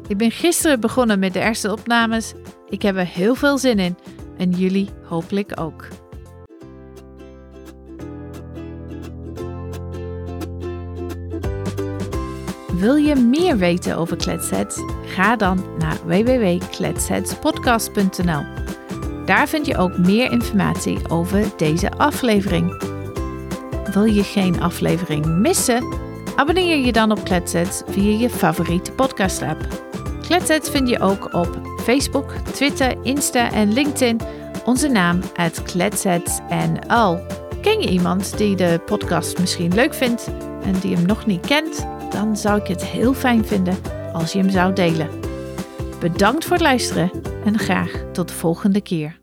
Ik 0.08 0.16
ben 0.16 0.30
gisteren 0.30 0.80
begonnen 0.80 1.18
met 1.18 1.32
de 1.32 1.40
eerste 1.40 1.72
opnames. 1.72 2.32
Ik 2.68 2.82
heb 2.82 2.96
er 2.96 3.06
heel 3.06 3.34
veel 3.34 3.58
zin 3.58 3.78
in 3.78 3.96
en 4.36 4.50
jullie 4.50 4.88
hopelijk 5.02 5.60
ook. 5.60 5.88
Wil 12.78 12.94
je 12.94 13.14
meer 13.14 13.56
weten 13.56 13.96
over 13.96 14.16
Kletsets? 14.16 14.80
Ga 15.04 15.36
dan 15.36 15.64
naar 15.78 15.96
www.kletsetspodcast.nl. 16.04 18.44
Daar 19.24 19.48
vind 19.48 19.66
je 19.66 19.76
ook 19.76 19.98
meer 19.98 20.30
informatie 20.30 21.08
over 21.08 21.44
deze 21.56 21.90
aflevering. 21.90 22.94
Wil 23.92 24.04
je 24.04 24.22
geen 24.22 24.60
aflevering 24.60 25.26
missen? 25.26 26.05
Abonneer 26.36 26.76
je 26.76 26.92
dan 26.92 27.10
op 27.10 27.24
Kletsets 27.24 27.82
via 27.86 28.18
je 28.18 28.30
favoriete 28.30 28.92
podcast-app. 28.92 29.68
Kletsets 30.22 30.70
vind 30.70 30.88
je 30.88 31.00
ook 31.00 31.34
op 31.34 31.60
Facebook, 31.82 32.30
Twitter, 32.30 32.94
Insta 33.02 33.52
en 33.52 33.72
LinkedIn. 33.72 34.20
Onze 34.64 34.88
naam 34.88 35.20
KletsetsNL. 35.64 37.20
Ken 37.60 37.80
je 37.80 37.88
iemand 37.88 38.38
die 38.38 38.56
de 38.56 38.80
podcast 38.86 39.38
misschien 39.38 39.74
leuk 39.74 39.94
vindt 39.94 40.30
en 40.62 40.72
die 40.80 40.96
hem 40.96 41.06
nog 41.06 41.26
niet 41.26 41.46
kent? 41.46 41.86
Dan 42.10 42.36
zou 42.36 42.60
ik 42.60 42.66
het 42.66 42.84
heel 42.84 43.14
fijn 43.14 43.44
vinden 43.44 43.78
als 44.12 44.32
je 44.32 44.38
hem 44.38 44.50
zou 44.50 44.72
delen. 44.72 45.08
Bedankt 46.00 46.44
voor 46.44 46.52
het 46.52 46.62
luisteren 46.62 47.10
en 47.44 47.58
graag 47.58 47.90
tot 48.12 48.28
de 48.28 48.34
volgende 48.34 48.80
keer. 48.80 49.18